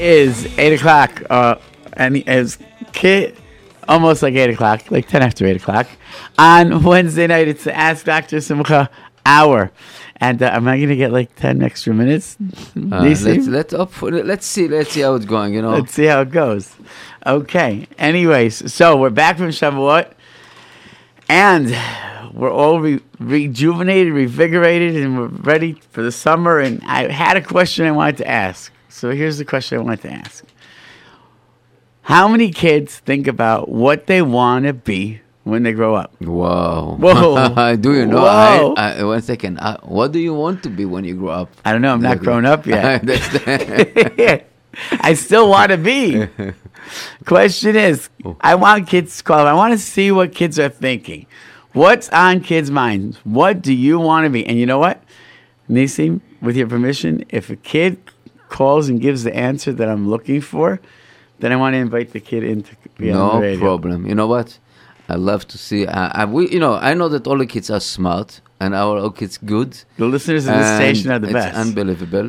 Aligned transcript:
is 0.00 0.46
eight 0.58 0.72
o'clock, 0.72 1.22
uh, 1.30 1.56
and 1.92 2.16
it's 2.16 2.58
kid 2.92 3.36
almost 3.88 4.22
like 4.22 4.34
eight 4.34 4.50
o'clock, 4.50 4.90
like 4.90 5.06
ten 5.08 5.22
after 5.22 5.46
eight 5.46 5.56
o'clock 5.56 5.86
on 6.38 6.82
Wednesday 6.82 7.26
night. 7.26 7.48
It's 7.48 7.64
the 7.64 7.76
Ask 7.76 8.06
Doctor 8.06 8.40
Simcha 8.40 8.88
hour, 9.26 9.70
and 10.16 10.42
uh, 10.42 10.50
am 10.52 10.66
I 10.66 10.78
going 10.78 10.88
to 10.88 10.96
get 10.96 11.12
like 11.12 11.34
ten 11.36 11.62
extra 11.62 11.92
minutes? 11.92 12.36
Uh, 12.40 13.02
let's 13.02 13.24
let's 13.24 13.72
up, 13.72 14.00
let's 14.02 14.46
see 14.46 14.68
let's 14.68 14.90
see 14.92 15.00
how 15.00 15.14
it's 15.14 15.26
going. 15.26 15.54
You 15.54 15.62
know, 15.62 15.72
let's 15.72 15.92
see 15.92 16.06
how 16.06 16.22
it 16.22 16.30
goes. 16.30 16.74
Okay. 17.26 17.86
Anyways, 17.98 18.72
so 18.72 18.96
we're 18.96 19.10
back 19.10 19.36
from 19.36 19.48
Shavuot, 19.48 20.12
and 21.28 21.76
we're 22.32 22.52
all 22.52 22.80
re- 22.80 23.02
rejuvenated, 23.18 24.12
revigorated, 24.14 25.02
and 25.02 25.18
we're 25.18 25.26
ready 25.26 25.74
for 25.90 26.02
the 26.02 26.12
summer. 26.12 26.58
And 26.58 26.80
I 26.86 27.10
had 27.10 27.36
a 27.36 27.42
question 27.42 27.86
I 27.86 27.90
wanted 27.90 28.18
to 28.18 28.28
ask. 28.28 28.72
So 28.90 29.10
here's 29.12 29.38
the 29.38 29.44
question 29.44 29.78
I 29.78 29.82
wanted 29.82 30.02
to 30.02 30.12
ask. 30.12 30.44
How 32.02 32.26
many 32.26 32.50
kids 32.50 32.98
think 32.98 33.28
about 33.28 33.68
what 33.68 34.06
they 34.06 34.20
want 34.20 34.66
to 34.66 34.72
be 34.72 35.20
when 35.44 35.62
they 35.62 35.72
grow 35.72 35.94
up? 35.94 36.12
Whoa. 36.20 36.96
Whoa. 36.98 37.76
do 37.80 37.94
you 37.94 38.06
know? 38.06 38.22
Whoa. 38.22 38.74
I, 38.76 38.94
I, 38.98 39.04
one 39.04 39.22
second. 39.22 39.58
Uh, 39.58 39.78
what 39.82 40.10
do 40.10 40.18
you 40.18 40.34
want 40.34 40.64
to 40.64 40.70
be 40.70 40.84
when 40.84 41.04
you 41.04 41.14
grow 41.14 41.30
up? 41.30 41.50
I 41.64 41.72
don't 41.72 41.82
know. 41.82 41.92
I'm 41.92 42.02
not 42.02 42.18
grown 42.18 42.44
up 42.44 42.66
yet. 42.66 43.02
I 44.92 45.14
still 45.14 45.48
want 45.48 45.70
to 45.70 45.78
be. 45.78 46.26
Question 47.26 47.76
is, 47.76 48.08
I 48.40 48.56
want 48.56 48.88
kids 48.88 49.18
to 49.18 49.22
call. 49.24 49.46
I 49.46 49.52
want 49.52 49.72
to 49.72 49.78
see 49.78 50.10
what 50.10 50.34
kids 50.34 50.58
are 50.58 50.68
thinking. 50.68 51.26
What's 51.72 52.08
on 52.08 52.40
kids' 52.40 52.70
minds? 52.70 53.18
What 53.18 53.62
do 53.62 53.72
you 53.72 54.00
want 54.00 54.24
to 54.24 54.30
be? 54.30 54.44
And 54.44 54.58
you 54.58 54.66
know 54.66 54.78
what, 54.78 55.00
Nisim, 55.68 56.20
with 56.42 56.56
your 56.56 56.66
permission, 56.66 57.24
if 57.28 57.50
a 57.50 57.56
kid 57.56 58.00
calls 58.58 58.84
and 58.90 58.96
gives 59.06 59.20
the 59.28 59.34
answer 59.48 59.72
that 59.78 59.88
I'm 59.88 60.04
looking 60.14 60.40
for, 60.52 60.68
then 61.40 61.50
I 61.52 61.56
want 61.62 61.72
to 61.76 61.78
invite 61.88 62.08
the 62.16 62.20
kid 62.30 62.42
in 62.52 62.58
to 62.68 62.72
be 62.98 63.10
on 63.10 63.16
the 63.16 63.34
no 63.34 63.40
radio. 63.40 63.60
problem. 63.60 63.98
You 64.10 64.14
know 64.20 64.26
what? 64.36 64.48
I 65.08 65.16
love 65.30 65.42
to 65.52 65.56
see. 65.66 65.86
Uh, 65.86 66.10
I, 66.20 66.24
we, 66.34 66.42
you 66.54 66.60
know, 66.64 66.74
I 66.74 66.92
know 66.98 67.08
that 67.14 67.26
all 67.28 67.38
the 67.44 67.46
kids 67.54 67.68
are 67.70 67.80
smart 67.80 68.28
and 68.62 68.70
our 68.74 68.94
all 69.02 69.10
kids 69.20 69.38
good. 69.54 69.70
The 69.96 70.06
listeners 70.14 70.44
of 70.46 70.54
this 70.60 70.66
and 70.66 70.76
station 70.82 71.10
are 71.14 71.18
the 71.24 71.28
it's 71.32 71.40
best. 71.40 71.56
unbelievable. 71.64 72.28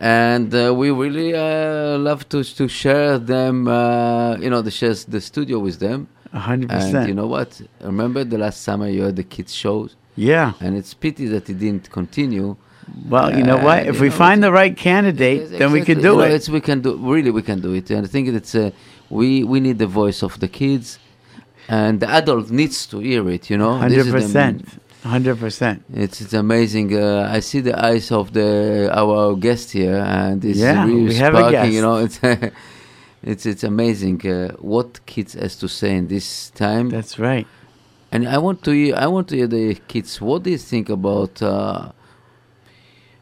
And 0.00 0.54
uh, 0.54 0.72
we 0.80 0.90
really 0.90 1.30
uh, 1.34 1.98
love 2.08 2.28
to 2.30 2.38
to 2.58 2.64
share 2.68 3.18
them. 3.34 3.54
Uh, 3.68 4.36
you 4.44 4.50
know, 4.52 4.62
the 4.68 4.70
shares 4.80 5.04
the 5.14 5.20
studio 5.20 5.56
with 5.66 5.78
them. 5.86 5.98
A 6.32 6.38
hundred 6.50 6.68
percent. 6.70 7.08
you 7.10 7.14
know 7.20 7.26
what? 7.36 7.50
Remember 7.92 8.20
the 8.34 8.38
last 8.44 8.58
summer 8.62 8.86
you 8.96 9.02
had 9.08 9.16
the 9.16 9.24
kids 9.36 9.52
shows, 9.62 9.90
Yeah. 10.14 10.52
and 10.60 10.76
it's 10.76 10.92
pity 11.04 11.26
that 11.34 11.44
it 11.52 11.58
didn't 11.58 11.86
continue. 11.90 12.48
Well, 13.08 13.36
you 13.36 13.42
know 13.44 13.58
Uh, 13.58 13.64
what? 13.64 13.86
If 13.86 14.00
we 14.00 14.08
know, 14.08 14.14
find 14.24 14.42
the 14.42 14.52
right 14.52 14.76
candidate, 14.76 15.40
Yes, 15.50 15.58
then 15.60 15.72
we 15.72 15.82
can 15.82 15.98
do 15.98 16.12
You 16.12 16.16
know, 16.16 16.20
it. 16.22 16.32
It's, 16.32 16.48
we 16.48 16.60
can 16.60 16.80
do 16.80 16.96
really 16.96 17.30
we 17.30 17.42
can 17.42 17.60
do 17.60 17.72
it, 17.74 17.90
and 17.90 18.04
I 18.06 18.08
think 18.08 18.28
it's 18.28 18.54
uh, 18.54 18.70
we 19.10 19.44
we 19.44 19.58
need 19.60 19.78
the 19.78 19.86
voice 20.02 20.22
of 20.22 20.38
the 20.40 20.48
kids, 20.48 20.98
and 21.68 22.00
the 22.00 22.08
adult 22.10 22.50
needs 22.50 22.86
to 22.86 22.98
hear 22.98 23.28
it. 23.36 23.50
You 23.50 23.58
know, 23.58 23.72
hundred 23.78 24.06
percent. 24.10 24.62
Hundred 25.04 25.38
percent. 25.38 25.82
It's 25.94 26.20
it's 26.20 26.34
amazing. 26.34 26.88
Uh, 26.94 27.36
I 27.36 27.40
see 27.40 27.60
the 27.60 27.76
eyes 27.90 28.10
of 28.10 28.32
the 28.32 28.90
our 28.92 29.34
guest 29.36 29.66
here, 29.72 29.96
and 29.96 30.44
it's 30.44 30.58
Yeah, 30.58 30.84
really 30.84 31.04
we 31.10 31.14
have 31.24 31.34
a 31.34 31.38
sparking. 31.38 31.72
You 31.76 31.82
know, 31.82 31.96
it's 32.06 32.18
it's 33.22 33.46
it's 33.46 33.64
amazing 33.64 34.18
uh, 34.26 34.52
what 34.60 35.04
kids 35.06 35.34
has 35.34 35.56
to 35.56 35.68
say 35.68 35.96
in 35.96 36.08
this 36.08 36.50
time. 36.50 36.88
That's 36.90 37.18
right. 37.18 37.46
And 38.10 38.26
I 38.26 38.38
want 38.38 38.62
to 38.64 38.70
hear, 38.70 38.94
I 38.96 39.06
want 39.06 39.28
to 39.28 39.36
hear 39.36 39.46
the 39.46 39.74
kids. 39.86 40.18
What 40.20 40.42
do 40.44 40.50
you 40.50 40.58
think 40.58 40.88
about 40.88 41.42
uh, 41.42 41.92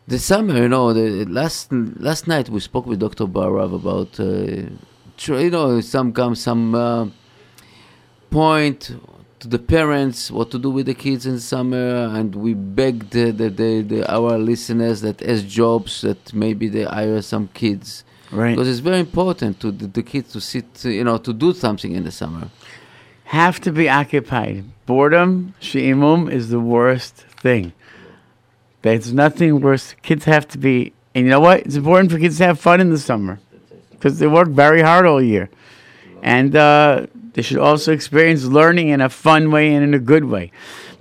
the 0.09 0.19
summer? 0.19 0.57
You 0.63 0.69
know, 0.69 0.93
the 0.93 1.25
last 1.27 1.73
last 1.73 2.27
night 2.27 2.49
we 2.49 2.61
spoke 2.61 2.87
with 2.87 3.01
Dr. 3.01 3.27
Barav 3.27 3.75
about 3.75 4.19
uh, 4.21 5.35
you 5.41 5.51
know 5.51 5.81
some 5.81 6.13
come 6.13 6.35
some 6.35 6.75
uh, 6.75 7.07
point 8.31 8.93
to 9.39 9.49
the 9.49 9.59
parents 9.59 10.31
what 10.31 10.51
to 10.51 10.59
do 10.59 10.71
with 10.71 10.87
the 10.87 10.95
kids 10.95 11.27
in 11.27 11.39
summer, 11.39 12.07
and 12.15 12.35
we 12.35 12.55
begged 12.55 13.11
the, 13.13 13.31
the, 13.31 13.51
the, 13.51 13.83
the 13.83 14.13
our 14.13 14.39
listeners 14.39 15.01
that 15.03 15.21
as 15.23 15.45
jobs 15.45 16.01
that 16.01 16.33
maybe 16.33 16.69
they 16.69 16.85
hire 16.85 17.21
some 17.23 17.49
kids 17.49 18.05
Right. 18.33 18.57
because 18.57 18.69
it's 18.69 18.81
very 18.81 18.99
important 18.99 19.61
to 19.61 19.71
the, 19.71 19.87
the 19.87 20.03
kids 20.03 20.33
to 20.33 20.41
sit 20.41 20.85
you 20.85 21.05
know 21.05 21.17
to 21.19 21.33
do 21.33 21.53
something 21.53 21.93
in 21.93 22.03
the 22.03 22.11
summer. 22.11 22.51
have 23.25 23.61
to 23.61 23.71
be 23.73 23.89
occupied. 23.89 24.65
Boredom, 24.87 25.55
she'imum, 25.61 26.29
is 26.29 26.49
the 26.51 26.61
worst 26.61 27.15
thing. 27.43 27.73
There's 28.87 29.13
nothing 29.13 29.61
worse. 29.61 29.95
Kids 30.03 30.25
have 30.25 30.47
to 30.49 30.59
be, 30.59 30.93
and 31.15 31.25
you 31.25 31.31
know 31.31 31.41
what? 31.41 31.61
It's 31.61 31.75
important 31.75 32.13
for 32.13 32.19
kids 32.19 32.39
to 32.39 32.47
have 32.47 32.61
fun 32.61 32.81
in 32.81 32.91
the 32.91 32.99
summer 32.99 33.41
because 33.91 34.19
they 34.19 34.27
work 34.27 34.49
very 34.49 34.83
hard 34.83 35.07
all 35.07 35.23
year. 35.23 35.51
And 36.23 36.55
uh, 36.55 37.07
they 37.33 37.43
should 37.43 37.59
also 37.59 37.93
experience 37.93 38.45
learning 38.45 38.89
in 38.89 39.01
a 39.01 39.09
fun 39.09 39.51
way 39.51 39.75
and 39.75 39.85
in 39.85 39.95
a 39.95 39.99
good 39.99 40.25
way. 40.25 40.53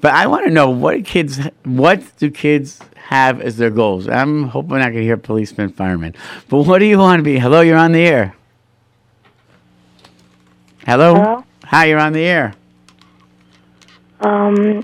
But 0.02 0.14
I 0.14 0.28
want 0.28 0.46
to 0.46 0.52
know 0.52 0.70
what 0.70 1.06
kids, 1.06 1.40
what 1.64 2.02
do 2.18 2.30
kids 2.30 2.80
have 2.96 3.40
as 3.42 3.58
their 3.58 3.70
goals? 3.70 4.08
I'm 4.08 4.50
hoping 4.50 4.78
I 4.78 4.92
can 4.92 5.02
hear 5.02 5.18
policemen, 5.18 5.70
firemen. 5.72 6.16
But 6.50 6.64
what 6.64 6.80
do 6.80 6.86
you 6.86 6.98
want 6.98 7.20
to 7.20 7.24
be? 7.24 7.40
Hello, 7.40 7.62
you're 7.62 7.78
on 7.78 7.92
the 7.92 8.06
air. 8.06 8.36
Hello? 10.86 11.16
Hello? 11.16 11.44
Hi, 11.66 11.86
you're 11.86 12.00
on 12.00 12.14
the 12.14 12.24
air. 12.24 12.54
Um, 14.20 14.84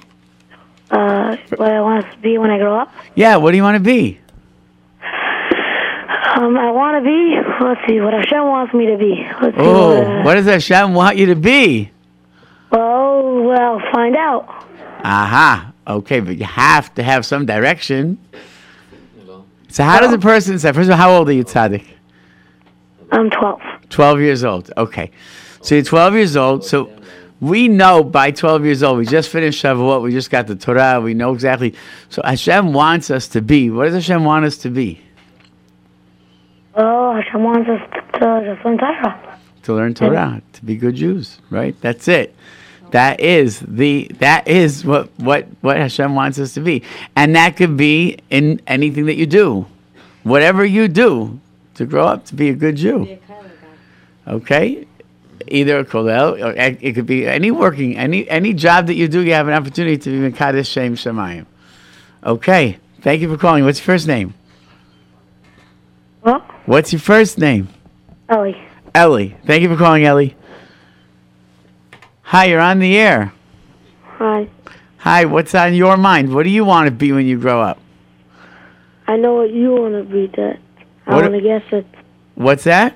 uh, 0.91 1.37
what 1.55 1.71
I 1.71 1.81
want 1.81 2.11
to 2.11 2.17
be 2.19 2.37
when 2.37 2.51
I 2.51 2.57
grow 2.57 2.77
up. 2.77 2.91
Yeah, 3.15 3.37
what 3.37 3.51
do 3.51 3.57
you 3.57 3.63
want 3.63 3.75
to 3.75 3.83
be? 3.83 4.19
Um, 6.35 6.57
I 6.57 6.71
want 6.71 6.97
to 6.97 7.01
be. 7.03 7.35
Let's 7.63 7.81
see 7.87 7.99
what 7.99 8.13
Hashem 8.13 8.45
wants 8.45 8.73
me 8.73 8.85
to 8.87 8.97
be. 8.97 9.27
Let's 9.41 9.55
see. 9.55 9.63
Oh, 9.63 9.97
what, 9.97 10.07
uh, 10.07 10.21
what 10.23 10.35
does 10.35 10.45
Hashem 10.45 10.93
want 10.93 11.17
you 11.17 11.27
to 11.27 11.35
be? 11.35 11.91
Well, 12.71 13.43
well, 13.43 13.81
find 13.91 14.15
out. 14.15 14.47
Aha. 15.03 15.73
Okay, 15.87 16.19
but 16.19 16.37
you 16.37 16.45
have 16.45 16.93
to 16.95 17.03
have 17.03 17.25
some 17.25 17.45
direction. 17.45 18.17
So 19.69 19.83
how 19.83 19.99
does 19.99 20.13
a 20.13 20.17
person 20.17 20.59
say, 20.59 20.71
first 20.73 20.87
of 20.87 20.91
all, 20.91 20.97
how 20.97 21.11
old 21.11 21.29
are 21.29 21.33
you, 21.33 21.43
Tzaddik? 21.43 21.85
I'm 23.11 23.29
12. 23.29 23.61
12 23.89 24.19
years 24.19 24.43
old. 24.43 24.71
Okay. 24.77 25.11
So 25.61 25.75
you're 25.75 25.83
12 25.83 26.13
years 26.15 26.37
old. 26.37 26.63
So 26.65 26.91
we 27.41 27.67
know 27.67 28.03
by 28.03 28.31
12 28.31 28.63
years 28.63 28.83
old, 28.83 28.99
we 28.99 29.05
just 29.05 29.29
finished 29.29 29.61
Shavuot, 29.61 30.03
we 30.03 30.11
just 30.11 30.29
got 30.29 30.45
the 30.47 30.55
Torah, 30.55 31.01
we 31.01 31.15
know 31.15 31.33
exactly. 31.33 31.73
So 32.09 32.21
Hashem 32.23 32.71
wants 32.71 33.09
us 33.09 33.27
to 33.29 33.41
be. 33.41 33.71
What 33.71 33.85
does 33.85 33.95
Hashem 33.95 34.23
want 34.23 34.45
us 34.45 34.57
to 34.59 34.69
be? 34.69 35.01
Well, 36.77 37.13
Hashem 37.15 37.43
wants 37.43 37.67
us 37.67 37.81
to, 37.93 38.19
to 38.19 38.53
just 38.53 38.63
learn 38.63 38.77
Torah. 38.77 39.39
to 39.63 39.73
learn 39.73 39.93
Torah, 39.95 40.41
to 40.53 40.65
be 40.65 40.75
good 40.75 40.95
Jews, 40.95 41.39
right? 41.49 41.75
That's 41.81 42.07
it. 42.07 42.35
That 42.91 43.21
is 43.21 43.61
the 43.61 44.11
that 44.19 44.47
is 44.47 44.85
what 44.85 45.09
what 45.17 45.47
what 45.61 45.77
Hashem 45.77 46.13
wants 46.13 46.37
us 46.39 46.53
to 46.55 46.59
be, 46.59 46.83
and 47.15 47.35
that 47.35 47.55
could 47.55 47.77
be 47.77 48.19
in 48.29 48.61
anything 48.67 49.05
that 49.05 49.15
you 49.15 49.25
do, 49.25 49.65
whatever 50.23 50.65
you 50.65 50.89
do, 50.89 51.39
to 51.75 51.85
grow 51.85 52.05
up 52.05 52.25
to 52.25 52.35
be 52.35 52.49
a 52.49 52.53
good 52.53 52.75
Jew. 52.75 53.17
Okay, 54.27 54.85
either 55.51 55.79
a 55.79 55.85
kollel 55.85 56.43
or 56.43 56.53
it 56.53 56.95
could 56.95 57.05
be 57.05 57.27
any 57.27 57.51
working 57.51 57.97
any 57.97 58.27
any 58.29 58.53
job 58.53 58.87
that 58.87 58.95
you 58.95 59.07
do. 59.07 59.21
You 59.21 59.33
have 59.33 59.47
an 59.47 59.53
opportunity 59.53 59.97
to 59.97 60.09
be 60.09 60.31
mekadesh 60.31 60.67
shem 60.67 60.95
shemayim. 60.95 61.45
Okay, 62.23 62.77
thank 63.01 63.21
you 63.21 63.29
for 63.29 63.37
calling. 63.37 63.63
What's 63.65 63.79
your 63.79 63.85
first 63.85 64.07
name? 64.07 64.33
Well, 66.23 66.45
What's 66.65 66.93
your 66.93 66.99
first 66.99 67.39
name? 67.39 67.69
Ellie. 68.29 68.55
Ellie. 68.93 69.35
Thank 69.45 69.63
you 69.63 69.69
for 69.69 69.75
calling, 69.75 70.05
Ellie. 70.05 70.35
Hi, 72.21 72.45
you're 72.45 72.59
on 72.59 72.79
the 72.79 72.95
air. 72.97 73.33
Hi. 74.03 74.47
Hi, 74.99 75.25
what's 75.25 75.55
on 75.55 75.73
your 75.73 75.97
mind? 75.97 76.33
What 76.33 76.43
do 76.43 76.49
you 76.49 76.63
want 76.63 76.85
to 76.87 76.91
be 76.91 77.11
when 77.11 77.25
you 77.25 77.39
grow 77.39 77.61
up? 77.61 77.79
I 79.07 79.17
know 79.17 79.33
what 79.33 79.51
you 79.51 79.71
want 79.71 79.95
to 79.95 80.03
be, 80.03 80.27
Dad. 80.27 80.59
I 81.07 81.15
want 81.15 81.33
to 81.33 81.41
guess 81.41 81.63
it. 81.71 81.85
What's 82.35 82.63
that? 82.65 82.95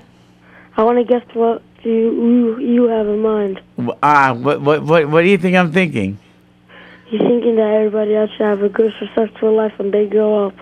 I 0.76 0.84
want 0.84 0.98
to 0.98 1.04
guess 1.04 1.26
what 1.34 1.62
you, 1.86 2.58
you 2.58 2.58
you 2.58 2.88
have 2.88 3.06
in 3.06 3.20
mind. 3.20 3.60
Ah, 4.02 4.32
what, 4.32 4.60
what, 4.60 4.82
what, 4.82 5.08
what 5.08 5.22
do 5.22 5.28
you 5.28 5.38
think 5.38 5.56
I'm 5.56 5.72
thinking? 5.72 6.18
You're 7.10 7.22
thinking 7.22 7.56
that 7.56 7.74
everybody 7.74 8.16
else 8.16 8.30
should 8.32 8.46
have 8.46 8.62
a 8.62 8.68
good, 8.68 8.92
successful 8.98 9.54
life 9.54 9.72
when 9.76 9.92
they 9.92 10.06
grow 10.06 10.48
up. 10.48 10.54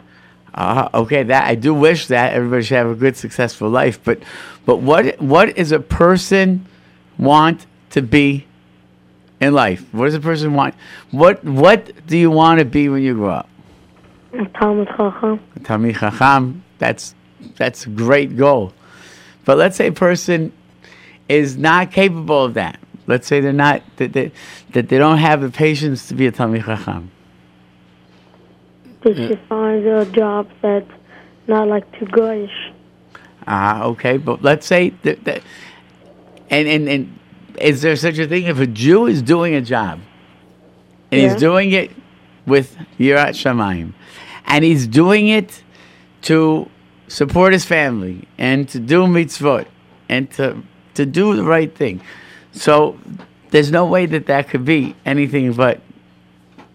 Ah, 0.54 0.90
okay, 0.94 1.22
that 1.22 1.46
I 1.46 1.54
do 1.54 1.72
wish 1.72 2.06
that 2.08 2.34
everybody 2.34 2.62
should 2.62 2.76
have 2.76 2.90
a 2.90 2.94
good, 2.94 3.16
successful 3.16 3.70
life. 3.70 3.98
But, 4.04 4.22
but 4.66 4.76
what, 4.76 5.20
what 5.20 5.56
is 5.56 5.72
a 5.72 5.80
person 5.80 6.66
want 7.18 7.66
to 7.90 8.02
be 8.02 8.46
in 9.40 9.54
life? 9.54 9.84
What 9.92 10.04
does 10.04 10.14
a 10.14 10.20
person 10.20 10.54
want? 10.54 10.74
What, 11.10 11.42
what 11.44 12.06
do 12.06 12.18
you 12.18 12.30
want 12.30 12.58
to 12.58 12.64
be 12.64 12.88
when 12.88 13.02
you 13.02 13.14
grow 13.14 13.30
up? 13.30 13.48
Talmud 14.58 14.88
Chacham. 14.88 15.40
Talmid 15.60 15.98
Chacham, 15.98 16.64
that's 16.78 17.14
that's 17.56 17.86
a 17.86 17.88
great 17.88 18.36
goal. 18.36 18.72
But 19.44 19.58
let's 19.58 19.76
say 19.76 19.88
a 19.88 19.92
person 19.92 20.52
is 21.28 21.56
not 21.56 21.92
capable 21.92 22.44
of 22.44 22.54
that. 22.54 22.78
Let's 23.06 23.26
say 23.26 23.40
they're 23.40 23.52
not 23.52 23.82
that 23.96 24.12
they, 24.12 24.32
that 24.70 24.88
they 24.88 24.98
don't 24.98 25.18
have 25.18 25.40
the 25.40 25.50
patience 25.50 26.08
to 26.08 26.14
be 26.14 26.26
a 26.26 26.32
Talmid 26.32 26.64
Chacham. 26.64 27.10
They 29.02 29.14
should 29.14 29.40
find 29.48 29.86
a 29.86 30.06
job 30.06 30.48
that's 30.62 30.90
not 31.46 31.68
like 31.68 31.90
too 31.98 32.06
goyish. 32.06 32.72
Ah, 33.46 33.84
okay, 33.84 34.16
but 34.16 34.42
let's 34.42 34.66
say 34.66 34.90
that, 35.02 35.22
that 35.24 35.42
and, 36.48 36.66
and 36.66 36.88
and 36.88 37.18
is 37.60 37.82
there 37.82 37.96
such 37.96 38.18
a 38.18 38.26
thing 38.26 38.44
if 38.44 38.58
a 38.58 38.66
Jew 38.66 39.06
is 39.06 39.20
doing 39.20 39.54
a 39.54 39.60
job 39.60 40.00
and 41.12 41.20
he's 41.20 41.36
doing 41.36 41.72
it 41.72 41.90
with 42.46 42.76
Yirat 42.98 43.30
Shamayim 43.30 43.92
and 44.46 44.64
he's 44.64 44.86
doing 44.86 45.28
it 45.28 45.62
to 46.22 46.68
support 47.08 47.52
his 47.52 47.64
family 47.64 48.26
and 48.38 48.68
to 48.70 48.80
do 48.80 49.02
mitzvot 49.04 49.66
and 50.08 50.30
to 50.32 50.62
to 50.94 51.06
do 51.06 51.36
the 51.36 51.44
right 51.44 51.74
thing. 51.74 52.00
So 52.52 52.98
there's 53.50 53.70
no 53.70 53.84
way 53.84 54.06
that 54.06 54.26
that 54.26 54.48
could 54.48 54.64
be 54.64 54.96
anything 55.04 55.52
but 55.52 55.80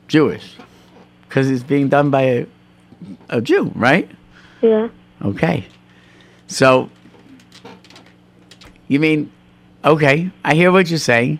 Jewish 0.07 0.55
because 1.27 1.49
it's 1.49 1.63
being 1.63 1.89
done 1.89 2.09
by 2.09 2.21
a, 2.21 2.47
a 3.29 3.41
Jew, 3.41 3.71
right? 3.75 4.09
Yeah. 4.61 4.89
Okay. 5.23 5.65
So, 6.47 6.89
you 8.87 8.99
mean, 8.99 9.31
okay, 9.85 10.31
I 10.43 10.55
hear 10.55 10.71
what 10.71 10.89
you're 10.89 10.99
saying. 10.99 11.39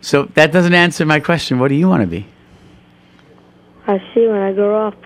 So 0.00 0.24
that 0.34 0.52
doesn't 0.52 0.74
answer 0.74 1.04
my 1.04 1.18
question. 1.18 1.58
What 1.58 1.68
do 1.68 1.74
you 1.74 1.88
want 1.88 2.02
to 2.02 2.06
be? 2.06 2.26
I 3.86 3.98
see 4.14 4.26
when 4.26 4.40
I 4.40 4.52
grow 4.52 4.88
up. 4.88 4.96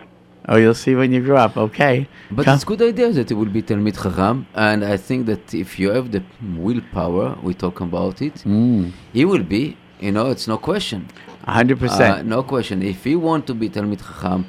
Oh, 0.50 0.56
you'll 0.56 0.74
see 0.74 0.94
when 0.94 1.12
you 1.12 1.20
grow 1.22 1.36
up. 1.36 1.56
Okay. 1.56 2.08
But 2.30 2.46
Come. 2.46 2.54
it's 2.54 2.64
good 2.64 2.80
idea 2.80 3.10
that 3.12 3.30
it 3.30 3.34
will 3.34 3.52
be 3.58 3.62
Talmid 3.62 4.02
Chacham, 4.02 4.46
and 4.54 4.82
I 4.84 4.96
think 4.96 5.26
that 5.26 5.52
if 5.54 5.78
you 5.78 5.90
have 5.90 6.10
the 6.10 6.22
willpower, 6.56 7.36
we 7.42 7.52
talk 7.54 7.80
about 7.80 8.22
it, 8.22 8.34
Mm, 8.46 8.92
he 9.12 9.24
will 9.24 9.42
be. 9.42 9.76
You 10.00 10.12
know, 10.12 10.26
it's 10.30 10.46
no 10.48 10.56
question. 10.58 11.08
100%. 11.46 12.00
Uh, 12.00 12.22
no 12.22 12.42
question. 12.44 12.82
If 12.82 13.04
he 13.04 13.16
want 13.16 13.46
to 13.48 13.54
be 13.54 13.68
Talmid 13.68 13.98
Chacham, 13.98 14.46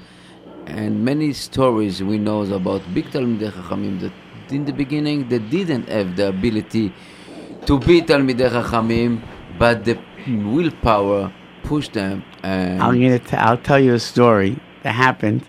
and 0.68 1.04
many 1.04 1.34
stories 1.34 2.02
we 2.04 2.18
know 2.18 2.44
about 2.54 2.82
big 2.94 3.06
Talmidei 3.12 3.52
Chachamim 3.52 4.00
that 4.02 4.14
in 4.52 4.66
the 4.66 4.72
beginning 4.74 5.28
they 5.28 5.40
didn't 5.40 5.90
have 5.90 6.16
the 6.16 6.28
ability 6.30 6.94
to 7.66 7.80
be 7.80 8.02
Talmidei 8.02 8.50
Chachamim, 8.52 9.22
but 9.58 9.84
the 9.86 9.98
willpower 10.28 11.32
pushed 11.64 11.94
them. 11.94 12.24
And 12.44 12.82
I'm 12.82 12.94
gonna. 13.02 13.20
T- 13.20 13.36
I'll 13.36 13.58
tell 13.58 13.80
you 13.80 13.94
a 13.96 14.00
story 14.00 14.58
that 14.84 14.94
happened. 14.94 15.42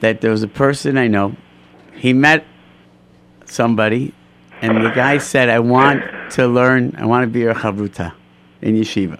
That 0.00 0.20
there 0.20 0.30
was 0.30 0.42
a 0.42 0.48
person 0.48 0.98
I 0.98 1.08
know. 1.08 1.36
He 1.94 2.12
met 2.12 2.44
somebody, 3.44 4.14
and 4.62 4.84
the 4.84 4.90
guy 4.90 5.18
said, 5.18 5.48
"I 5.48 5.58
want 5.58 6.02
to 6.30 6.46
learn. 6.46 6.94
I 6.98 7.06
want 7.06 7.24
to 7.24 7.26
be 7.28 7.40
your 7.40 7.54
chavruta 7.54 8.12
in 8.62 8.76
yeshiva." 8.76 9.18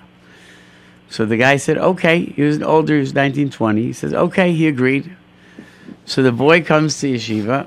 So 1.09 1.27
the 1.27 1.37
guy 1.37 1.57
said, 1.57 1.77
"Okay." 1.77 2.33
He 2.37 2.43
was 2.43 2.63
older. 2.63 2.95
He 2.95 3.01
was 3.01 3.15
19, 3.15 3.51
20. 3.51 3.83
He 3.83 3.93
says, 3.93 4.15
"Okay." 4.15 4.53
He 4.53 4.67
agreed. 4.67 5.11
So 6.07 6.23
the 6.23 6.33
boy 6.33 6.63
comes 6.63 6.99
to 7.01 7.13
yeshiva, 7.13 7.67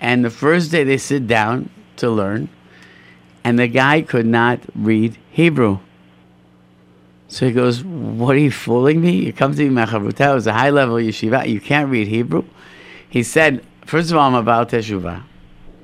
and 0.00 0.24
the 0.24 0.30
first 0.30 0.70
day 0.70 0.84
they 0.84 0.98
sit 0.98 1.26
down 1.26 1.70
to 1.96 2.10
learn, 2.10 2.48
and 3.42 3.58
the 3.58 3.68
guy 3.68 4.02
could 4.02 4.26
not 4.26 4.60
read 4.74 5.16
Hebrew. 5.30 5.78
So 7.34 7.46
he 7.46 7.52
goes, 7.52 7.82
What 7.82 8.36
are 8.36 8.38
you 8.38 8.52
fooling 8.52 9.00
me? 9.00 9.10
You 9.10 9.32
come 9.32 9.56
to 9.56 9.68
me, 9.68 9.74
Macharuta, 9.74 10.30
it 10.30 10.34
was 10.34 10.46
a 10.46 10.52
high 10.52 10.70
level 10.70 10.94
yeshiva. 10.94 11.48
You 11.48 11.60
can't 11.60 11.90
read 11.90 12.06
Hebrew. 12.06 12.44
He 13.10 13.24
said, 13.24 13.66
First 13.84 14.12
of 14.12 14.16
all, 14.16 14.28
I'm 14.28 14.36
about 14.36 14.68
teshuvah. 14.68 15.20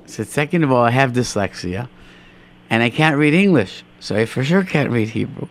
He 0.05 0.09
said, 0.09 0.27
Second 0.27 0.63
of 0.63 0.71
all, 0.71 0.85
I 0.85 0.91
have 0.91 1.11
dyslexia 1.11 1.89
and 2.69 2.81
I 2.81 2.89
can't 2.89 3.17
read 3.17 3.33
English. 3.33 3.83
So 3.99 4.15
I 4.15 4.27
for 4.27 4.45
sure 4.45 4.63
can't 4.63 4.91
read 4.91 5.09
Hebrew. 5.09 5.49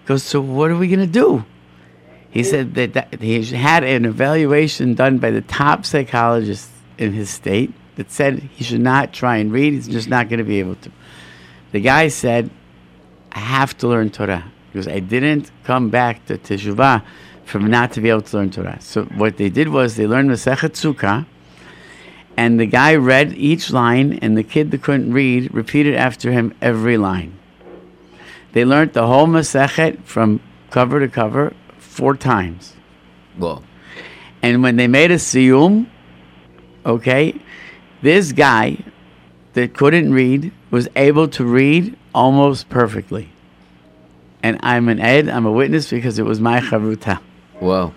He 0.00 0.06
goes, 0.06 0.24
So 0.24 0.40
what 0.40 0.68
are 0.68 0.76
we 0.76 0.88
going 0.88 0.98
to 0.98 1.06
do? 1.06 1.44
He 2.32 2.42
said 2.42 2.74
that, 2.74 2.94
that 2.94 3.20
he 3.20 3.40
had 3.54 3.84
an 3.84 4.06
evaluation 4.06 4.94
done 4.94 5.18
by 5.18 5.30
the 5.30 5.42
top 5.42 5.86
psychologist 5.86 6.70
in 6.98 7.12
his 7.12 7.30
state 7.30 7.72
that 7.94 8.10
said 8.10 8.40
he 8.40 8.64
should 8.64 8.80
not 8.80 9.12
try 9.12 9.36
and 9.36 9.52
read. 9.52 9.74
He's 9.74 9.86
just 9.86 10.08
not 10.08 10.28
going 10.28 10.38
to 10.38 10.44
be 10.44 10.58
able 10.58 10.74
to. 10.74 10.90
The 11.70 11.80
guy 11.80 12.08
said, 12.08 12.50
I 13.30 13.38
have 13.38 13.78
to 13.78 13.86
learn 13.86 14.10
Torah 14.10 14.50
because 14.72 14.88
I 14.88 15.00
didn't 15.00 15.50
come 15.64 15.90
back 15.90 16.24
to 16.26 16.38
Teshuvah 16.38 17.02
from 17.44 17.66
not 17.68 17.92
to 17.92 18.00
be 18.00 18.08
able 18.08 18.22
to 18.22 18.36
learn 18.36 18.50
Torah. 18.50 18.78
So 18.80 19.04
what 19.04 19.36
they 19.36 19.48
did 19.48 19.68
was 19.68 19.96
they 19.96 20.06
learned 20.06 20.30
Masechet 20.30 20.72
Sukkah, 20.72 21.26
and 22.36 22.60
the 22.60 22.66
guy 22.66 22.94
read 22.94 23.32
each 23.32 23.70
line, 23.72 24.18
and 24.22 24.36
the 24.36 24.44
kid 24.44 24.70
that 24.70 24.82
couldn't 24.82 25.12
read 25.12 25.52
repeated 25.52 25.94
after 25.94 26.30
him 26.30 26.54
every 26.62 26.96
line. 26.96 27.36
They 28.52 28.64
learned 28.64 28.92
the 28.92 29.06
whole 29.06 29.26
Masechet 29.26 30.04
from 30.04 30.40
cover 30.70 31.00
to 31.00 31.08
cover 31.08 31.52
four 31.78 32.16
times. 32.16 32.74
well, 33.36 33.64
And 34.42 34.62
when 34.62 34.76
they 34.76 34.86
made 34.86 35.10
a 35.10 35.16
siyum, 35.16 35.86
okay, 36.86 37.40
this 38.00 38.32
guy 38.32 38.78
that 39.54 39.74
couldn't 39.74 40.14
read 40.14 40.52
was 40.70 40.88
able 40.94 41.28
to 41.28 41.44
read 41.44 41.96
almost 42.14 42.68
perfectly. 42.68 43.28
And 44.42 44.58
I'm 44.62 44.88
an 44.88 45.00
ed, 45.00 45.28
I'm 45.28 45.46
a 45.46 45.52
witness 45.52 45.90
because 45.90 46.18
it 46.18 46.24
was 46.24 46.40
my 46.40 46.60
chavruta. 46.60 47.20
wow. 47.60 47.92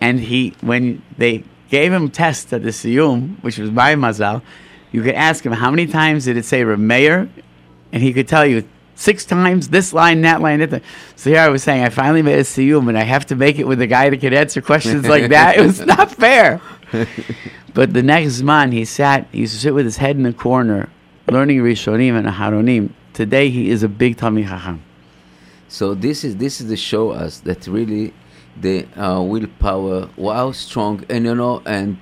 And 0.00 0.20
he, 0.20 0.54
when 0.60 1.02
they 1.16 1.42
gave 1.70 1.92
him 1.92 2.10
tests 2.10 2.52
at 2.52 2.62
the 2.62 2.68
siyum, 2.68 3.42
which 3.42 3.58
was 3.58 3.70
my 3.70 3.94
mazal, 3.94 4.42
you 4.92 5.02
could 5.02 5.14
ask 5.14 5.44
him 5.44 5.52
how 5.52 5.70
many 5.70 5.86
times 5.86 6.26
did 6.26 6.36
it 6.36 6.44
say 6.44 6.62
Rameir, 6.62 7.28
and 7.92 8.02
he 8.02 8.12
could 8.12 8.28
tell 8.28 8.46
you 8.46 8.68
six 8.94 9.24
times 9.24 9.70
this 9.70 9.92
line, 9.92 10.20
that 10.22 10.40
line, 10.40 10.60
that. 10.60 10.70
line. 10.70 10.82
So 11.16 11.30
here 11.30 11.40
I 11.40 11.48
was 11.48 11.62
saying 11.62 11.82
I 11.82 11.88
finally 11.88 12.22
made 12.22 12.38
a 12.38 12.42
siyum, 12.42 12.88
and 12.88 12.98
I 12.98 13.02
have 13.04 13.26
to 13.26 13.36
make 13.36 13.58
it 13.58 13.66
with 13.66 13.80
a 13.80 13.86
guy 13.86 14.10
that 14.10 14.18
could 14.18 14.34
answer 14.34 14.60
questions 14.60 15.08
like 15.08 15.30
that. 15.30 15.56
It 15.56 15.62
was 15.62 15.80
not 15.80 16.10
fair. 16.12 16.60
But 17.76 17.92
the 17.92 18.02
next 18.02 18.40
man, 18.40 18.72
he 18.72 18.86
sat, 18.86 19.28
he 19.32 19.40
used 19.40 19.52
to 19.52 19.60
sit 19.60 19.74
with 19.74 19.84
his 19.84 19.98
head 19.98 20.16
in 20.16 20.22
the 20.22 20.32
corner, 20.32 20.88
learning 21.30 21.58
Rishonim 21.58 22.16
and 22.16 22.26
Aharonim. 22.26 22.88
Today, 23.12 23.50
he 23.50 23.68
is 23.68 23.82
a 23.82 23.88
big 23.88 24.16
Talmid 24.16 24.48
Chacham. 24.48 24.82
So 25.68 25.94
this 25.94 26.24
is 26.24 26.36
this 26.36 26.60
is 26.60 26.68
to 26.70 26.76
show 26.76 27.10
us 27.10 27.40
that 27.40 27.66
really 27.66 28.14
the 28.60 28.86
uh, 28.96 29.20
willpower, 29.22 30.08
how 30.16 30.52
strong, 30.52 31.04
and 31.08 31.24
you 31.24 31.34
know, 31.34 31.62
and 31.66 31.96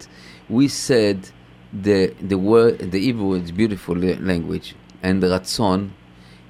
we 0.49 0.69
said 0.69 1.31
the 1.73 2.15
the 2.21 2.39
word 2.39 2.79
the 2.93 3.01
Hebrew 3.01 3.35
is 3.35 3.51
beautiful 3.53 3.97
language, 3.97 4.77
and 5.03 5.23
the 5.23 5.29
Ratzon 5.29 5.91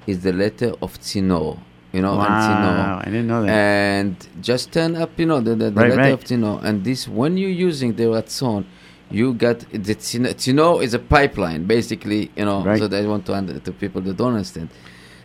is 0.07 0.23
the 0.23 0.33
letter 0.33 0.75
of 0.83 0.99
Tzino, 1.01 1.59
you 1.93 2.03
know, 2.03 2.13
and 2.21 2.35
Wow, 2.35 3.01
Tzino. 3.01 3.01
I 3.01 3.05
didn't 3.07 3.27
know 3.29 3.43
that. 3.43 3.51
and 3.51 4.29
just 4.43 4.73
turn 4.73 4.97
up, 4.97 5.19
you 5.19 5.25
know, 5.27 5.41
the, 5.41 5.55
the, 5.55 5.71
the 5.71 5.81
Right, 5.81 5.91
letter 5.91 6.03
right. 6.03 6.13
of 6.13 6.25
Tzino, 6.25 6.63
and 6.63 6.85
this 6.85 7.09
when 7.09 7.37
you're 7.37 7.49
using 7.51 7.95
the 7.95 8.05
Ratzon. 8.05 8.65
You 9.11 9.35
got 9.35 9.61
the 9.71 9.95
Tzino, 9.95 10.31
Tzino 10.35 10.83
is 10.83 10.95
a 10.95 10.99
pipeline, 10.99 11.67
basically, 11.67 12.33
you 12.35 12.47
know. 12.47 12.65
Right. 12.65 12.79
So 12.79 12.89
that 12.89 13.05
I 13.05 13.07
want 13.07 13.27
to 13.27 13.35
under, 13.35 13.61
to 13.61 13.71
people 13.73 14.01
that 14.01 14.17
don't 14.17 14.33
understand. 14.33 14.71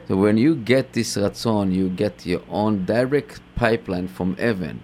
So 0.09 0.17
when 0.17 0.39
you 0.39 0.55
get 0.55 0.93
this 0.93 1.15
ratzon, 1.17 1.71
you 1.71 1.87
get 1.87 2.25
your 2.25 2.41
own 2.49 2.83
direct 2.85 3.41
pipeline 3.55 4.07
from 4.07 4.35
heaven, 4.37 4.81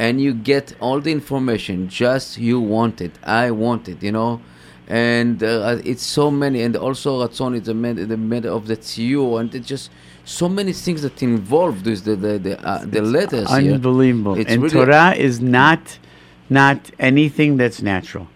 and 0.00 0.20
you 0.20 0.34
get 0.34 0.74
all 0.80 1.00
the 1.00 1.12
information 1.12 1.88
just 1.88 2.38
you 2.38 2.58
want 2.58 3.00
it. 3.00 3.12
I 3.22 3.52
want 3.52 3.88
it, 3.88 4.02
you 4.02 4.10
know, 4.10 4.40
and 4.88 5.40
uh, 5.44 5.78
it's 5.84 6.02
so 6.02 6.28
many. 6.28 6.62
And 6.62 6.74
also 6.74 7.24
ratzon 7.24 7.54
is 7.54 7.66
the 7.66 7.74
matter, 7.74 8.04
the 8.04 8.16
matter 8.16 8.48
of 8.48 8.66
the 8.66 8.76
tziur, 8.76 9.38
and 9.38 9.54
it's 9.54 9.68
just 9.68 9.90
so 10.24 10.48
many 10.48 10.72
things 10.72 11.02
that 11.02 11.22
involved 11.22 11.86
with 11.86 12.02
the 12.02 12.16
the 12.16 12.38
the, 12.40 12.66
uh, 12.66 12.84
the 12.84 13.00
letters. 13.00 13.46
Unbelievable. 13.46 14.34
It's 14.36 14.50
and 14.50 14.60
really- 14.60 14.74
Torah 14.74 15.14
is 15.14 15.40
not 15.40 16.00
not 16.50 16.90
anything 16.98 17.58
that's 17.58 17.80
natural. 17.80 18.26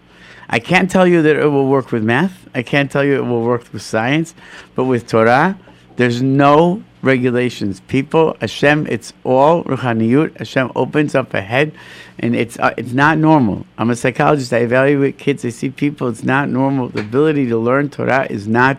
I 0.47 0.59
can't 0.59 0.89
tell 0.89 1.05
you 1.05 1.21
that 1.21 1.35
it 1.35 1.49
will 1.49 1.67
work 1.67 1.91
with 1.91 2.03
math. 2.03 2.47
I 2.55 2.63
can't 2.63 2.89
tell 2.89 3.03
you 3.03 3.15
it 3.15 3.25
will 3.25 3.43
work 3.43 3.71
with 3.73 3.81
science, 3.81 4.33
but 4.73 4.85
with 4.85 5.05
Torah, 5.05 5.59
there's 5.99 6.21
no 6.21 6.81
regulations. 7.01 7.81
People, 7.89 8.37
Hashem, 8.39 8.87
it's 8.87 9.11
all 9.25 9.65
ruchaniyut. 9.65 10.37
Hashem 10.37 10.71
opens 10.73 11.13
up 11.13 11.33
a 11.33 11.41
head, 11.41 11.73
and 12.19 12.37
it's 12.37 12.57
uh, 12.57 12.73
it's 12.77 12.93
not 12.93 13.17
normal. 13.17 13.65
I'm 13.77 13.89
a 13.89 13.97
psychologist. 13.97 14.53
I 14.53 14.59
evaluate 14.59 15.17
kids. 15.17 15.43
I 15.43 15.49
see 15.49 15.69
people. 15.69 16.07
It's 16.07 16.23
not 16.23 16.47
normal. 16.47 16.87
The 16.87 17.01
ability 17.01 17.47
to 17.49 17.57
learn 17.57 17.89
Torah 17.89 18.27
is 18.29 18.47
not. 18.47 18.77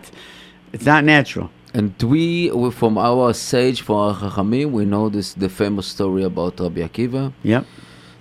It's 0.73 0.87
not 0.87 1.03
natural. 1.03 1.51
And 1.75 1.93
we, 2.01 2.49
from 2.71 2.97
our 2.97 3.33
sage, 3.33 3.81
from 3.81 3.97
our 3.97 4.15
chachamim, 4.15 4.71
we 4.71 4.85
know 4.85 5.07
this 5.09 5.35
the 5.35 5.47
famous 5.47 5.85
story 5.85 6.23
about 6.23 6.59
Rabbi 6.59 6.81
Akiva. 6.81 7.31
Yep. 7.43 7.65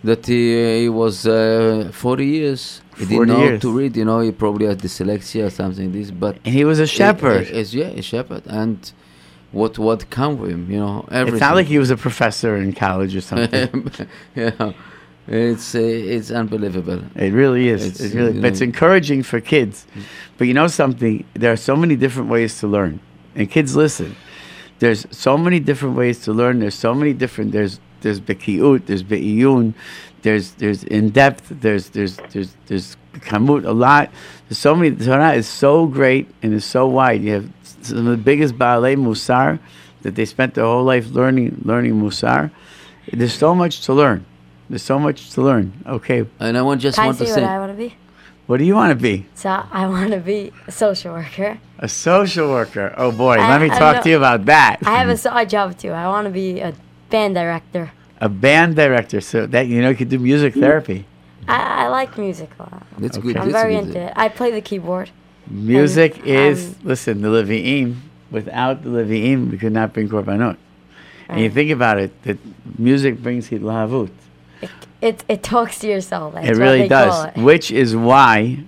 that 0.04 0.26
he, 0.26 0.82
he 0.82 0.88
was 0.88 1.26
uh, 1.26 1.90
40 1.92 2.26
years. 2.26 2.82
He 3.00 3.06
didn't 3.06 3.28
know 3.28 3.44
years. 3.44 3.60
to 3.62 3.72
read, 3.72 3.96
you 3.96 4.04
know, 4.04 4.20
he 4.20 4.30
probably 4.32 4.66
had 4.66 4.78
dyslexia 4.78 5.46
or 5.46 5.50
something 5.50 5.92
this, 5.92 6.10
but 6.10 6.36
And 6.44 6.54
he 6.54 6.64
was 6.64 6.78
a 6.78 6.86
shepherd. 6.86 7.46
He, 7.46 7.62
he- 7.62 7.80
yeah, 7.80 7.86
a 7.86 8.02
shepherd. 8.02 8.42
And 8.46 8.78
what 9.52 9.78
what 9.78 10.08
come 10.10 10.38
with 10.38 10.50
him, 10.50 10.70
you 10.70 10.78
know, 10.78 11.06
everything. 11.10 11.34
it's 11.34 11.40
not 11.40 11.54
like 11.54 11.66
he 11.66 11.78
was 11.78 11.90
a 11.90 11.96
professor 11.96 12.56
in 12.56 12.72
college 12.72 13.16
or 13.16 13.20
something. 13.20 13.90
yeah, 14.36 14.72
it's 15.26 15.74
uh, 15.74 15.78
it's 16.14 16.30
unbelievable. 16.30 17.02
It 17.16 17.32
really 17.32 17.68
is. 17.68 17.84
It's, 17.86 18.00
It's, 18.00 18.14
really, 18.14 18.40
but 18.40 18.48
it's 18.52 18.60
encouraging 18.60 19.22
for 19.22 19.40
kids. 19.40 19.86
But 20.38 20.46
you 20.46 20.54
know 20.54 20.68
something? 20.68 21.24
There 21.34 21.52
are 21.52 21.56
so 21.70 21.74
many 21.76 21.96
different 21.96 22.28
ways 22.30 22.58
to 22.60 22.66
learn, 22.68 23.00
and 23.34 23.50
kids 23.50 23.74
listen. 23.74 24.14
There's 24.78 25.06
so 25.10 25.36
many 25.36 25.60
different 25.60 25.94
ways 25.96 26.20
to 26.24 26.32
learn. 26.32 26.60
There's 26.60 26.74
so 26.74 26.94
many 26.94 27.12
different. 27.12 27.52
There's 27.52 27.80
there's 28.02 28.20
bekiut. 28.20 28.86
There's 28.86 29.02
beiyun. 29.02 29.74
There's 30.22 30.52
there's 30.52 30.84
in 30.84 31.10
depth. 31.10 31.48
There's 31.50 31.90
there's 31.90 32.16
there's 32.32 32.54
there's 32.66 32.96
kamut 33.14 33.64
a 33.64 33.72
lot. 33.72 34.10
There's 34.48 34.58
so 34.58 34.74
many. 34.74 34.90
The 34.90 35.04
Torah 35.06 35.32
is 35.32 35.48
so 35.48 35.86
great 35.86 36.28
and 36.42 36.54
it's 36.54 36.66
so 36.66 36.86
wide. 36.86 37.22
You 37.22 37.32
have 37.32 37.50
some 37.82 37.98
of 37.98 38.04
the 38.04 38.16
biggest 38.16 38.58
baalei 38.58 38.96
musar 38.96 39.58
that 40.02 40.14
they 40.14 40.24
spent 40.24 40.54
their 40.54 40.64
whole 40.64 40.84
life 40.84 41.08
learning 41.10 41.62
learning 41.64 41.94
musar. 42.00 42.50
There's 43.12 43.32
so 43.34 43.54
much 43.54 43.80
to 43.86 43.94
learn. 43.94 44.24
There's 44.68 44.82
so 44.82 44.98
much 44.98 45.30
to 45.32 45.42
learn. 45.42 45.72
Okay, 45.86 46.26
And 46.38 46.56
I 46.56 46.62
want 46.62 46.80
just 46.80 46.96
Can 46.96 47.04
I 47.04 47.06
want 47.08 47.18
to 47.18 47.26
say 47.26 47.32
say, 47.34 47.40
what 47.42 47.50
I 47.50 47.58
want 47.58 47.72
to 47.72 47.76
be? 47.76 47.94
what 48.46 48.58
do 48.58 48.64
you 48.64 48.74
want 48.74 48.90
to 48.90 49.02
be? 49.02 49.26
So 49.34 49.48
I 49.48 49.86
want 49.88 50.10
to 50.12 50.20
be 50.20 50.52
a 50.66 50.72
social 50.72 51.12
worker. 51.14 51.58
A 51.78 51.88
social 51.88 52.48
worker. 52.50 52.94
Oh 52.96 53.10
boy, 53.10 53.38
I- 53.38 53.48
let 53.48 53.60
me 53.60 53.70
I 53.70 53.78
talk 53.78 54.02
to 54.04 54.08
you 54.10 54.16
about 54.16 54.44
that. 54.46 54.78
I 54.84 54.98
have 54.98 55.08
a 55.08 55.16
side 55.16 55.48
job 55.50 55.78
too. 55.78 55.90
I 55.90 56.06
want 56.08 56.26
to 56.26 56.30
be 56.30 56.60
a 56.60 56.74
band 57.10 57.34
director. 57.34 57.90
A 58.20 58.28
band 58.28 58.76
director, 58.76 59.20
so 59.20 59.46
that 59.46 59.66
you 59.66 59.80
know 59.82 59.90
you 59.90 59.96
could 59.96 60.08
do 60.08 60.18
music 60.18 60.54
therapy. 60.54 61.06
I, 61.48 61.84
I 61.84 61.88
like 61.88 62.16
music 62.18 62.50
a 62.58 62.62
lot. 62.62 62.86
that's 62.98 63.16
Okay. 63.18 63.28
good. 63.28 63.36
I'm 63.38 63.50
that's 63.50 63.62
very 63.62 63.74
good. 63.74 63.86
into 63.88 64.00
it. 64.00 64.12
I 64.16 64.28
play 64.28 64.50
the 64.50 64.60
keyboard. 64.60 65.10
Music 65.48 66.18
Um, 66.18 66.26
is 66.26 66.66
um, 66.68 66.76
listen 66.84 67.22
the 67.22 67.28
Levi'im. 67.28 67.96
Without 68.30 68.82
the 68.84 68.90
Levi'im, 68.90 69.50
we 69.50 69.58
could 69.58 69.72
not 69.72 69.92
bring 69.92 70.08
korbanot. 70.08 70.56
And 71.28 71.40
you 71.40 71.50
think 71.50 71.70
about 71.70 71.98
it, 71.98 72.10
that 72.24 72.38
music 72.78 73.18
brings 73.22 73.48
hitlahavut. 73.50 74.10
It, 74.62 74.70
it, 75.00 75.24
it 75.28 75.42
talks 75.42 75.78
to 75.80 75.88
your 75.88 76.00
soul. 76.00 76.30
That's 76.30 76.46
It 76.48 76.56
really 76.56 76.86
does. 76.88 77.26
it. 77.26 77.36
Which 77.40 77.70
is 77.70 77.96
why 77.96 78.64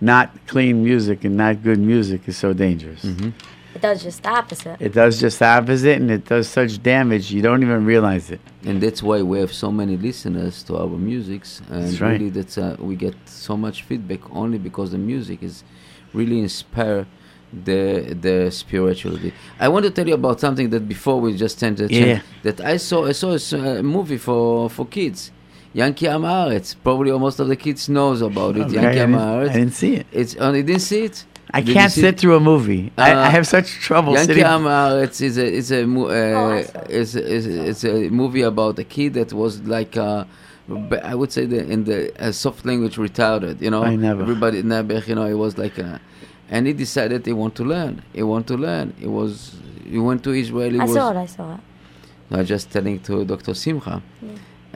not 0.00 0.30
clean 0.46 0.84
music 0.84 1.24
and 1.24 1.36
not 1.36 1.62
good 1.62 1.78
music 1.78 2.28
is 2.28 2.36
so 2.36 2.52
dangerous. 2.52 3.04
Mm-hmm. 3.04 3.30
It 3.78 3.82
does 3.88 4.02
just 4.02 4.20
the 4.24 4.30
opposite. 4.40 4.76
It 4.86 4.92
does 5.00 5.14
just 5.24 5.38
the 5.38 5.46
opposite, 5.58 5.96
and 6.00 6.10
it 6.18 6.24
does 6.32 6.46
such 6.58 6.72
damage 6.82 7.24
you 7.36 7.42
don't 7.48 7.62
even 7.68 7.84
realize 7.92 8.26
it. 8.36 8.40
and 8.68 8.76
that's 8.84 9.02
why 9.08 9.18
we 9.30 9.34
have 9.44 9.52
so 9.64 9.68
many 9.80 9.96
listeners 10.08 10.54
to 10.66 10.72
our 10.82 10.96
musics 11.12 11.50
and 11.70 11.84
That's 11.84 12.00
right. 12.00 12.12
really 12.14 12.30
that's 12.38 12.56
uh, 12.58 12.76
we 12.88 12.94
get 13.06 13.14
so 13.46 13.54
much 13.64 13.76
feedback 13.88 14.22
only 14.42 14.58
because 14.68 14.88
the 14.96 15.02
music 15.12 15.38
is 15.50 15.56
really 16.18 16.38
inspire 16.48 17.00
the 17.68 17.82
the 18.26 18.36
spirituality 18.62 19.30
i 19.64 19.66
want 19.72 19.82
to 19.88 19.90
tell 19.96 20.06
you 20.10 20.16
about 20.22 20.36
something 20.46 20.68
that 20.74 20.84
before 20.94 21.18
we 21.24 21.28
just 21.44 21.56
tend 21.62 21.74
to 21.80 21.86
Yeah. 21.88 22.20
that 22.46 22.58
i 22.60 22.76
saw 22.88 22.98
i 23.06 23.12
saw 23.20 23.30
a 23.78 23.82
movie 23.96 24.18
for 24.28 24.68
for 24.76 24.84
kids 24.98 25.20
Yankee 25.74 26.08
Am 26.08 26.22
Haaretz. 26.22 26.68
Probably 26.82 27.10
most 27.26 27.38
of 27.40 27.46
the 27.52 27.54
kids 27.64 27.88
knows 27.90 28.22
about 28.22 28.56
it. 28.56 28.62
Okay, 28.62 28.76
Yankee 28.80 29.00
I, 29.00 29.02
Am 29.08 29.12
didn't, 29.12 29.50
I 29.50 29.52
didn't 29.58 29.74
see 29.82 29.92
it. 30.00 30.06
It's 30.20 30.34
on. 30.44 30.54
You 30.56 30.62
didn't 30.70 30.80
see 30.92 31.02
it. 31.08 31.16
I 31.50 31.60
Did 31.62 31.72
can't 31.74 31.90
sit 31.92 32.18
through 32.20 32.36
a 32.36 32.40
movie. 32.40 32.92
I, 32.98 33.10
I 33.10 33.14
Uh, 33.26 33.30
have 33.30 33.46
such 33.46 33.68
trouble 33.80 34.12
Yankee 34.12 34.26
sitting. 34.34 34.44
Am 34.44 34.64
Haaretz 34.64 35.20
is 35.22 35.38
a 35.38 35.46
is 35.46 35.70
a 35.72 35.86
mo- 35.86 36.08
Oh, 36.10 36.50
I 36.50 36.60
uh, 36.60 36.62
saw 36.64 36.80
it. 36.80 36.90
is, 36.90 37.16
is 37.16 37.46
it's 37.46 37.84
a 37.84 38.10
movie 38.10 38.42
about 38.42 38.78
a 38.78 38.84
kid 38.84 39.14
that 39.14 39.32
was 39.32 39.60
like 39.76 39.96
uh, 39.96 40.24
b- 40.90 40.98
I 41.12 41.14
would 41.14 41.32
say 41.32 41.46
the 41.46 41.60
in 41.74 41.84
the 41.84 42.00
uh, 42.22 42.32
soft 42.32 42.66
language 42.66 42.96
retarded. 42.96 43.62
You 43.62 43.70
know, 43.70 43.82
I 43.82 43.96
never. 43.96 44.22
everybody 44.22 44.62
never. 44.62 44.98
You 45.06 45.14
know, 45.14 45.24
it 45.26 45.38
was 45.46 45.56
like 45.56 45.78
a, 45.78 46.00
and 46.50 46.66
he 46.66 46.72
decided 46.74 47.24
he 47.24 47.32
want 47.32 47.54
to 47.60 47.64
learn. 47.64 48.02
He 48.12 48.22
want 48.22 48.46
to 48.48 48.56
learn. 48.56 48.92
It 49.00 49.08
was 49.08 49.56
he 49.90 49.98
went 49.98 50.22
to 50.24 50.32
Israel. 50.32 50.70
He 50.70 50.80
I 50.80 50.84
was 50.84 50.92
saw 50.94 51.10
it. 51.12 51.16
I 51.16 51.26
saw 51.26 51.54
it. 51.54 51.60
no, 52.30 52.44
just 52.44 52.70
telling 52.70 52.98
to 53.08 53.24
Dr. 53.24 53.54
Simcha. 53.54 54.02
Yeah. 54.20 54.28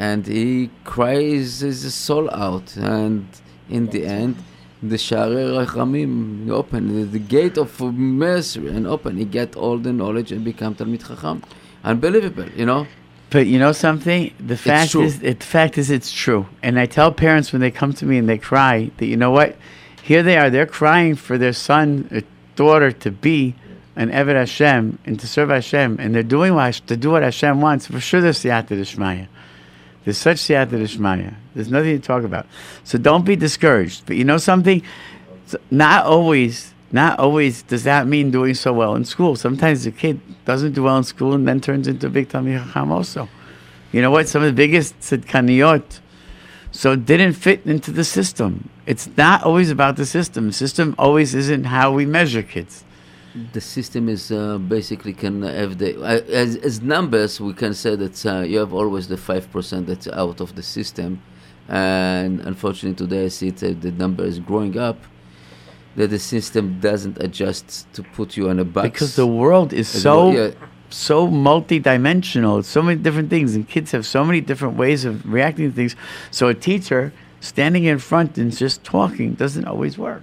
And 0.08 0.26
he 0.26 0.70
cries 0.84 1.60
his 1.60 1.92
soul 1.94 2.30
out. 2.46 2.74
And 2.78 3.26
in 3.68 3.82
the 3.94 4.06
end, 4.06 4.36
the 4.82 4.96
Sha'arei 4.96 5.64
Rachamim 5.64 6.50
open, 6.50 7.10
the, 7.10 7.18
gate 7.18 7.56
of 7.56 7.80
mercy 7.80 8.66
and 8.66 8.86
open. 8.86 9.16
He 9.16 9.24
get 9.24 9.54
all 9.56 9.78
the 9.78 9.92
knowledge 9.92 10.32
and 10.32 10.44
become 10.44 10.74
Talmid 10.74 11.06
Chacham. 11.06 11.42
Unbelievable, 11.84 12.48
you 12.56 12.66
know? 12.66 12.86
But 13.30 13.46
you 13.46 13.58
know 13.58 13.72
something? 13.72 14.34
The 14.38 14.56
fact 14.56 14.94
is, 14.94 15.22
it, 15.22 15.40
the 15.40 15.46
fact 15.46 15.78
is, 15.78 15.90
it's 15.90 16.12
true. 16.12 16.46
And 16.62 16.78
I 16.78 16.86
tell 16.86 17.12
parents 17.12 17.52
when 17.52 17.60
they 17.60 17.70
come 17.70 17.92
to 17.94 18.04
me 18.04 18.18
and 18.18 18.28
they 18.28 18.38
cry 18.38 18.90
that 18.98 19.06
you 19.06 19.16
know 19.16 19.30
what? 19.30 19.56
Here 20.02 20.22
they 20.22 20.36
are. 20.36 20.50
They're 20.50 20.66
crying 20.66 21.14
for 21.14 21.38
their 21.38 21.52
son 21.52 22.08
or 22.12 22.22
daughter 22.56 22.92
to 22.92 23.10
be 23.10 23.54
an 23.96 24.10
Eved 24.10 24.34
Hashem 24.34 24.98
and 25.06 25.20
to 25.20 25.26
serve 25.26 25.48
Hashem, 25.50 25.98
and 26.00 26.14
they're 26.14 26.22
doing 26.22 26.54
what 26.54 26.74
to 26.86 26.96
do 26.96 27.10
what 27.10 27.22
Hashem 27.22 27.60
wants. 27.60 27.86
For 27.86 28.00
sure, 28.00 28.20
there's 28.20 28.42
siyata 28.42 28.68
d'shmaya. 28.68 29.28
There's 30.04 30.18
such 30.18 30.38
siyata 30.38 30.70
d'shmaya. 30.70 31.34
There's 31.54 31.70
nothing 31.70 32.00
to 32.00 32.06
talk 32.06 32.24
about. 32.24 32.46
So 32.84 32.98
don't 32.98 33.24
be 33.24 33.36
discouraged. 33.36 34.06
But 34.06 34.16
you 34.16 34.24
know 34.24 34.38
something? 34.38 34.82
Not 35.70 36.06
always, 36.06 36.74
not 36.90 37.18
always 37.18 37.62
does 37.62 37.84
that 37.84 38.06
mean 38.06 38.30
doing 38.30 38.54
so 38.54 38.72
well 38.72 38.94
in 38.94 39.04
school. 39.04 39.36
Sometimes 39.36 39.84
the 39.84 39.92
kid 39.92 40.20
doesn't 40.44 40.72
do 40.72 40.84
well 40.84 40.96
in 40.98 41.04
school 41.04 41.34
and 41.34 41.46
then 41.46 41.60
turns 41.60 41.86
into 41.86 42.06
a 42.06 42.10
big 42.10 42.28
Talmid 42.28 42.64
Chacham 42.64 42.90
also. 42.90 43.28
You 43.92 44.00
know 44.00 44.10
what? 44.10 44.28
Some 44.28 44.42
of 44.42 44.46
the 44.46 44.54
biggest 44.54 44.98
tzidkaniyot, 45.00 46.00
so 46.70 46.92
it 46.92 47.04
didn't 47.04 47.34
fit 47.34 47.66
into 47.66 47.90
the 47.90 48.04
system. 48.04 48.70
It's 48.86 49.08
not 49.16 49.44
always 49.44 49.70
about 49.70 49.96
the 49.96 50.06
system. 50.06 50.46
The 50.46 50.52
system 50.54 50.94
always 50.98 51.34
isn't 51.34 51.64
how 51.64 51.92
we 51.92 52.06
measure 52.06 52.42
kids. 52.42 52.84
The 53.52 53.62
system 53.62 54.10
is 54.10 54.30
uh, 54.30 54.58
basically 54.58 55.14
can 55.14 55.40
have 55.42 55.78
the 55.78 55.98
uh, 56.02 56.20
as, 56.28 56.56
as 56.56 56.82
numbers 56.82 57.40
we 57.40 57.54
can 57.54 57.72
say 57.72 57.96
that 57.96 58.26
uh, 58.26 58.40
you 58.40 58.58
have 58.58 58.74
always 58.74 59.08
the 59.08 59.16
five 59.16 59.50
percent 59.50 59.86
that's 59.86 60.06
out 60.08 60.42
of 60.42 60.54
the 60.54 60.62
system, 60.62 61.22
and 61.66 62.40
unfortunately 62.40 63.06
today 63.06 63.24
I 63.24 63.28
see 63.28 63.48
it, 63.48 63.62
uh, 63.62 63.72
the 63.80 63.90
number 63.92 64.22
is 64.24 64.38
growing 64.38 64.76
up. 64.78 64.98
That 65.96 66.08
the 66.08 66.18
system 66.18 66.78
doesn't 66.80 67.22
adjust 67.22 67.90
to 67.94 68.02
put 68.02 68.36
you 68.36 68.48
on 68.50 68.58
a 68.58 68.64
box 68.64 68.88
Because 68.90 69.16
the 69.16 69.26
world 69.26 69.72
is 69.72 69.94
As 69.94 70.02
so 70.02 70.28
well, 70.28 70.36
yeah. 70.36 70.50
so 70.90 71.26
multi-dimensional. 71.26 72.62
So 72.62 72.82
many 72.82 72.98
different 73.00 73.30
things, 73.30 73.54
and 73.54 73.66
kids 73.66 73.92
have 73.92 74.04
so 74.06 74.24
many 74.24 74.40
different 74.42 74.76
ways 74.76 75.04
of 75.06 75.24
reacting 75.30 75.70
to 75.70 75.74
things. 75.74 75.96
So 76.30 76.48
a 76.48 76.54
teacher 76.54 77.12
standing 77.40 77.84
in 77.84 77.98
front 77.98 78.36
and 78.38 78.54
just 78.54 78.84
talking 78.84 79.34
doesn't 79.34 79.66
always 79.66 79.96
work. 79.96 80.22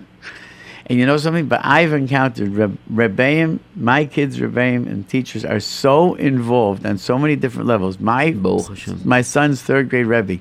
And 0.90 0.98
you 0.98 1.06
know 1.06 1.18
something? 1.18 1.48
But 1.48 1.62
I've 1.64 1.94
encountered 1.94 2.50
Reb- 2.50 2.78
Rebbeim, 2.92 3.60
my 3.76 4.06
kids, 4.06 4.40
Rebbeim, 4.40 4.88
and 4.88 5.08
teachers 5.08 5.46
are 5.46 5.60
so 5.60 6.16
involved 6.16 6.84
on 6.84 6.98
so 6.98 7.20
many 7.20 7.36
different 7.36 7.68
levels. 7.68 8.00
My 8.00 8.32
my 9.06 9.22
son's 9.22 9.62
third 9.62 9.90
grade 9.90 10.08
Rebbe, 10.08 10.40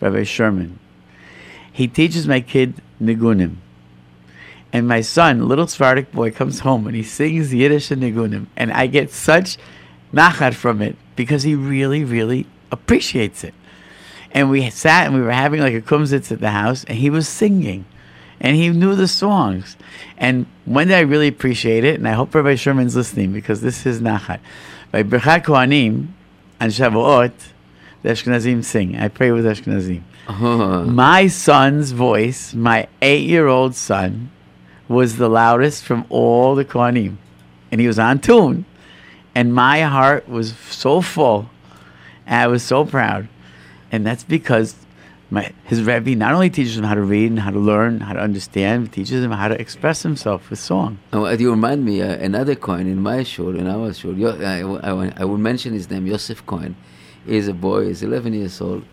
Rebbe 0.00 0.24
Sherman, 0.24 0.78
he 1.72 1.88
teaches 1.88 2.28
my 2.28 2.40
kid 2.40 2.74
Nigunim. 3.02 3.56
And 4.72 4.86
my 4.86 5.00
son, 5.00 5.48
little 5.48 5.66
Sephardic 5.66 6.12
boy, 6.12 6.30
comes 6.30 6.60
home 6.60 6.86
and 6.86 6.94
he 6.94 7.02
sings 7.02 7.52
Yiddish 7.52 7.90
and 7.90 8.02
Nigunim. 8.02 8.46
And 8.56 8.70
I 8.72 8.86
get 8.86 9.10
such 9.10 9.56
nachat 10.12 10.54
from 10.54 10.82
it 10.82 10.96
because 11.16 11.42
he 11.42 11.54
really, 11.54 12.04
really 12.04 12.46
appreciates 12.70 13.42
it. 13.44 13.54
And 14.30 14.50
we 14.50 14.68
sat 14.70 15.06
and 15.06 15.14
we 15.14 15.22
were 15.22 15.32
having 15.32 15.60
like 15.60 15.74
a 15.74 15.80
kumzitz 15.80 16.30
at 16.30 16.40
the 16.40 16.50
house 16.50 16.84
and 16.84 16.98
he 16.98 17.10
was 17.10 17.26
singing. 17.26 17.86
And 18.40 18.56
he 18.56 18.68
knew 18.68 18.94
the 18.94 19.08
songs. 19.08 19.76
And 20.16 20.46
when 20.64 20.88
did 20.88 20.96
I 20.96 21.00
really 21.00 21.28
appreciate 21.28 21.84
it? 21.84 21.96
And 21.96 22.06
I 22.06 22.12
hope 22.12 22.34
Rabbi 22.34 22.54
Sherman's 22.54 22.94
listening 22.94 23.32
because 23.32 23.60
this 23.60 23.84
is 23.84 24.00
nachat. 24.00 24.40
By 24.92 25.02
Birchat 25.02 25.44
Kohanim 25.44 26.08
and 26.60 26.72
Shavuot, 26.72 27.32
the 28.02 28.10
Ashkenazim 28.10 28.64
sing. 28.64 28.96
I 28.96 29.08
pray 29.08 29.32
with 29.32 29.44
Ashkenazim. 29.44 30.02
Uh-huh. 30.28 30.84
My 30.84 31.26
son's 31.26 31.92
voice, 31.92 32.54
my 32.54 32.86
eight-year-old 33.02 33.74
son, 33.74 34.30
was 34.86 35.16
the 35.16 35.28
loudest 35.28 35.84
from 35.84 36.04
all 36.08 36.54
the 36.54 36.64
Kohanim, 36.64 37.16
and 37.70 37.80
he 37.80 37.86
was 37.86 37.98
on 37.98 38.18
tune, 38.18 38.64
and 39.34 39.54
my 39.54 39.82
heart 39.82 40.28
was 40.28 40.56
so 40.56 41.00
full, 41.00 41.50
and 42.26 42.36
I 42.36 42.46
was 42.46 42.62
so 42.62 42.84
proud, 42.84 43.28
and 43.92 44.06
that's 44.06 44.24
because 44.24 44.76
my 45.30 45.52
his 45.64 45.82
Rebbe 45.82 46.14
not 46.14 46.32
only 46.32 46.50
teaches 46.50 46.76
him 46.78 46.84
how 46.84 46.94
to 46.94 47.02
read 47.02 47.30
and 47.30 47.40
how 47.40 47.50
to 47.50 47.58
learn, 47.58 48.00
how 48.00 48.14
to 48.14 48.20
understand, 48.20 48.84
but 48.84 48.92
teaches 48.92 49.22
him 49.22 49.30
how 49.30 49.48
to 49.48 49.60
express 49.60 50.02
himself 50.02 50.48
with 50.50 50.58
song. 50.58 50.98
Oh, 51.12 51.26
uh, 51.26 51.32
you 51.32 51.50
remind 51.50 51.84
me 51.84 52.00
uh, 52.00 52.14
another 52.16 52.54
Kohen 52.54 52.86
in 52.86 53.02
my 53.02 53.22
shul, 53.24 53.54
in 53.56 53.66
our 53.66 53.92
shul. 53.92 54.16
Yo, 54.16 54.30
I, 54.30 54.60
I, 54.88 55.12
I 55.16 55.24
will 55.24 55.38
mention 55.38 55.72
his 55.74 55.90
name, 55.90 56.06
Yosef 56.06 56.44
Cohen. 56.46 56.76
He's 57.26 57.48
a 57.48 57.52
boy. 57.52 57.88
He's 57.88 58.02
11 58.02 58.32
years 58.32 58.60
old. 58.60 58.84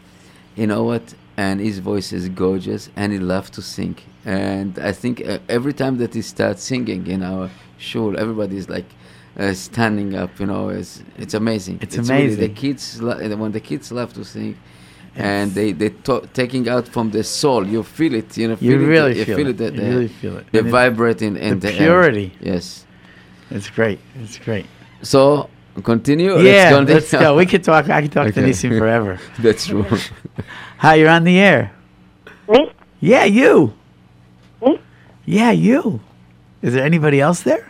You 0.56 0.68
know 0.68 0.84
what? 0.84 1.14
And 1.38 1.60
his 1.60 1.80
voice 1.80 2.12
is 2.12 2.28
gorgeous, 2.30 2.90
and 2.96 3.12
he 3.14 3.20
loves 3.20 3.50
to 3.52 3.62
sing. 3.62 3.98
And 4.26 4.78
I 4.80 4.92
think 4.92 5.26
uh, 5.26 5.40
every 5.48 5.74
time 5.74 5.98
that 5.98 6.14
he 6.14 6.22
starts 6.22 6.64
singing 6.64 7.08
in 7.08 7.24
our 7.24 7.50
shul, 7.78 8.18
everybody's 8.18 8.68
like 8.70 8.86
uh, 9.38 9.54
standing 9.54 10.16
up. 10.16 10.38
You 10.40 10.48
know, 10.48 10.70
it's 10.70 11.04
it's 11.18 11.34
amazing. 11.34 11.80
It's 11.82 11.98
really 11.98 12.36
the 12.36 12.50
kids 12.50 13.02
lo- 13.02 13.36
when 13.38 13.52
the 13.52 13.60
kids 13.60 13.92
love 13.92 14.14
to 14.14 14.26
sing. 14.26 14.58
And 15.18 15.54
they 15.54 15.72
they 15.72 15.90
to- 16.08 16.28
taking 16.34 16.68
out 16.68 16.88
from 16.88 17.12
the 17.12 17.24
soul. 17.24 17.66
You 17.66 17.84
feel 17.84 18.14
it. 18.16 18.36
You 18.38 18.50
know. 18.50 18.58
You 18.60 18.72
feel 18.78 18.82
it, 18.82 18.86
really 18.86 19.18
you 19.20 19.26
feel, 19.26 19.38
feel 19.38 19.48
it. 19.50 19.58
that 19.58 19.74
you 19.74 19.80
they- 19.82 19.90
really 19.90 20.08
feel 20.10 20.38
it. 20.38 20.46
they 20.52 20.60
And 20.60 20.68
it- 20.68 20.72
vibrate 20.72 21.22
in, 21.22 21.38
in 21.38 21.60
the 21.60 21.68
the, 21.68 21.74
air. 21.74 21.78
purity. 21.88 22.34
Yes. 22.42 22.86
It's 23.52 23.70
great. 23.70 24.00
It's 24.22 24.38
great. 24.40 24.66
So 25.02 25.50
continue. 25.84 26.38
yeah, 26.40 26.70
continue. 26.72 26.94
let's 26.96 27.12
go. 27.12 27.36
We 27.38 27.46
could 27.46 27.64
talk. 27.64 27.90
I 27.90 28.02
could 28.02 28.12
talk 28.12 28.26
to 28.34 28.40
Okay. 28.40 28.50
Nissim 28.50 28.78
forever. 28.78 29.20
That's 29.40 29.68
true. 29.68 29.86
Hi, 30.80 30.96
you're 30.96 31.10
on 31.10 31.24
the 31.24 31.38
air. 31.40 31.72
Me? 32.50 32.72
Yeah, 33.00 33.24
you. 33.26 33.74
Me? 34.62 34.80
Yeah, 35.26 35.52
you. 35.52 36.02
Is 36.62 36.74
there 36.74 36.84
anybody 36.84 37.22
else 37.22 37.42
there? 37.44 37.66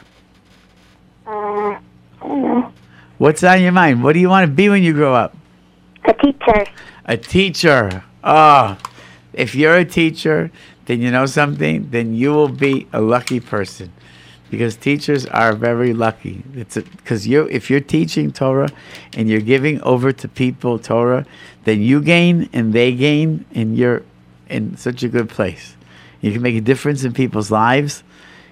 Uh, 1.27 1.29
I 1.31 1.79
don't 2.21 2.41
know. 2.41 2.71
What's 3.17 3.43
on 3.43 3.61
your 3.61 3.71
mind? 3.71 4.03
What 4.03 4.13
do 4.13 4.19
you 4.19 4.29
want 4.29 4.47
to 4.47 4.51
be 4.53 4.69
when 4.69 4.81
you 4.83 4.93
grow 4.93 5.13
up? 5.13 5.35
A 6.07 6.13
teacher. 6.13 6.65
A 7.05 7.17
teacher. 7.17 8.03
Oh, 8.23 8.77
if 9.33 9.53
you're 9.53 9.75
a 9.75 9.85
teacher, 9.85 10.51
then 10.85 11.01
you 11.01 11.11
know 11.11 11.25
something? 11.25 11.89
Then 11.91 12.15
you 12.15 12.31
will 12.33 12.49
be 12.49 12.87
a 12.93 13.01
lucky 13.01 13.39
person. 13.39 13.91
Because 14.49 14.75
teachers 14.75 15.25
are 15.25 15.53
very 15.53 15.93
lucky. 15.93 16.43
It's 16.53 16.75
because 16.75 17.27
you 17.27 17.43
if 17.51 17.69
you're 17.69 17.79
teaching 17.79 18.31
Torah 18.31 18.69
and 19.15 19.27
you're 19.27 19.41
giving 19.41 19.81
over 19.81 20.11
to 20.11 20.27
people 20.27 20.79
Torah, 20.79 21.25
then 21.63 21.81
you 21.81 22.01
gain 22.01 22.49
and 22.53 22.71
they 22.71 22.93
gain 22.93 23.45
and 23.53 23.75
you're 23.75 24.03
in 24.47 24.77
such 24.77 25.03
a 25.03 25.09
good 25.09 25.29
place. 25.29 25.75
You 26.21 26.31
can 26.31 26.41
make 26.41 26.55
a 26.55 26.61
difference 26.61 27.03
in 27.03 27.13
people's 27.13 27.51
lives. 27.51 28.03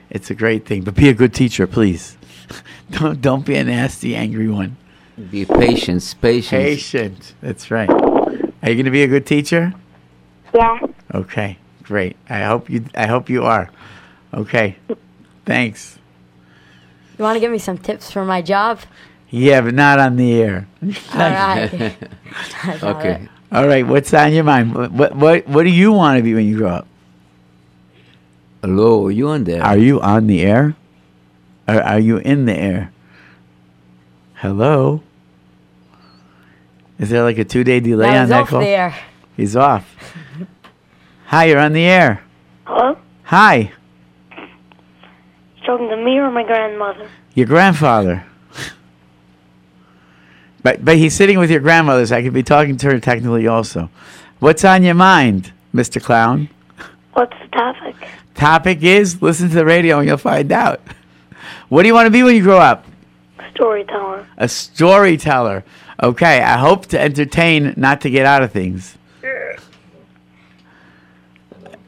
It's 0.09 0.29
a 0.29 0.35
great 0.35 0.65
thing. 0.65 0.83
But 0.83 0.95
be 0.95 1.09
a 1.09 1.13
good 1.13 1.33
teacher, 1.33 1.67
please. 1.67 2.17
don't 2.91 3.21
don't 3.21 3.45
be 3.45 3.55
a 3.55 3.63
nasty, 3.63 4.15
angry 4.15 4.49
one. 4.49 4.77
Be 5.29 5.45
patient. 5.45 6.15
Patient. 6.21 6.63
Patient. 6.63 7.33
That's 7.41 7.69
right. 7.69 8.12
Are 8.63 8.69
you 8.69 8.75
going 8.75 8.85
to 8.85 8.91
be 8.91 9.03
a 9.03 9.07
good 9.07 9.25
teacher? 9.25 9.73
Yeah. 10.55 10.79
Okay, 11.13 11.57
great. 11.83 12.15
I 12.29 12.43
hope 12.43 12.69
you. 12.69 12.85
I 12.95 13.07
hope 13.07 13.29
you 13.29 13.43
are. 13.43 13.69
Okay, 14.33 14.77
thanks. 15.45 15.99
You 17.17 17.23
want 17.23 17.35
to 17.35 17.41
give 17.41 17.51
me 17.51 17.57
some 17.57 17.77
tips 17.77 18.09
for 18.09 18.23
my 18.23 18.41
job? 18.41 18.79
Yeah, 19.29 19.61
but 19.61 19.73
not 19.73 19.99
on 19.99 20.15
the 20.15 20.41
air. 20.41 20.67
All 21.13 21.19
right. 21.19 21.95
Okay. 22.81 23.21
it. 23.21 23.29
All 23.51 23.67
right. 23.67 23.85
What's 23.85 24.13
on 24.13 24.31
your 24.31 24.45
mind? 24.45 24.73
What 24.73 24.91
what 24.91 25.15
what, 25.15 25.47
what 25.47 25.63
do 25.63 25.69
you 25.69 25.91
want 25.91 26.17
to 26.17 26.23
be 26.23 26.33
when 26.33 26.47
you 26.47 26.57
grow 26.57 26.69
up? 26.69 26.87
Hello, 28.61 29.07
are 29.07 29.11
you 29.11 29.27
on 29.27 29.43
there? 29.43 29.61
Are 29.61 29.77
you 29.77 29.99
on 29.99 30.27
the 30.27 30.41
air? 30.41 30.75
Or 31.67 31.81
are 31.81 31.99
you 31.99 32.17
in 32.17 32.45
the 32.45 32.53
air? 32.53 32.93
Hello. 34.35 35.03
Is 37.03 37.09
there 37.09 37.21
like 37.23 37.37
a 37.37 37.43
two-day 37.43 37.81
delay 37.81 38.07
That 38.11 38.21
on 38.23 38.29
that 38.29 38.47
call? 38.47 38.61
there. 38.61 38.95
He's 39.35 39.57
off. 39.57 39.93
Hi, 41.25 41.45
you're 41.45 41.59
on 41.59 41.73
the 41.73 41.83
air. 41.83 42.23
Hello? 42.63 42.97
Hi, 43.23 43.73
You 44.31 45.65
talking 45.65 45.89
to 45.89 45.97
me 45.97 46.17
or 46.17 46.31
my 46.31 46.43
grandmother? 46.43 47.09
your 47.33 47.45
grandfather. 47.47 48.23
But 50.61 50.85
but 50.85 50.95
he's 50.95 51.13
sitting 51.13 51.39
with 51.39 51.51
your 51.51 51.59
grandmother, 51.59 52.05
so 52.05 52.15
I 52.15 52.21
could 52.21 52.31
be 52.31 52.41
talking 52.43 52.77
to 52.77 52.87
her 52.91 52.99
technically 53.01 53.47
also. 53.47 53.89
What's 54.39 54.63
on 54.63 54.81
your 54.83 54.93
mind, 54.93 55.51
Mr. 55.75 56.01
Clown? 56.01 56.47
What's 57.15 57.35
the 57.41 57.47
topic? 57.49 57.95
Topic 58.33 58.81
is 58.81 59.21
listen 59.21 59.49
to 59.49 59.55
the 59.55 59.65
radio 59.65 59.99
and 59.99 60.07
you'll 60.07 60.15
find 60.17 60.53
out. 60.53 60.79
What 61.67 61.81
do 61.81 61.87
you 61.89 61.93
want 61.93 62.05
to 62.05 62.11
be 62.11 62.23
when 62.23 62.33
you 62.37 62.43
grow 62.43 62.59
up? 62.59 62.85
Storyteller. 63.55 64.25
A 64.37 64.47
storyteller. 64.47 65.65
Okay, 66.01 66.41
I 66.41 66.57
hope 66.57 66.87
to 66.87 66.99
entertain, 66.99 67.73
not 67.77 68.01
to 68.01 68.09
get 68.09 68.25
out 68.25 68.41
of 68.43 68.51
things. 68.51 68.97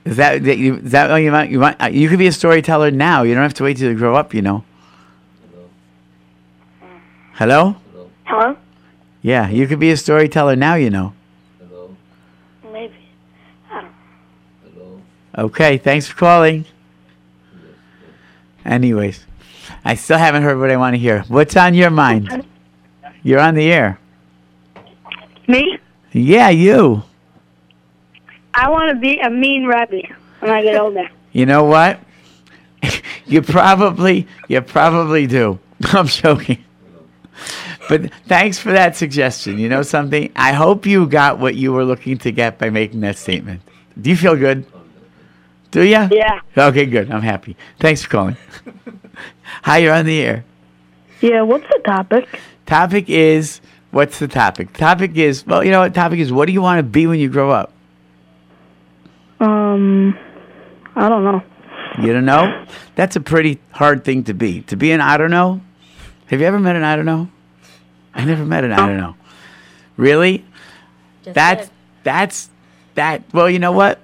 Is 0.06 0.18
that, 0.18 0.44
that 0.44 0.58
you, 0.60 0.76
is 0.76 0.92
that 0.92 1.16
you 1.16 1.32
want? 1.32 1.50
You 1.50 1.60
want? 1.60 1.82
uh, 1.82 1.88
You 1.88 2.08
could 2.10 2.20
be 2.20 2.28
a 2.28 2.32
storyteller 2.32 2.92
now. 2.92 3.24
You 3.24 3.34
don't 3.34 3.42
have 3.42 3.56
to 3.56 3.64
wait 3.64 3.78
till 3.78 3.90
you 3.90 3.98
grow 3.98 4.16
up. 4.16 4.36
You 4.36 4.44
know. 4.44 4.64
Hello. 7.34 7.76
Hello? 8.26 8.56
Yeah, 9.24 9.50
you 9.50 9.66
could 9.66 9.80
be 9.80 9.90
a 9.90 9.98
storyteller 9.98 10.56
now. 10.56 10.76
You 10.76 10.92
know. 10.92 11.14
Hello. 11.58 11.96
Maybe. 12.72 12.94
Hello. 13.68 15.02
Okay, 15.36 15.80
thanks 15.80 16.06
for 16.08 16.16
calling. 16.16 16.66
Anyways, 18.64 19.26
I 19.84 19.96
still 19.96 20.20
haven't 20.20 20.44
heard 20.44 20.60
what 20.60 20.70
I 20.70 20.78
want 20.78 20.94
to 20.94 21.00
hear. 21.00 21.24
What's 21.30 21.58
on 21.58 21.74
your 21.74 21.90
mind? 21.90 22.46
You're 23.25 23.39
on 23.39 23.55
the 23.55 23.72
air. 23.72 24.00
Me? 25.48 25.79
Yeah, 26.12 26.50
you. 26.50 27.01
I 28.53 28.70
want 28.70 28.91
to 28.91 29.00
be 29.00 29.20
a 29.20 29.32
mean 29.32 29.65
rabbi 29.65 30.03
when 30.41 30.51
I 30.51 30.62
get 30.62 30.79
older. 30.79 31.10
You 31.32 31.48
know 31.48 31.63
what? 31.63 32.00
you 33.25 33.41
probably 33.41 34.27
you 34.48 34.62
probably 34.62 35.25
do. 35.25 35.58
I'm 35.86 36.05
joking. 36.05 36.63
But 37.89 38.13
thanks 38.27 38.60
for 38.60 38.71
that 38.71 38.95
suggestion. 38.95 39.58
You 39.58 39.69
know 39.69 39.82
something? 39.82 40.32
I 40.36 40.54
hope 40.54 40.86
you 40.86 41.08
got 41.08 41.39
what 41.39 41.56
you 41.56 41.73
were 41.73 41.84
looking 41.84 42.19
to 42.19 42.32
get 42.32 42.60
by 42.60 42.69
making 42.69 43.00
that 43.00 43.17
statement. 43.17 43.62
Do 44.00 44.12
you 44.12 44.15
feel 44.15 44.36
good? 44.36 44.67
Do 45.71 45.82
you? 45.82 46.08
Yeah. 46.12 46.41
Okay, 46.56 46.86
good. 46.86 47.10
I'm 47.10 47.23
happy. 47.23 47.58
Thanks 47.80 48.04
for 48.04 48.10
calling. 48.10 48.38
Hi, 49.63 49.80
you're 49.80 49.93
on 49.93 50.06
the 50.06 50.21
air. 50.21 50.45
Yeah, 51.21 51.41
what's 51.41 51.67
the 51.69 51.82
topic? 51.84 52.28
Topic 52.65 53.10
is 53.10 53.62
what's 53.91 54.19
the 54.19 54.28
topic? 54.28 54.73
Topic 54.73 55.15
is 55.15 55.45
well, 55.45 55.63
you 55.63 55.71
know 55.71 55.82
what 55.82 55.93
topic 55.93 56.19
is 56.19 56.32
what 56.32 56.45
do 56.47 56.54
you 56.54 56.62
want 56.62 56.80
to 56.80 56.84
be 56.84 57.08
when 57.08 57.19
you 57.19 57.30
grow 57.30 57.51
up? 57.51 57.71
Um, 59.39 60.17
I 60.95 61.10
don't 61.10 61.23
know. 61.23 61.43
You 62.01 62.13
don't 62.13 62.25
know? 62.25 62.65
That's 62.95 63.15
a 63.15 63.21
pretty 63.21 63.60
hard 63.71 64.04
thing 64.04 64.23
to 64.25 64.34
be. 64.34 64.62
To 64.63 64.75
be 64.75 64.91
an 64.91 65.01
I 65.01 65.17
don't 65.17 65.32
know. 65.32 65.62
Have 66.28 66.39
you 66.39 66.45
ever 66.47 66.60
met 66.60 66.75
an 66.75 66.84
I 66.84 66.95
don't 66.95 67.06
know? 67.06 67.30
I 68.13 68.25
never 68.25 68.45
met 68.45 68.63
an 68.63 68.71
I 68.71 68.78
don't 68.78 68.97
know. 68.97 69.15
Really? 69.97 70.45
Just 71.23 71.36
That's 71.36 71.67
did. 71.67 71.75
that's 72.04 72.49
that. 72.95 73.23
Well, 73.34 73.49
you 73.49 73.60
know 73.60 73.71
what? 73.71 73.99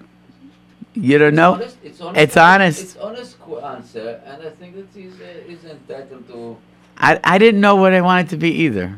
You 0.94 1.18
don't 1.18 1.36
know. 1.36 1.54
Honest, 1.54 1.78
it's 1.84 2.02
honest. 2.02 2.22
It's 2.22 2.38
honest. 2.38 2.82
It's 2.84 2.98
honest 2.98 3.38
answer, 3.64 4.22
and 4.26 4.44
I 4.44 4.50
think 4.52 4.76
that 4.76 4.88
he's 4.94 5.20
uh, 5.20 5.24
is 5.48 5.64
entitled 5.64 6.28
to. 6.28 6.58
I 7.02 7.20
I 7.24 7.38
didn't 7.38 7.60
know 7.60 7.76
what 7.76 7.94
I 7.94 8.02
wanted 8.02 8.30
to 8.30 8.38
be 8.38 8.52
either. 8.66 8.98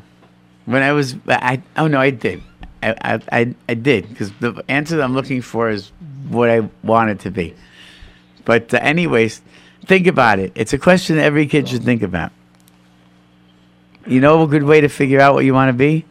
When 0.66 0.84
I 0.84 0.92
was 0.92 1.16
I 1.28 1.64
oh 1.78 1.88
no 1.88 2.00
I 2.00 2.10
did. 2.10 2.44
I 2.84 3.20
I 3.32 3.56
I, 3.70 3.74
did 3.74 4.10
because 4.10 4.32
the 4.34 4.64
answer 4.68 4.98
that 4.98 5.04
I'm 5.04 5.14
looking 5.14 5.42
for 5.42 5.70
is 5.70 5.92
what 6.28 6.50
I 6.50 6.70
wanted 6.84 7.22
to 7.22 7.32
be. 7.32 7.56
But 8.46 8.74
uh, 8.74 8.78
anyways, 8.82 9.42
think 9.86 10.06
about 10.06 10.40
it. 10.40 10.52
It's 10.54 10.74
a 10.74 10.78
question 10.78 11.16
that 11.16 11.24
every 11.24 11.48
kid 11.48 11.70
should 11.70 11.84
think 11.84 12.02
about. 12.02 12.32
You 14.06 14.20
know 14.20 14.44
a 14.44 14.48
good 14.48 14.64
way 14.64 14.82
to 14.82 14.90
figure 14.90 15.22
out 15.22 15.34
what 15.34 15.46
you 15.46 15.54
want 15.54 15.70
to 15.70 15.74
be? 15.74 16.06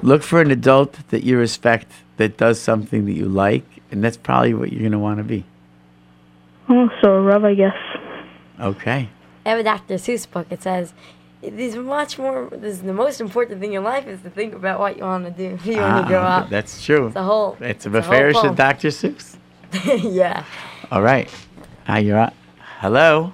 Look 0.00 0.22
for 0.22 0.40
an 0.40 0.50
adult 0.50 0.98
that 1.10 1.22
you 1.22 1.36
respect 1.36 1.92
that 2.16 2.38
does 2.38 2.58
something 2.58 3.04
that 3.04 3.12
you 3.12 3.26
like, 3.26 3.64
and 3.90 4.02
that's 4.02 4.16
probably 4.16 4.54
what 4.54 4.72
you're 4.72 4.80
going 4.80 4.92
to 4.92 4.98
want 4.98 5.18
to 5.18 5.24
be. 5.24 5.44
Oh, 6.68 6.88
so 7.02 7.12
a 7.12 7.20
rub, 7.20 7.44
I 7.44 7.54
guess. 7.54 7.76
Okay. 8.58 9.10
I 9.44 9.50
have 9.50 9.58
a 9.58 9.62
Dr. 9.62 9.94
Seuss 9.94 10.30
book. 10.30 10.46
It 10.50 10.62
says, 10.62 10.92
"This 11.40 11.74
is 11.74 11.76
much 11.76 12.18
more. 12.18 12.48
This 12.52 12.74
is 12.76 12.82
the 12.82 12.92
most 12.92 13.20
important 13.20 13.60
thing 13.60 13.72
in 13.72 13.82
life 13.84 14.06
is 14.06 14.20
to 14.22 14.30
think 14.30 14.54
about 14.54 14.78
what 14.78 14.96
you 14.96 15.04
want 15.04 15.24
to 15.24 15.30
do 15.30 15.56
when 15.64 15.96
you 16.02 16.06
grow 16.06 16.22
Ah, 16.22 16.40
up." 16.42 16.48
That's 16.48 16.84
true. 16.84 17.08
It's 17.08 17.16
a 17.16 17.22
whole. 17.22 17.56
It's 17.60 17.86
a 17.86 17.96
it's 17.96 18.06
a 18.06 18.32
whole 18.32 18.42
fair. 18.42 18.54
Dr. 18.54 18.88
Seuss. 18.88 19.36
yeah. 20.02 20.44
All 20.90 21.02
right. 21.02 21.28
Hi, 21.86 21.98
you're 22.00 22.18
on. 22.18 22.32
Hello. 22.80 23.32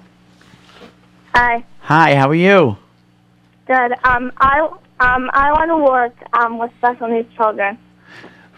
Hi. 1.34 1.64
Hi, 1.80 2.14
how 2.14 2.28
are 2.30 2.34
you? 2.34 2.76
Good. 3.66 3.92
Um, 4.04 4.32
I 4.38 4.60
um 5.00 5.30
I 5.32 5.52
want 5.52 5.68
to 5.70 5.76
work 5.92 6.14
um 6.32 6.58
with 6.58 6.70
special 6.78 7.08
needs 7.08 7.28
children. 7.36 7.78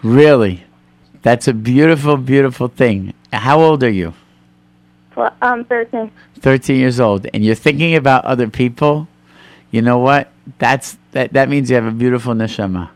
Really? 0.02 0.64
That's 1.22 1.48
a 1.48 1.52
beautiful, 1.52 2.16
beautiful 2.16 2.68
thing. 2.68 3.12
How 3.32 3.60
old 3.60 3.82
are 3.84 3.90
you? 3.90 4.14
For, 5.12 5.32
um, 5.42 5.64
thirteen. 5.64 6.10
13 6.40 6.76
years 6.76 7.00
old. 7.00 7.26
And 7.34 7.44
you're 7.44 7.54
thinking 7.54 7.94
about 7.94 8.24
other 8.24 8.48
people? 8.48 9.08
You 9.70 9.82
know 9.82 9.98
what? 9.98 10.30
That's 10.58 10.98
that, 11.12 11.32
that 11.32 11.48
means 11.48 11.70
you 11.70 11.76
have 11.76 11.84
a 11.84 11.90
beautiful 11.90 12.34
neshama. 12.34 12.90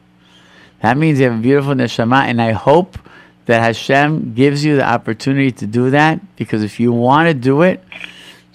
That 0.83 0.97
means 0.97 1.19
you 1.19 1.27
have 1.27 1.39
a 1.39 1.43
beautiful 1.43 1.75
neshama. 1.75 2.25
And 2.25 2.41
I 2.41 2.53
hope 2.53 2.99
that 3.47 3.61
Hashem 3.61 4.35
gives 4.35 4.65
you 4.65 4.77
the 4.77 4.85
opportunity 4.85 5.53
to 5.53 5.67
do 5.67 5.91
that 5.91 6.37
because 6.37 6.63
if 6.63 6.81
you 6.81 6.93
want 6.93 7.29
to 7.29 7.35
do 7.35 7.63
it, 7.63 7.83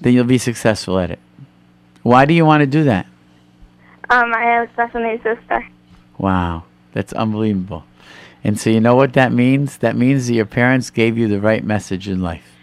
then 0.01 0.13
you'll 0.13 0.23
be 0.23 0.37
successful 0.37 0.99
at 0.99 1.11
it. 1.11 1.19
Why 2.03 2.25
do 2.25 2.33
you 2.33 2.45
want 2.45 2.61
to 2.61 2.67
do 2.67 2.85
that? 2.85 3.05
Um, 4.09 4.33
I 4.33 4.41
have 4.41 4.69
a 4.69 4.73
special 4.73 5.03
needs 5.03 5.21
sister. 5.21 5.67
Wow, 6.17 6.63
that's 6.93 7.13
unbelievable. 7.13 7.83
And 8.43 8.59
so, 8.59 8.69
you 8.69 8.79
know 8.79 8.95
what 8.95 9.13
that 9.13 9.31
means? 9.31 9.77
That 9.77 9.95
means 9.95 10.27
that 10.27 10.33
your 10.33 10.45
parents 10.45 10.89
gave 10.89 11.17
you 11.17 11.27
the 11.27 11.39
right 11.39 11.63
message 11.63 12.07
in 12.07 12.21
life. 12.21 12.58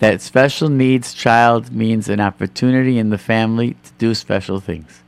That 0.00 0.20
special 0.20 0.68
needs 0.68 1.14
child 1.14 1.72
means 1.72 2.08
an 2.08 2.20
opportunity 2.20 2.98
in 2.98 3.10
the 3.10 3.18
family 3.18 3.76
to 3.84 3.92
do 3.98 4.14
special 4.14 4.60
things. 4.60 5.02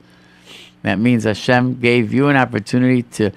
That 0.83 0.99
means 0.99 1.25
Hashem 1.25 1.81
gave 1.81 2.13
you 2.15 2.29
an 2.29 2.37
opportunity 2.37 3.03
to 3.03 3.33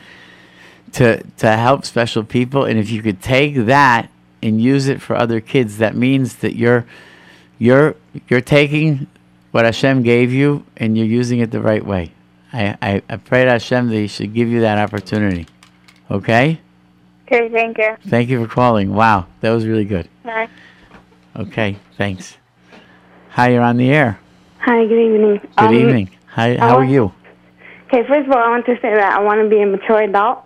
to 0.94 1.24
to 1.38 1.58
help 1.58 1.86
special 1.86 2.24
people, 2.24 2.66
and 2.66 2.80
if 2.80 2.90
you 2.90 3.02
could 3.02 3.22
take 3.22 3.56
that 3.56 4.10
and 4.42 4.62
use 4.62 4.88
it 4.88 5.02
for 5.02 5.16
other 5.16 5.40
kids, 5.42 5.78
that 5.80 5.96
means 5.96 6.38
that 6.38 6.56
you're 6.56 6.86
you're 7.58 7.96
you're 8.28 8.42
taking 8.42 9.08
what 9.52 9.66
Hashem 9.66 10.04
gave 10.04 10.32
you 10.32 10.64
and 10.78 10.98
you're 10.98 11.08
using 11.08 11.40
it 11.40 11.52
the 11.52 11.62
right 11.62 11.86
way. 11.86 12.12
I, 12.54 12.78
I, 12.82 13.02
I 13.10 13.18
pray 13.18 13.46
to 13.46 13.52
Hashem 13.52 13.90
that 13.90 13.96
He 13.96 14.08
should 14.08 14.34
give 14.34 14.48
you 14.48 14.62
that 14.62 14.78
opportunity. 14.78 15.48
Okay? 16.10 16.60
Okay, 17.28 17.50
thank 17.50 17.78
you. 17.78 17.96
Thank 18.08 18.30
you 18.30 18.44
for 18.44 18.52
calling. 18.52 18.94
Wow, 18.94 19.28
that 19.42 19.52
was 19.52 19.66
really 19.66 19.86
good. 19.86 20.10
Bye. 20.24 20.50
Okay, 21.40 21.78
thanks. 21.98 22.38
Hi, 23.32 23.50
you're 23.50 23.62
on 23.62 23.78
the 23.78 23.90
air. 23.92 24.20
Hi, 24.60 24.86
good 24.86 25.00
evening. 25.00 25.40
Good 25.40 25.50
Um, 25.58 25.74
evening. 25.76 26.10
Hi, 26.28 26.58
how 26.58 26.78
are 26.78 26.84
you? 26.84 27.14
Okay, 27.88 28.06
first 28.08 28.28
of 28.28 28.32
all, 28.36 28.44
I 28.44 28.50
want 28.50 28.66
to 28.66 28.76
say 28.82 28.94
that 28.94 29.14
I 29.14 29.20
want 29.22 29.42
to 29.42 29.48
be 29.50 29.62
a 29.62 29.66
mature 29.66 30.02
adult. 30.02 30.44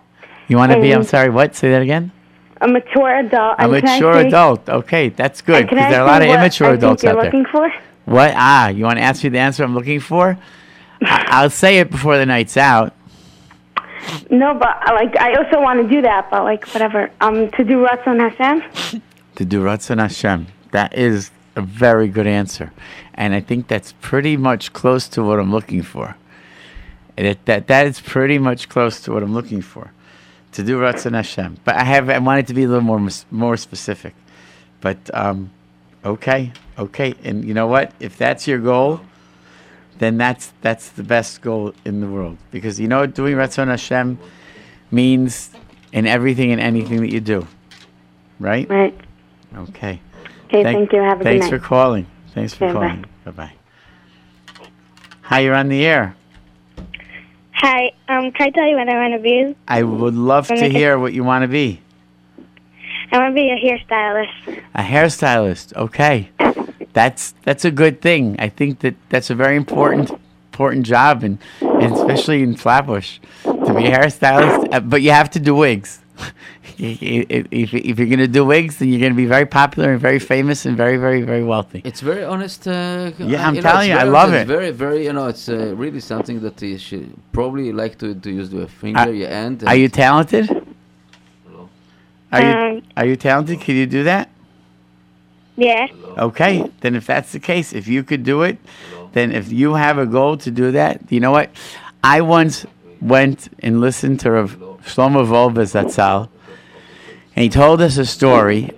You 0.48 0.58
want 0.58 0.72
to 0.72 0.80
be, 0.80 0.92
I'm 0.92 1.04
sorry, 1.04 1.30
what? 1.30 1.56
Say 1.56 1.72
that 1.72 1.82
again? 1.82 2.12
a 2.62 2.68
mature 2.68 3.14
adult. 3.18 3.56
A 3.60 3.64
And 3.64 3.74
can 3.74 3.88
I 3.90 3.94
mature 3.96 4.14
say- 4.14 4.28
adult. 4.28 4.70
Okay, 4.70 5.10
that's 5.10 5.42
good 5.42 5.64
because 5.68 5.80
there 5.90 6.00
are 6.02 6.08
a 6.08 6.12
lot 6.12 6.22
of 6.22 6.30
immature 6.30 6.70
I 6.70 6.74
adults 6.76 7.04
out 7.04 7.16
there. 7.16 7.24
looking 7.26 7.46
for? 7.46 7.70
What? 8.06 8.32
Ah, 8.38 8.70
you 8.70 8.86
want 8.86 9.00
to 9.00 9.04
ask 9.04 9.22
me 9.24 9.30
the 9.32 9.40
answer 9.40 9.64
I'm 9.66 9.74
looking 9.76 10.00
for? 10.00 10.38
I- 11.02 11.26
I'll 11.30 11.50
say 11.50 11.80
it 11.80 11.92
before 11.92 12.18
the 12.18 12.26
night's 12.26 12.56
out. 12.56 12.94
No, 14.30 14.54
but 14.54 14.78
like 14.94 15.18
I 15.20 15.34
also 15.36 15.60
want 15.62 15.82
to 15.82 15.94
do 15.94 16.02
that, 16.04 16.30
but 16.32 16.44
like 16.46 16.66
whatever. 16.74 17.10
Um, 17.20 17.50
to 17.52 17.64
do 17.66 17.84
Ratzon 17.86 18.20
Hashem. 18.30 19.02
To 19.36 19.44
do 19.46 19.62
Ratzon 19.64 20.00
Hashem. 20.00 20.48
That 20.74 20.98
is 20.98 21.30
a 21.56 21.62
very 21.62 22.08
good 22.08 22.26
answer. 22.26 22.74
And 23.14 23.34
I 23.36 23.42
think 23.42 23.68
that's 23.68 23.94
pretty 24.02 24.38
much 24.38 24.74
close 24.74 25.08
to 25.10 25.24
what 25.24 25.40
I'm 25.40 25.52
looking 25.52 25.84
for. 25.84 26.16
That, 27.16 27.46
that, 27.46 27.68
that 27.68 27.86
is 27.86 28.02
pretty 28.02 28.40
much 28.40 28.70
close 28.70 29.00
to 29.02 29.12
what 29.14 29.22
I'm 29.22 29.36
looking 29.36 29.62
for. 29.62 29.92
To 30.54 30.64
do 30.64 30.80
Ratzon 30.80 31.14
Hashem. 31.14 31.58
But 31.64 31.76
I 31.76 31.84
have 31.84 32.10
I 32.10 32.18
wanted 32.18 32.48
to 32.48 32.54
be 32.54 32.64
a 32.64 32.68
little 32.68 32.84
more 32.84 33.08
more 33.32 33.58
specific. 33.58 34.14
But 34.82 34.98
um, 35.14 35.52
okay, 36.04 36.52
okay. 36.78 37.16
And 37.24 37.46
you 37.46 37.54
know 37.54 37.68
what? 37.68 37.92
If 38.00 38.18
that's 38.18 38.48
your 38.48 38.60
goal, 38.60 39.02
then 39.98 40.18
that's 40.18 40.54
that's 40.62 40.90
the 40.90 41.04
best 41.04 41.42
goal 41.42 41.74
in 41.86 42.02
the 42.02 42.08
world. 42.08 42.38
Because 42.52 42.80
you 42.80 42.88
know 42.88 43.00
what 43.00 43.16
doing 43.16 43.36
Ratzon 43.36 43.68
Hashem 43.68 44.20
means 44.92 45.50
in 45.92 46.06
everything 46.06 46.52
and 46.52 46.62
anything 46.62 47.02
that 47.02 47.12
you 47.12 47.20
do. 47.20 47.48
Right? 48.40 48.70
Right. 48.70 48.96
Okay. 49.56 50.02
Okay. 50.54 50.64
Thank, 50.64 50.94
you. 50.94 51.00
Have 51.00 51.22
a 51.22 51.24
Thanks 51.24 51.46
good 51.48 51.52
night. 51.52 51.62
for 51.62 51.68
calling. 51.68 52.06
Thanks 52.34 52.54
for 52.54 52.66
Okay, 52.66 52.74
calling. 52.74 53.06
Bye 53.26 53.32
bye. 53.32 53.54
Hi, 55.24 55.40
you're 55.40 55.56
on 55.56 55.70
the 55.70 55.84
air. 55.84 56.16
Hi, 57.54 57.92
um, 58.08 58.32
can 58.32 58.48
I 58.48 58.50
tell 58.52 58.68
you 58.68 58.76
what 58.76 58.88
I 58.88 58.96
want 58.96 59.14
to 59.14 59.20
be? 59.20 59.56
I 59.68 59.84
would 59.84 60.16
love 60.16 60.48
to 60.48 60.70
hear 60.70 61.00
what 61.00 61.14
you 61.14 61.24
want 61.24 61.44
to 61.44 61.48
be. 61.48 61.82
I 63.12 63.18
want 63.18 63.36
to 63.36 63.42
be 63.42 63.50
a 63.50 63.58
hairstylist. 63.58 64.64
A 64.76 64.82
hairstylist. 64.82 65.76
Okay. 65.76 66.30
That's 66.94 67.34
that's 67.44 67.66
a 67.66 67.72
good 67.72 68.02
thing. 68.02 68.36
I 68.38 68.50
think 68.50 68.80
that 68.80 68.96
that's 69.10 69.30
a 69.32 69.36
very 69.36 69.56
important 69.56 70.12
important 70.52 70.86
job 70.86 71.24
and, 71.24 71.40
and 71.62 71.94
especially 71.94 72.44
in 72.44 72.56
Flatbush 72.56 73.18
to 73.44 73.74
be 73.76 73.88
a 73.88 73.98
hairstylist, 73.98 74.72
uh, 74.72 74.80
but 74.82 75.02
you 75.02 75.10
have 75.10 75.32
to 75.32 75.40
do 75.40 75.56
wigs. 75.56 76.03
if, 76.78 77.48
if, 77.52 77.74
if 77.74 78.00
you're 78.00 78.08
going 78.08 78.20
to 78.20 78.28
do 78.28 78.46
wigs, 78.46 78.78
then 78.78 78.90
you're 78.90 79.00
going 79.00 79.12
to 79.14 79.18
be 79.18 79.26
very 79.26 79.46
popular 79.46 79.92
and 79.94 80.00
very 80.00 80.20
famous 80.20 80.66
and 80.66 80.78
very, 80.78 80.98
very, 80.98 81.22
very 81.24 81.44
wealthy. 81.44 81.82
It's 81.84 82.02
very 82.02 82.24
honest. 82.24 82.68
Uh, 82.68 83.12
Yeah, 83.18 83.48
I'm 83.48 83.56
know, 83.56 83.62
telling 83.62 83.90
you, 83.90 83.96
I 83.98 84.04
love 84.04 84.30
honest. 84.30 84.36
it. 84.36 84.42
It's 84.42 84.48
very, 84.50 84.72
very, 84.72 85.06
you 85.06 85.14
know, 85.14 85.28
it's 85.28 85.50
uh, 85.50 85.74
really 85.76 86.00
something 86.00 86.40
that 86.42 86.62
you 86.62 86.78
should 86.78 87.12
probably 87.32 87.72
like 87.72 87.98
to, 88.00 88.14
to 88.16 88.30
use 88.32 88.54
your 88.54 88.68
finger, 88.68 89.00
Uh, 89.00 89.08
your 89.08 89.30
hand. 89.30 89.64
Are 89.66 89.76
you 89.76 89.86
and- 89.86 89.94
talented? 89.94 90.50
Are 92.32 92.42
you 92.42 92.82
are 92.98 93.06
you 93.06 93.16
talented? 93.16 93.62
Can 93.62 93.76
you 93.76 93.86
do 93.86 94.04
that? 94.06 94.28
Yeah. 95.56 95.86
Okay, 96.18 96.68
then 96.82 96.96
if 96.96 97.06
that's 97.06 97.32
the 97.32 97.40
case, 97.40 97.74
if 97.74 97.88
you 97.88 98.04
could 98.04 98.24
do 98.24 98.42
it, 98.42 98.58
then 99.14 99.32
if 99.32 99.52
you 99.52 99.76
have 99.76 100.00
a 100.00 100.08
goal 100.08 100.38
to 100.38 100.50
do 100.50 100.72
that, 100.72 101.00
you 101.12 101.20
know 101.20 101.30
what? 101.30 101.52
I 102.04 102.22
once 102.22 102.66
went 103.02 103.50
and 103.60 103.80
listened 103.82 104.20
to 104.22 104.32
Rav 104.32 104.58
Shlomo 104.84 105.26
Wolbe 105.26 105.64
Zatzal, 105.64 106.30
and 107.36 107.44
he 107.44 107.50
told 107.50 107.82
us 107.82 107.98
a 107.98 108.06
story. 108.06 108.72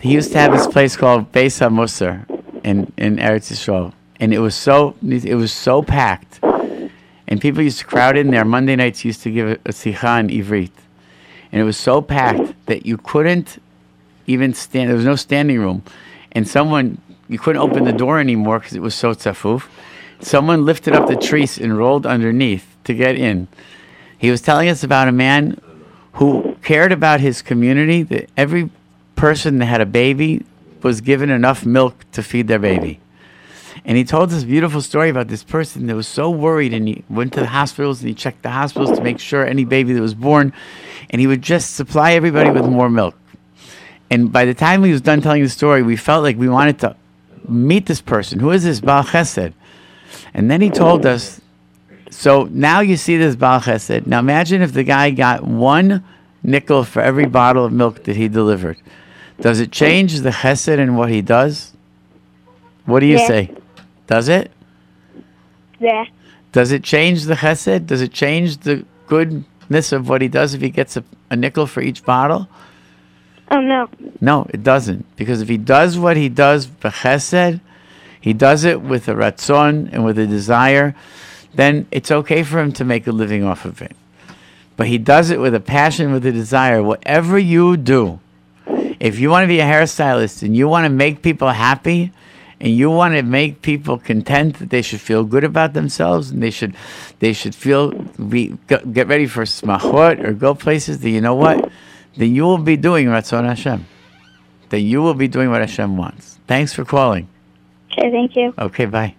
He 0.00 0.12
used 0.12 0.32
to 0.32 0.38
have 0.38 0.52
this 0.52 0.66
place 0.66 0.96
called 0.96 1.32
Beis 1.32 1.58
HaMusar 1.60 2.24
in, 2.64 2.92
in 2.96 3.16
Eretz 3.16 3.50
Yisrael, 3.50 3.92
and 4.20 4.32
it 4.32 4.38
was 4.38 4.54
so 4.54 4.94
it 5.02 5.34
was 5.34 5.52
so 5.52 5.82
packed, 5.82 6.40
and 6.42 7.40
people 7.40 7.62
used 7.62 7.80
to 7.80 7.84
crowd 7.84 8.16
in 8.16 8.30
there. 8.30 8.44
Monday 8.44 8.76
nights 8.76 9.04
used 9.04 9.22
to 9.22 9.30
give 9.30 9.48
a, 9.48 9.52
a 9.66 9.72
in 10.20 10.28
Ivrit, 10.28 10.70
and 11.50 11.60
it 11.60 11.64
was 11.64 11.76
so 11.76 12.00
packed 12.00 12.54
that 12.66 12.86
you 12.86 12.96
couldn't 12.96 13.60
even 14.26 14.54
stand. 14.54 14.88
There 14.88 14.96
was 14.96 15.04
no 15.04 15.16
standing 15.16 15.58
room, 15.58 15.82
and 16.32 16.46
someone 16.46 17.00
you 17.28 17.38
couldn't 17.38 17.60
open 17.60 17.84
the 17.84 17.92
door 17.92 18.20
anymore 18.20 18.60
because 18.60 18.74
it 18.74 18.82
was 18.82 18.94
so 18.94 19.14
tzafuf. 19.14 19.66
Someone 20.20 20.64
lifted 20.64 20.94
up 20.94 21.06
the 21.08 21.16
trees 21.16 21.58
and 21.58 21.76
rolled 21.76 22.06
underneath 22.06 22.76
to 22.84 22.94
get 22.94 23.16
in. 23.16 23.48
He 24.18 24.30
was 24.30 24.40
telling 24.40 24.68
us 24.68 24.82
about 24.82 25.08
a 25.08 25.12
man 25.12 25.60
who 26.14 26.56
cared 26.62 26.92
about 26.92 27.20
his 27.20 27.40
community. 27.40 28.02
That 28.02 28.28
every 28.36 28.70
person 29.16 29.58
that 29.58 29.66
had 29.66 29.80
a 29.80 29.86
baby 29.86 30.44
was 30.82 31.00
given 31.00 31.30
enough 31.30 31.64
milk 31.64 32.04
to 32.12 32.22
feed 32.22 32.48
their 32.48 32.58
baby. 32.58 33.00
And 33.84 33.96
he 33.96 34.04
told 34.04 34.30
this 34.30 34.44
beautiful 34.44 34.82
story 34.82 35.08
about 35.08 35.28
this 35.28 35.44
person 35.44 35.86
that 35.86 35.94
was 35.94 36.08
so 36.08 36.30
worried, 36.30 36.74
and 36.74 36.86
he 36.88 37.04
went 37.08 37.32
to 37.34 37.40
the 37.40 37.46
hospitals 37.46 38.00
and 38.00 38.08
he 38.08 38.14
checked 38.14 38.42
the 38.42 38.50
hospitals 38.50 38.98
to 38.98 39.02
make 39.02 39.20
sure 39.20 39.46
any 39.46 39.64
baby 39.64 39.92
that 39.92 40.00
was 40.00 40.14
born, 40.14 40.52
and 41.10 41.20
he 41.20 41.26
would 41.26 41.42
just 41.42 41.74
supply 41.74 42.12
everybody 42.12 42.50
with 42.50 42.66
more 42.66 42.90
milk. 42.90 43.16
And 44.10 44.32
by 44.32 44.44
the 44.44 44.54
time 44.54 44.84
he 44.84 44.92
was 44.92 45.00
done 45.00 45.20
telling 45.20 45.42
the 45.42 45.48
story, 45.48 45.82
we 45.82 45.96
felt 45.96 46.22
like 46.22 46.36
we 46.36 46.48
wanted 46.48 46.78
to 46.80 46.96
meet 47.46 47.86
this 47.86 48.00
person. 48.00 48.40
Who 48.40 48.50
is 48.50 48.64
this 48.64 48.80
Baal 48.80 49.04
Chesed? 49.04 49.52
And 50.34 50.50
then 50.50 50.60
he 50.60 50.70
told 50.70 51.06
us, 51.06 51.40
so 52.10 52.44
now 52.50 52.80
you 52.80 52.96
see 52.96 53.16
this 53.16 53.36
Baal 53.36 53.60
Chesed. 53.60 54.06
Now 54.06 54.18
imagine 54.18 54.62
if 54.62 54.72
the 54.72 54.84
guy 54.84 55.10
got 55.10 55.44
one 55.44 56.04
nickel 56.42 56.84
for 56.84 57.02
every 57.02 57.26
bottle 57.26 57.64
of 57.64 57.72
milk 57.72 58.04
that 58.04 58.16
he 58.16 58.28
delivered. 58.28 58.78
Does 59.40 59.60
it 59.60 59.70
change 59.70 60.20
the 60.20 60.30
Chesed 60.30 60.78
in 60.78 60.96
what 60.96 61.10
he 61.10 61.22
does? 61.22 61.72
What 62.86 63.00
do 63.00 63.06
you 63.06 63.18
say? 63.18 63.54
Does 64.06 64.28
it? 64.28 64.50
Yeah. 65.78 66.06
Does 66.52 66.72
it 66.72 66.82
change 66.82 67.24
the 67.24 67.34
Chesed? 67.34 67.86
Does 67.86 68.00
it 68.00 68.12
change 68.12 68.58
the 68.58 68.84
goodness 69.06 69.92
of 69.92 70.08
what 70.08 70.22
he 70.22 70.28
does 70.28 70.54
if 70.54 70.60
he 70.60 70.70
gets 70.70 70.96
a, 70.96 71.04
a 71.30 71.36
nickel 71.36 71.66
for 71.66 71.82
each 71.82 72.04
bottle? 72.04 72.48
Oh 73.50 73.60
no. 73.60 73.88
No, 74.20 74.46
it 74.50 74.62
doesn't. 74.62 75.04
Because 75.16 75.40
if 75.40 75.48
he 75.48 75.56
does 75.56 75.98
what 75.98 76.16
he 76.16 76.28
does 76.28 76.66
b'chesed, 76.66 77.60
he 78.20 78.32
does 78.32 78.64
it 78.64 78.82
with 78.82 79.08
a 79.08 79.14
ratzon 79.14 79.88
and 79.92 80.04
with 80.04 80.18
a 80.18 80.26
desire, 80.26 80.94
then 81.54 81.86
it's 81.90 82.10
okay 82.10 82.42
for 82.42 82.58
him 82.58 82.72
to 82.72 82.84
make 82.84 83.06
a 83.06 83.12
living 83.12 83.44
off 83.44 83.64
of 83.64 83.82
it. 83.82 83.96
But 84.76 84.86
he 84.86 84.98
does 84.98 85.30
it 85.30 85.40
with 85.40 85.54
a 85.54 85.60
passion, 85.60 86.12
with 86.12 86.24
a 86.24 86.32
desire. 86.32 86.82
Whatever 86.82 87.38
you 87.38 87.76
do, 87.76 88.20
if 89.00 89.18
you 89.18 89.30
want 89.30 89.44
to 89.44 89.48
be 89.48 89.60
a 89.60 89.64
hairstylist 89.64 90.42
and 90.42 90.56
you 90.56 90.68
want 90.68 90.84
to 90.84 90.90
make 90.90 91.22
people 91.22 91.48
happy 91.48 92.12
and 92.60 92.72
you 92.72 92.90
want 92.90 93.14
to 93.14 93.22
make 93.22 93.62
people 93.62 93.98
content 93.98 94.58
that 94.58 94.70
they 94.70 94.82
should 94.82 95.00
feel 95.00 95.24
good 95.24 95.44
about 95.44 95.72
themselves 95.72 96.30
and 96.30 96.42
they 96.42 96.50
should 96.50 96.74
they 97.20 97.32
should 97.32 97.54
feel 97.54 97.92
be 97.92 98.58
get 98.66 99.06
ready 99.06 99.26
for 99.26 99.44
smachot 99.44 100.24
or 100.24 100.32
go 100.32 100.54
places 100.54 100.98
that 101.00 101.10
you 101.10 101.20
know 101.20 101.34
what 101.34 101.70
then 102.18 102.34
you 102.34 102.42
will 102.42 102.58
be 102.58 102.76
doing 102.76 103.06
Ratzon 103.06 103.44
Hashem. 103.44 103.86
Then 104.70 104.84
you 104.84 105.00
will 105.00 105.14
be 105.14 105.28
doing 105.28 105.50
what 105.50 105.60
Hashem 105.60 105.96
wants. 105.96 106.38
Thanks 106.48 106.74
for 106.74 106.84
calling. 106.84 107.28
Okay, 107.92 108.10
thank 108.10 108.34
you. 108.34 108.52
Okay, 108.58 108.86
bye. 108.86 109.14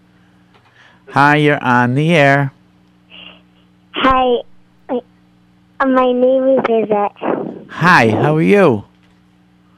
Hi, 1.11 1.37
you're 1.37 1.63
on 1.63 1.95
the 1.95 2.11
air. 2.13 2.53
Hi. 3.91 4.41
Uh, 4.89 5.85
My 5.85 6.11
name 6.11 6.43
is 6.59 6.59
Yvette. 6.69 7.15
Hi, 7.69 8.09
how 8.11 8.35
are 8.35 8.41
you? 8.41 8.83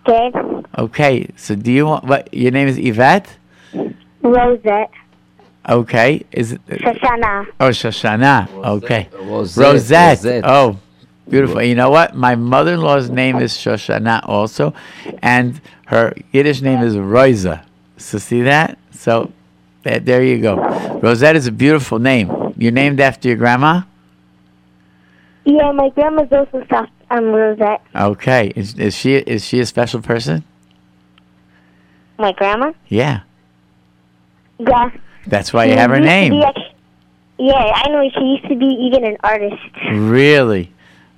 Good. 0.06 0.34
Okay, 0.78 1.28
so 1.36 1.56
do 1.56 1.72
you 1.72 1.86
want 1.86 2.06
what? 2.06 2.34
Your 2.34 2.52
name 2.52 2.68
is 2.68 2.78
Yvette. 2.78 3.38
Rosette. 4.22 4.92
Okay, 5.70 6.26
is 6.32 6.54
it? 6.54 6.66
Shoshana. 6.68 7.46
Oh, 7.60 7.70
Shoshana. 7.70 8.48
Okay, 8.66 9.10
Rosette, 9.14 9.64
Rosette. 9.64 10.18
Rosette. 10.18 10.44
Oh, 10.46 10.80
beautiful. 11.30 11.62
You 11.62 11.76
know 11.76 11.92
what? 11.92 12.16
My 12.16 12.36
mother-in-law's 12.36 13.10
name 13.10 13.38
is 13.38 13.54
Shoshana 13.54 14.28
also, 14.28 14.74
and 15.22 15.62
her 15.86 16.14
Yiddish 16.32 16.62
name 16.62 16.82
is 16.82 16.96
Roisa. 16.96 17.64
So 17.98 18.18
see 18.18 18.42
that? 18.42 18.80
So 18.92 19.32
there, 19.84 20.00
there 20.00 20.24
you 20.24 20.42
go. 20.42 20.56
Rosette 21.02 21.36
is 21.36 21.48
a 21.48 21.52
beautiful 21.52 22.00
name. 22.00 22.54
You're 22.58 22.72
named 22.72 23.00
after 23.00 23.28
your 23.28 23.38
grandma. 23.38 23.82
Yeah, 25.46 25.72
my 25.72 25.90
grandma's 25.90 26.32
also 26.32 26.66
soft. 26.70 26.92
Um, 27.10 27.26
Rosette. 27.26 27.82
Okay, 27.96 28.54
is, 28.56 28.76
is 28.80 28.96
she 28.96 29.16
is 29.16 29.44
she 29.44 29.60
a 29.60 29.66
special 29.66 30.02
person? 30.02 30.44
My 32.18 32.32
grandma? 32.32 32.72
Yeah, 32.88 33.22
Yeah. 34.60 34.92
that's 35.26 35.52
why 35.52 35.66
you 35.66 35.74
have 35.74 35.90
her 35.90 36.00
name. 36.00 36.34
yeah, 37.40 37.54
I 37.56 37.90
know. 37.90 38.08
She 38.14 38.24
used 38.24 38.48
to 38.48 38.56
be 38.56 38.66
even 38.66 39.04
an 39.04 39.18
artist. 39.24 39.62
Really? 39.92 40.72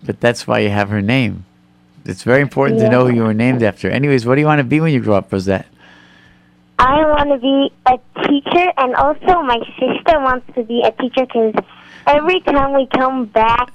But 0.06 0.22
that's 0.22 0.48
why 0.48 0.60
you 0.60 0.70
have 0.70 0.90
her 0.90 1.02
name. 1.02 1.46
It's 2.06 2.24
very 2.24 2.42
important 2.42 2.80
to 2.80 2.90
know 2.90 3.06
who 3.08 3.14
you 3.14 3.24
were 3.24 3.34
named 3.34 3.64
after. 3.64 3.90
Anyways, 3.90 4.26
what 4.26 4.36
do 4.36 4.42
you 4.42 4.48
want 4.48 4.60
to 4.60 4.64
be 4.64 4.80
when 4.80 4.94
you 4.94 5.02
grow 5.02 5.16
up, 5.16 5.32
Rosette? 5.32 5.66
I 6.86 7.00
want 7.16 7.30
to 7.32 7.38
be 7.40 7.72
a 7.88 7.98
teacher, 8.28 8.66
and 8.78 8.94
also 8.96 9.42
my 9.42 9.60
sister 9.80 10.20
wants 10.20 10.46
to 10.56 10.64
be 10.64 10.82
a 10.84 10.92
teacher 10.92 11.26
because 11.26 11.56
every 12.08 12.42
time 12.42 12.74
we 12.74 12.88
come 12.88 13.26
back 13.28 13.72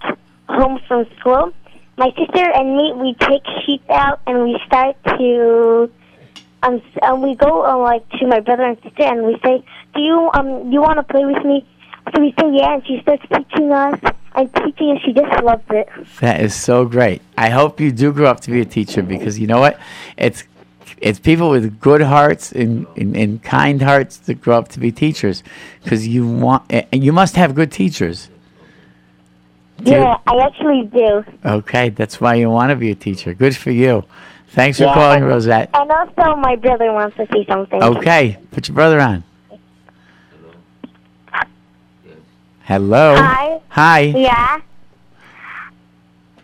home 0.47 0.79
from 0.87 1.07
school, 1.19 1.53
my 1.97 2.11
sister 2.19 2.45
and 2.53 2.77
me 2.77 2.93
we 2.95 3.15
take 3.15 3.43
sheets 3.65 3.89
out 3.89 4.21
and 4.27 4.45
we 4.45 4.61
start 4.67 4.95
to 5.19 5.91
um 6.63 6.75
s- 6.75 6.99
um 7.03 7.23
we 7.23 7.35
go 7.35 7.65
uh, 7.65 7.79
like 7.79 8.07
to 8.19 8.27
my 8.27 8.41
brother 8.41 8.65
and 8.65 8.77
sister 8.83 9.05
and 9.05 9.25
we 9.25 9.39
say, 9.43 9.65
"Do 9.95 10.01
you 10.03 10.31
um 10.35 10.71
you 10.71 10.83
want 10.83 10.99
to 10.99 11.03
play 11.03 11.25
with 11.25 11.43
me?" 11.47 11.65
So 12.15 12.21
we 12.21 12.35
say 12.39 12.47
yeah, 12.53 12.75
and 12.75 12.87
she 12.87 13.01
starts 13.01 13.23
teaching 13.35 13.73
us, 13.73 13.99
and 14.35 14.55
teaching, 14.55 14.91
and 14.91 15.01
she 15.01 15.13
just 15.15 15.43
loves 15.43 15.65
it. 15.71 15.89
That 16.21 16.41
is 16.43 16.55
so 16.55 16.85
great. 16.85 17.23
I 17.39 17.49
hope 17.49 17.81
you 17.81 17.91
do 17.91 18.13
grow 18.13 18.27
up 18.27 18.41
to 18.41 18.51
be 18.51 18.61
a 18.61 18.67
teacher 18.67 19.03
because 19.03 19.39
you 19.39 19.47
know 19.47 19.61
what? 19.61 19.79
It's 20.19 20.45
it's 20.99 21.19
people 21.19 21.51
with 21.51 21.81
good 21.81 22.01
hearts 22.01 22.53
and, 22.53 22.87
and, 22.97 23.17
and 23.17 23.43
kind 23.43 23.81
hearts 23.83 24.17
that 24.19 24.41
grow 24.41 24.59
up 24.59 24.69
to 24.69 24.81
be 24.81 24.91
teachers 24.93 25.43
because 25.83 26.07
you 26.07 26.27
want 26.27 26.65
and 26.71 27.05
you 27.05 27.13
must 27.13 27.37
have 27.37 27.55
good 27.55 27.71
teachers. 27.73 28.29
Do 29.83 29.93
Yeah, 29.93 30.17
I 30.27 30.39
actually 30.39 30.85
do. 30.87 31.25
Okay, 31.45 31.91
that's 31.91 32.21
why 32.21 32.35
you 32.35 32.51
want 32.51 32.71
to 32.71 32.77
be 32.77 32.91
a 32.91 32.95
teacher. 32.95 33.33
Good 33.35 33.57
for 33.57 33.71
you. 33.71 34.05
Thanks 34.49 34.79
for 34.79 34.85
Yeah. 34.85 34.95
calling, 34.95 35.23
Rosette. 35.25 35.71
And 35.75 35.91
also, 35.91 36.37
my 36.37 36.57
brother 36.57 36.93
wants 36.93 37.17
to 37.19 37.27
see 37.33 37.45
something. 37.49 37.83
Okay, 37.83 38.39
put 38.51 38.67
your 38.69 38.75
brother 38.75 39.01
on. 39.01 39.23
Hello. 42.65 43.15
Hi. 43.17 43.61
Hi. 43.69 44.01
Yeah. 44.01 44.61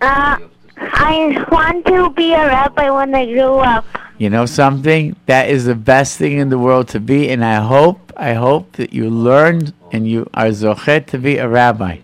Uh, 0.00 0.38
I 0.76 1.44
want 1.50 1.86
to 1.86 2.10
be 2.10 2.32
a 2.32 2.46
rabbi 2.46 2.90
when 2.90 3.14
I 3.14 3.32
grow 3.32 3.58
up. 3.60 3.84
You 4.18 4.30
know 4.30 4.46
something? 4.46 5.16
That 5.26 5.48
is 5.48 5.64
the 5.64 5.74
best 5.74 6.18
thing 6.18 6.38
in 6.38 6.48
the 6.48 6.58
world 6.58 6.88
to 6.88 7.00
be, 7.00 7.30
and 7.30 7.44
I 7.44 7.56
hope, 7.56 8.12
I 8.16 8.34
hope 8.34 8.72
that 8.72 8.92
you 8.92 9.10
learned 9.10 9.72
and 9.92 10.06
you 10.08 10.28
are 10.34 10.48
zochet 10.48 11.06
to 11.06 11.18
be 11.18 11.38
a 11.38 11.48
rabbi. 11.48 11.98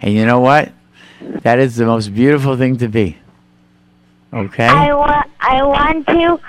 And 0.00 0.14
you 0.14 0.24
know 0.24 0.40
what? 0.40 0.72
That 1.20 1.58
is 1.58 1.76
the 1.76 1.86
most 1.86 2.14
beautiful 2.14 2.56
thing 2.56 2.76
to 2.78 2.88
be. 2.88 3.18
Okay? 4.32 4.66
I 4.66 4.94
want. 4.94 5.30
I 5.40 5.62
want 5.62 6.06
to. 6.06 6.40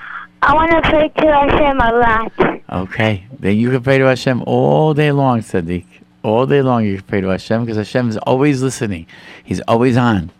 I 0.44 0.54
want 0.54 0.70
to 0.72 0.80
pray 0.90 1.08
to 1.08 1.26
Hashem 1.26 1.80
a 1.80 1.92
lot. 1.92 2.62
Okay. 2.88 3.26
Then 3.38 3.56
you 3.56 3.70
can 3.70 3.82
pray 3.82 3.98
to 3.98 4.04
Hashem 4.04 4.42
all 4.46 4.94
day 4.94 5.12
long, 5.12 5.40
Tzaddik. 5.40 5.84
All 6.22 6.46
day 6.46 6.62
long 6.62 6.84
you 6.84 6.96
can 6.96 7.06
pray 7.06 7.20
to 7.20 7.28
Hashem 7.28 7.64
because 7.64 7.76
Hashem 7.76 8.08
is 8.08 8.16
always 8.18 8.62
listening. 8.62 9.06
He's 9.44 9.60
always 9.62 9.96
on. 9.96 10.30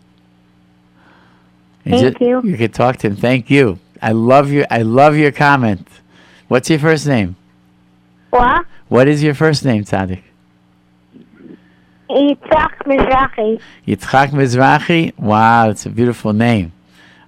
And 1.85 1.99
Thank 1.99 2.21
you. 2.21 2.41
You 2.43 2.57
can 2.57 2.71
talk 2.71 2.97
to 2.97 3.07
him. 3.07 3.15
Thank 3.15 3.49
you. 3.49 3.79
I 4.01 4.11
love 4.11 4.51
you. 4.51 4.65
I 4.69 4.81
love 4.81 5.17
your 5.17 5.31
comment. 5.31 5.87
What's 6.47 6.69
your 6.69 6.79
first 6.79 7.07
name? 7.07 7.35
What? 8.29 8.65
What 8.87 9.07
is 9.07 9.23
your 9.23 9.33
first 9.33 9.65
name, 9.65 9.83
Tzaddik? 9.83 10.23
Yitzhak 12.09 12.77
Mizrahi. 12.85 13.61
Yitzchak 13.87 14.29
Mizrahi. 14.29 15.17
Wow, 15.17 15.69
it's 15.69 15.85
a 15.85 15.89
beautiful 15.89 16.33
name. 16.33 16.71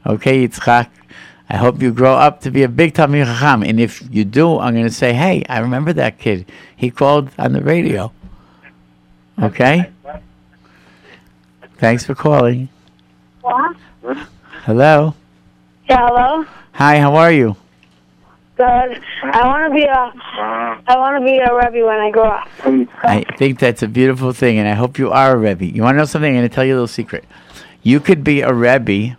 Okay, 0.06 0.48
Yitzchak. 0.48 0.90
I 1.50 1.58
hope 1.58 1.82
you 1.82 1.92
grow 1.94 2.14
up 2.14 2.42
to 2.42 2.52
be 2.52 2.64
a 2.64 2.70
big 2.70 2.94
Talmid 2.94 3.26
Chacham. 3.26 3.64
And 3.64 3.80
if 3.80 4.04
you 4.12 4.26
do, 4.26 4.58
I'm 4.58 4.74
going 4.74 4.86
to 4.86 4.94
say, 4.94 5.14
hey, 5.14 5.44
I 5.48 5.60
remember 5.60 5.94
that 5.94 6.18
kid. 6.18 6.52
He 6.76 6.90
called 6.90 7.30
on 7.38 7.54
the 7.54 7.62
radio. 7.62 8.12
Okay? 9.42 9.92
Thanks 11.78 12.06
for 12.06 12.16
calling. 12.16 12.70
Hello. 14.66 15.14
Hello. 15.88 16.44
Hi, 16.72 16.98
how 16.98 17.14
are 17.18 17.32
you? 17.32 17.56
Good. 18.58 18.66
I 18.66 19.46
want 19.46 19.72
to 19.72 19.76
be 19.76 19.84
a. 19.84 20.12
I 20.88 20.98
want 20.98 21.22
to 21.22 21.24
be 21.24 21.38
a 21.38 21.56
Rebbe 21.56 21.86
when 21.86 22.00
I 22.00 22.10
grow 22.10 22.30
up. 22.30 22.48
I 23.04 23.24
think 23.38 23.60
that's 23.60 23.84
a 23.84 23.88
beautiful 23.88 24.34
thing, 24.34 24.58
and 24.58 24.68
I 24.68 24.74
hope 24.74 24.98
you 24.98 25.12
are 25.12 25.34
a 25.34 25.38
Rebbe. 25.38 25.68
You 25.68 25.84
want 25.84 25.94
to 25.94 25.98
know 26.00 26.06
something? 26.06 26.32
I'm 26.32 26.40
going 26.40 26.50
to 26.50 26.56
tell 26.56 26.66
you 26.66 26.74
a 26.74 26.78
little 26.82 26.88
secret. 26.88 27.26
You 27.84 28.00
could 28.00 28.24
be 28.24 28.42
a 28.42 28.52
Rebbe 28.52 29.16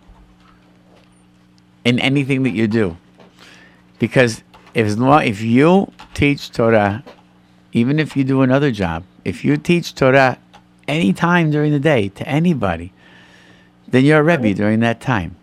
in 1.85 1.97
anything 1.99 2.43
that 2.43 2.51
you 2.51 2.67
do. 2.67 2.97
Because 3.99 4.43
if, 4.73 4.99
if 4.99 5.41
you 5.41 5.93
teach 6.13 6.51
Torah, 6.51 7.05
even 7.71 7.99
if 7.99 8.17
you 8.17 8.25
do 8.25 8.41
another 8.41 8.71
job, 8.71 9.05
if 9.23 9.45
you 9.45 9.55
teach 9.55 9.95
Torah 9.95 10.39
any 10.89 11.13
time 11.13 11.51
during 11.51 11.71
the 11.71 11.79
day 11.79 12.09
to 12.09 12.27
anybody, 12.27 12.91
then 13.87 14.05
you're 14.05 14.19
a 14.19 14.23
Rebbe 14.23 14.53
during 14.53 14.79
that 14.81 15.01
time. 15.01 15.35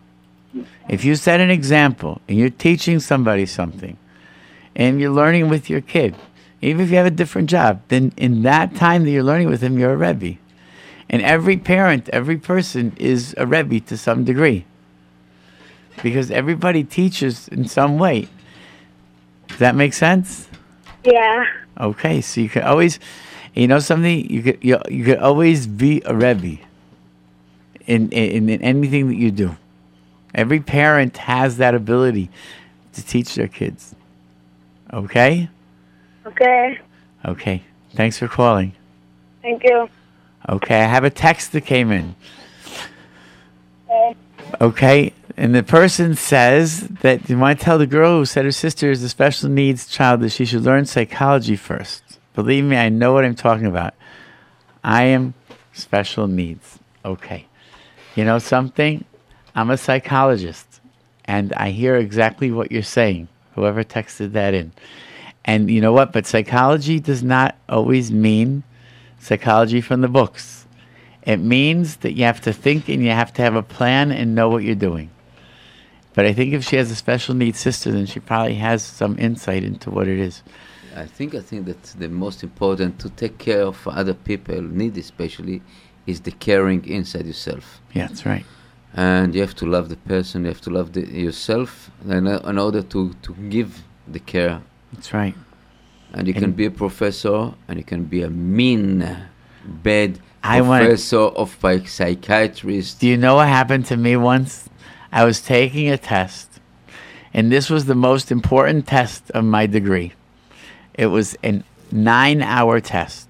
If 0.87 1.03
you 1.03 1.15
set 1.15 1.39
an 1.39 1.49
example 1.49 2.21
and 2.27 2.37
you're 2.37 2.49
teaching 2.49 2.99
somebody 2.99 3.45
something, 3.45 3.97
and 4.75 4.99
you're 4.99 5.11
learning 5.11 5.49
with 5.49 5.69
your 5.69 5.81
kid, 5.81 6.15
even 6.61 6.83
if 6.83 6.89
you 6.89 6.97
have 6.97 7.05
a 7.05 7.11
different 7.11 7.49
job, 7.49 7.81
then 7.87 8.11
in 8.17 8.43
that 8.43 8.75
time 8.75 9.03
that 9.03 9.11
you're 9.11 9.23
learning 9.23 9.49
with 9.49 9.61
him, 9.61 9.79
you're 9.79 9.93
a 9.93 9.97
Rebbe. 9.97 10.37
And 11.09 11.21
every 11.21 11.57
parent, 11.57 12.09
every 12.09 12.37
person 12.37 12.95
is 12.97 13.33
a 13.37 13.45
Rebbe 13.45 13.79
to 13.81 13.97
some 13.97 14.23
degree. 14.25 14.65
Because 16.03 16.29
everybody 16.29 16.83
teaches 16.83 17.47
in 17.47 17.67
some 17.67 17.97
way. 17.97 18.27
Does 19.47 19.59
that 19.59 19.75
make 19.75 19.93
sense? 19.93 20.49
Yeah. 21.03 21.45
Okay, 21.79 22.21
so 22.21 22.41
you 22.41 22.49
can 22.49 22.63
always, 22.63 22.99
you 23.53 23.67
know 23.67 23.79
something, 23.79 24.29
you 24.29 24.41
could 24.41 24.57
you, 24.61 24.79
you 24.89 25.05
could 25.05 25.19
always 25.19 25.67
be 25.67 26.01
a 26.05 26.15
Rebbe 26.15 26.57
in, 27.85 28.09
in 28.09 28.49
in 28.49 28.61
anything 28.61 29.07
that 29.09 29.15
you 29.15 29.31
do. 29.31 29.55
Every 30.33 30.59
parent 30.59 31.17
has 31.17 31.57
that 31.57 31.75
ability 31.75 32.29
to 32.93 33.05
teach 33.05 33.35
their 33.35 33.47
kids. 33.47 33.95
Okay? 34.91 35.49
Okay. 36.25 36.79
Okay. 37.25 37.63
Thanks 37.93 38.19
for 38.19 38.27
calling. 38.27 38.73
Thank 39.41 39.63
you. 39.63 39.89
Okay, 40.47 40.81
I 40.81 40.85
have 40.85 41.03
a 41.03 41.09
text 41.09 41.53
that 41.53 41.61
came 41.61 41.91
in. 41.91 42.15
Okay, 44.61 45.13
and 45.37 45.55
the 45.55 45.63
person 45.63 46.15
says 46.15 46.87
that 47.01 47.29
you 47.29 47.37
want 47.37 47.59
to 47.59 47.65
tell 47.65 47.77
the 47.77 47.87
girl 47.87 48.19
who 48.19 48.25
said 48.25 48.45
her 48.45 48.51
sister 48.51 48.91
is 48.91 49.01
a 49.03 49.09
special 49.09 49.49
needs 49.49 49.87
child 49.87 50.21
that 50.21 50.29
she 50.29 50.45
should 50.45 50.61
learn 50.61 50.85
psychology 50.85 51.55
first. 51.55 52.03
Believe 52.35 52.63
me, 52.63 52.75
I 52.77 52.89
know 52.89 53.13
what 53.13 53.25
I'm 53.25 53.35
talking 53.35 53.65
about. 53.65 53.95
I 54.83 55.03
am 55.05 55.33
special 55.73 56.27
needs. 56.27 56.79
Okay. 57.03 57.47
You 58.15 58.23
know 58.23 58.39
something? 58.39 59.03
I'm 59.55 59.69
a 59.69 59.77
psychologist, 59.77 60.79
and 61.25 61.53
I 61.53 61.71
hear 61.71 61.97
exactly 61.97 62.49
what 62.49 62.71
you're 62.71 62.81
saying, 62.81 63.27
whoever 63.55 63.83
texted 63.83 64.31
that 64.31 64.53
in. 64.53 64.71
And 65.43 65.69
you 65.69 65.81
know 65.81 65.91
what? 65.91 66.13
But 66.13 66.25
psychology 66.25 66.99
does 66.99 67.23
not 67.23 67.55
always 67.67 68.11
mean 68.11 68.63
psychology 69.19 69.81
from 69.81 70.01
the 70.01 70.07
books. 70.07 70.65
It 71.23 71.37
means 71.37 71.97
that 71.97 72.13
you 72.13 72.23
have 72.23 72.41
to 72.41 72.53
think 72.53 72.87
and 72.87 73.03
you 73.03 73.11
have 73.11 73.33
to 73.33 73.41
have 73.41 73.55
a 73.55 73.63
plan 73.63 74.11
and 74.11 74.33
know 74.33 74.47
what 74.47 74.63
you're 74.63 74.75
doing. 74.75 75.09
But 76.13 76.25
I 76.25 76.33
think 76.33 76.53
if 76.53 76.63
she 76.63 76.77
has 76.77 76.89
a 76.91 76.95
special 76.95 77.35
needs 77.35 77.59
sister, 77.59 77.91
then 77.91 78.05
she 78.05 78.19
probably 78.21 78.55
has 78.55 78.81
some 78.81 79.19
insight 79.19 79.63
into 79.63 79.91
what 79.91 80.07
it 80.07 80.19
is. 80.19 80.41
I 80.95 81.05
think 81.05 81.35
I 81.35 81.41
think 81.41 81.65
that 81.65 81.83
the 81.99 82.07
most 82.07 82.43
important 82.43 82.99
to 82.99 83.09
take 83.09 83.37
care 83.37 83.63
of 83.63 83.85
other 83.87 84.13
people, 84.13 84.61
need 84.61 84.97
especially, 84.97 85.61
is 86.05 86.21
the 86.21 86.31
caring 86.31 86.85
inside 86.87 87.25
yourself. 87.25 87.81
Yeah, 87.93 88.07
that's 88.07 88.25
right. 88.25 88.45
And 88.93 89.35
you 89.35 89.41
have 89.41 89.55
to 89.55 89.65
love 89.65 89.89
the 89.89 89.97
person. 89.97 90.43
You 90.43 90.49
have 90.49 90.61
to 90.61 90.69
love 90.69 90.93
the, 90.93 91.01
yourself, 91.01 91.91
in, 92.07 92.27
in 92.27 92.57
order 92.57 92.81
to 92.81 93.13
to 93.23 93.33
give 93.49 93.83
the 94.07 94.19
care. 94.19 94.61
That's 94.93 95.13
right. 95.13 95.35
And 96.13 96.27
you 96.27 96.33
can 96.33 96.51
be 96.53 96.65
a 96.65 96.71
professor, 96.71 97.53
and 97.67 97.77
you 97.77 97.83
can 97.83 98.05
be 98.05 98.21
a 98.21 98.29
mean, 98.29 99.05
bad 99.83 100.19
I 100.43 100.61
wanna- 100.61 100.85
professor 100.85 101.17
of 101.41 101.57
psy- 101.59 101.83
psychiatrist. 101.85 102.99
Do 103.01 103.07
you 103.07 103.17
know 103.17 103.35
what 103.35 103.47
happened 103.47 103.85
to 103.87 103.97
me 103.97 104.15
once? 104.15 104.69
I 105.11 105.25
was 105.25 105.41
taking 105.41 105.89
a 105.89 105.97
test, 105.97 106.47
and 107.33 107.51
this 107.51 107.69
was 107.69 107.85
the 107.85 107.95
most 107.95 108.31
important 108.31 108.87
test 108.87 109.29
of 109.31 109.43
my 109.43 109.65
degree. 109.65 110.13
It 110.93 111.07
was 111.07 111.35
a 111.43 111.61
nine 111.91 112.41
hour 112.41 112.79
test. 112.79 113.24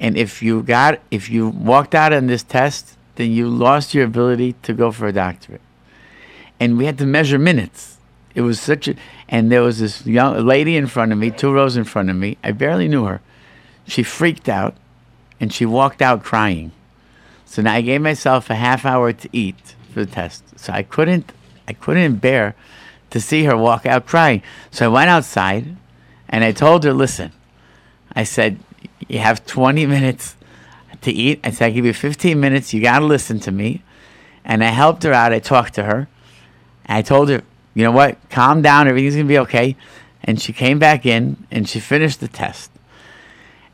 And 0.00 0.16
if 0.16 0.42
you 0.42 0.62
got 0.62 0.98
if 1.10 1.30
you 1.30 1.48
walked 1.48 1.94
out 1.94 2.12
on 2.12 2.26
this 2.26 2.42
test, 2.42 2.96
then 3.16 3.30
you 3.30 3.48
lost 3.48 3.94
your 3.94 4.06
ability 4.06 4.54
to 4.62 4.72
go 4.72 4.90
for 4.90 5.06
a 5.06 5.12
doctorate. 5.12 5.60
And 6.58 6.78
we 6.78 6.86
had 6.86 6.98
to 6.98 7.06
measure 7.06 7.38
minutes. 7.38 7.98
It 8.34 8.40
was 8.40 8.58
such 8.58 8.88
a 8.88 8.96
and 9.28 9.52
there 9.52 9.62
was 9.62 9.78
this 9.78 10.06
young 10.06 10.44
lady 10.44 10.76
in 10.76 10.86
front 10.86 11.12
of 11.12 11.18
me, 11.18 11.30
two 11.30 11.52
rows 11.52 11.76
in 11.76 11.84
front 11.84 12.08
of 12.08 12.16
me. 12.16 12.38
I 12.42 12.52
barely 12.52 12.88
knew 12.88 13.04
her. 13.04 13.20
She 13.86 14.02
freaked 14.02 14.48
out 14.48 14.74
and 15.38 15.52
she 15.52 15.66
walked 15.66 16.00
out 16.00 16.24
crying. 16.24 16.72
So 17.44 17.60
now 17.60 17.74
I 17.74 17.82
gave 17.82 18.00
myself 18.00 18.48
a 18.48 18.54
half 18.54 18.86
hour 18.86 19.12
to 19.12 19.28
eat 19.32 19.74
for 19.92 20.04
the 20.04 20.10
test. 20.10 20.58
So 20.58 20.72
I 20.72 20.82
couldn't 20.82 21.32
I 21.68 21.74
couldn't 21.74 22.16
bear 22.16 22.54
to 23.10 23.20
see 23.20 23.44
her 23.44 23.56
walk 23.56 23.84
out 23.84 24.06
crying. 24.06 24.42
So 24.70 24.86
I 24.86 24.88
went 24.88 25.10
outside 25.10 25.76
and 26.28 26.42
I 26.42 26.52
told 26.52 26.84
her, 26.84 26.92
listen, 26.94 27.32
I 28.14 28.24
said, 28.24 28.58
you 29.10 29.18
have 29.18 29.44
20 29.44 29.86
minutes 29.86 30.36
to 31.02 31.10
eat. 31.10 31.40
I 31.42 31.50
said, 31.50 31.66
I 31.66 31.70
give 31.70 31.84
you 31.84 31.92
15 31.92 32.38
minutes. 32.38 32.72
You 32.72 32.80
got 32.80 33.00
to 33.00 33.04
listen 33.04 33.40
to 33.40 33.50
me. 33.50 33.82
And 34.44 34.62
I 34.62 34.68
helped 34.68 35.02
her 35.02 35.12
out. 35.12 35.32
I 35.32 35.40
talked 35.40 35.74
to 35.74 35.82
her. 35.82 36.08
I 36.86 37.02
told 37.02 37.28
her, 37.28 37.42
you 37.74 37.84
know 37.84 37.90
what? 37.90 38.18
Calm 38.30 38.62
down. 38.62 38.86
Everything's 38.86 39.14
going 39.14 39.26
to 39.26 39.28
be 39.28 39.38
okay. 39.38 39.76
And 40.22 40.40
she 40.40 40.52
came 40.52 40.78
back 40.78 41.04
in 41.04 41.36
and 41.50 41.68
she 41.68 41.80
finished 41.80 42.20
the 42.20 42.28
test. 42.28 42.70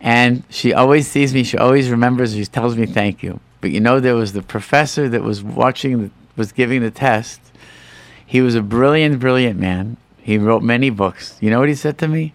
And 0.01 0.42
she 0.49 0.72
always 0.72 1.07
sees 1.07 1.35
me. 1.35 1.44
She 1.44 1.59
always 1.59 1.90
remembers. 1.90 2.35
She 2.35 2.46
tells 2.46 2.77
me 2.77 2.87
thank 2.87 3.22
you. 3.22 3.40
But 3.61 3.70
you 3.70 3.81
know, 3.81 4.01
there 4.01 4.14
was 4.14 4.33
the 4.33 4.42
professor 4.42 5.09
that 5.09 5.22
was 5.22 5.42
watching, 5.42 6.03
the, 6.03 6.11
was 6.37 6.53
giving 6.53 6.83
the 6.83 6.90
test. 6.90 7.40
He 8.25 8.40
was 8.40 8.55
a 8.55 8.62
brilliant, 8.62 9.18
brilliant 9.18 9.59
man. 9.59 9.96
He 10.18 10.38
wrote 10.38 10.62
many 10.62 10.90
books. 10.90 11.37
You 11.40 11.51
know 11.51 11.61
what 11.61 11.68
he 11.68 11.75
said 11.75 11.99
to 11.99 12.09
me? 12.09 12.33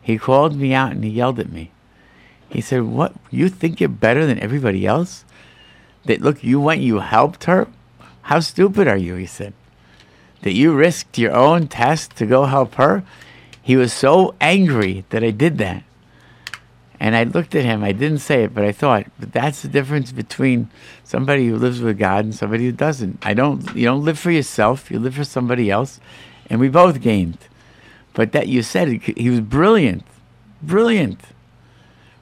He 0.00 0.16
called 0.16 0.56
me 0.56 0.74
out 0.74 0.92
and 0.92 1.04
he 1.04 1.10
yelled 1.10 1.38
at 1.38 1.50
me. 1.50 1.70
He 2.50 2.60
said, 2.60 2.82
What? 2.82 3.14
You 3.30 3.48
think 3.48 3.80
you're 3.80 3.88
better 3.88 4.26
than 4.26 4.38
everybody 4.38 4.86
else? 4.86 5.24
That 6.04 6.20
look, 6.20 6.42
you 6.42 6.60
went, 6.60 6.80
you 6.80 7.00
helped 7.00 7.44
her? 7.44 7.68
How 8.22 8.40
stupid 8.40 8.88
are 8.88 8.96
you? 8.96 9.14
He 9.14 9.26
said. 9.26 9.52
That 10.42 10.52
you 10.52 10.72
risked 10.72 11.18
your 11.18 11.34
own 11.34 11.68
test 11.68 12.16
to 12.16 12.26
go 12.26 12.44
help 12.44 12.74
her? 12.76 13.02
He 13.60 13.76
was 13.76 13.92
so 13.92 14.34
angry 14.40 15.04
that 15.10 15.22
I 15.22 15.30
did 15.30 15.58
that. 15.58 15.82
And 17.00 17.14
I 17.14 17.24
looked 17.24 17.54
at 17.54 17.64
him. 17.64 17.84
I 17.84 17.92
didn't 17.92 18.18
say 18.18 18.44
it, 18.44 18.54
but 18.54 18.64
I 18.64 18.72
thought, 18.72 19.06
but 19.20 19.32
that's 19.32 19.62
the 19.62 19.68
difference 19.68 20.10
between 20.10 20.68
somebody 21.04 21.46
who 21.46 21.56
lives 21.56 21.80
with 21.80 21.98
God 21.98 22.24
and 22.24 22.34
somebody 22.34 22.64
who 22.64 22.72
doesn't. 22.72 23.24
I 23.24 23.34
don't. 23.34 23.74
You 23.76 23.84
don't 23.84 24.04
live 24.04 24.18
for 24.18 24.30
yourself. 24.30 24.90
You 24.90 24.98
live 24.98 25.14
for 25.14 25.24
somebody 25.24 25.70
else, 25.70 26.00
and 26.50 26.58
we 26.58 26.68
both 26.68 27.00
gained. 27.00 27.38
But 28.14 28.32
that 28.32 28.48
you 28.48 28.62
said 28.62 28.88
he 28.88 29.30
was 29.30 29.40
brilliant, 29.40 30.04
brilliant, 30.60 31.20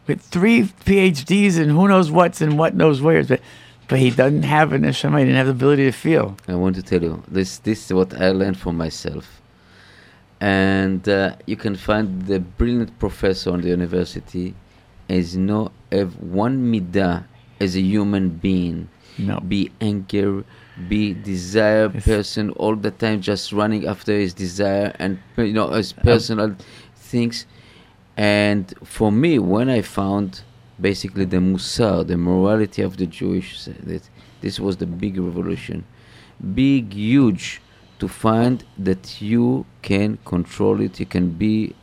with 0.06 0.20
three 0.22 0.62
PhDs 0.62 1.58
and 1.58 1.70
who 1.70 1.88
knows 1.88 2.10
what's 2.10 2.40
and 2.40 2.58
what 2.58 2.74
knows 2.74 3.00
where's. 3.02 3.28
But 3.28 3.40
but 3.88 3.98
he 4.00 4.10
doesn't 4.10 4.42
have 4.42 4.72
an 4.72 4.82
neshama. 4.82 5.18
He 5.20 5.24
didn't 5.26 5.36
have 5.36 5.46
the 5.46 5.52
ability 5.52 5.84
to 5.84 5.92
feel. 5.92 6.36
I 6.48 6.54
want 6.56 6.74
to 6.76 6.82
tell 6.82 7.02
you 7.02 7.22
this. 7.28 7.58
This 7.58 7.86
is 7.86 7.92
what 7.92 8.20
I 8.20 8.30
learned 8.30 8.58
for 8.58 8.72
myself, 8.72 9.40
and 10.40 11.08
uh, 11.08 11.36
you 11.46 11.56
can 11.56 11.76
find 11.76 12.26
the 12.26 12.40
brilliant 12.40 12.98
professor 12.98 13.50
on 13.52 13.60
the 13.62 13.68
university 13.68 14.54
is 15.08 15.36
no 15.36 15.70
have 15.92 16.16
one 16.20 16.72
midah 16.72 17.24
as 17.60 17.76
a 17.76 17.80
human 17.80 18.28
being. 18.30 18.88
No. 19.18 19.40
Be 19.40 19.70
anger, 19.80 20.44
be 20.88 21.14
desire 21.14 21.90
Yes. 21.94 22.04
person 22.04 22.50
all 22.50 22.76
the 22.76 22.90
time, 22.90 23.22
just 23.22 23.50
running 23.52 23.86
after 23.86 24.12
his 24.12 24.34
desire 24.34 24.94
and 24.98 25.18
you 25.38 25.52
know 25.54 25.70
his 25.70 25.92
personal 25.92 26.54
things. 26.96 27.46
And 28.16 28.72
for 28.84 29.12
me, 29.12 29.38
when 29.38 29.68
I 29.68 29.82
found 29.82 30.42
basically 30.80 31.24
the 31.24 31.36
musar, 31.38 32.06
the 32.06 32.16
morality 32.16 32.82
of 32.82 32.96
the 32.96 33.06
Jewish, 33.06 33.64
that 33.64 34.08
this 34.40 34.58
was 34.60 34.76
the 34.78 34.86
big 34.86 35.18
revolution, 35.18 35.84
big, 36.54 36.92
huge, 36.94 37.60
to 37.98 38.08
find 38.08 38.62
that 38.78 39.20
you 39.22 39.64
can 39.82 40.18
control 40.24 40.80
it, 40.80 41.00
you 41.00 41.06
can 41.06 41.30
be 41.30 41.74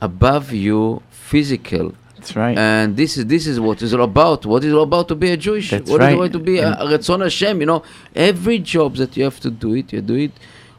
above 0.00 0.52
your 0.52 1.00
physical. 1.10 1.94
That's 2.16 2.36
right. 2.36 2.56
And 2.56 2.96
this 2.96 3.16
is 3.18 3.26
this 3.26 3.46
is 3.46 3.60
what 3.60 3.82
it's 3.82 3.92
all 3.92 4.02
about. 4.02 4.44
What 4.46 4.64
is 4.64 4.72
it 4.72 4.76
all 4.76 4.82
about 4.84 5.08
to 5.08 5.14
be 5.14 5.30
a 5.30 5.36
Jewish? 5.36 5.70
That's 5.70 5.90
What 5.90 6.00
is 6.02 6.06
right. 6.06 6.12
it 6.12 6.16
about 6.16 6.32
to 6.32 6.38
be 6.38 6.58
And- 6.58 6.74
a 6.74 6.84
Ratzon 6.98 7.22
Hashem? 7.22 7.60
You 7.60 7.66
know, 7.66 7.82
every 8.14 8.58
job 8.58 8.96
that 8.96 9.16
you 9.16 9.24
have 9.24 9.40
to 9.40 9.50
do 9.50 9.74
it, 9.74 9.92
you 9.92 10.00
do 10.00 10.14
it 10.14 10.32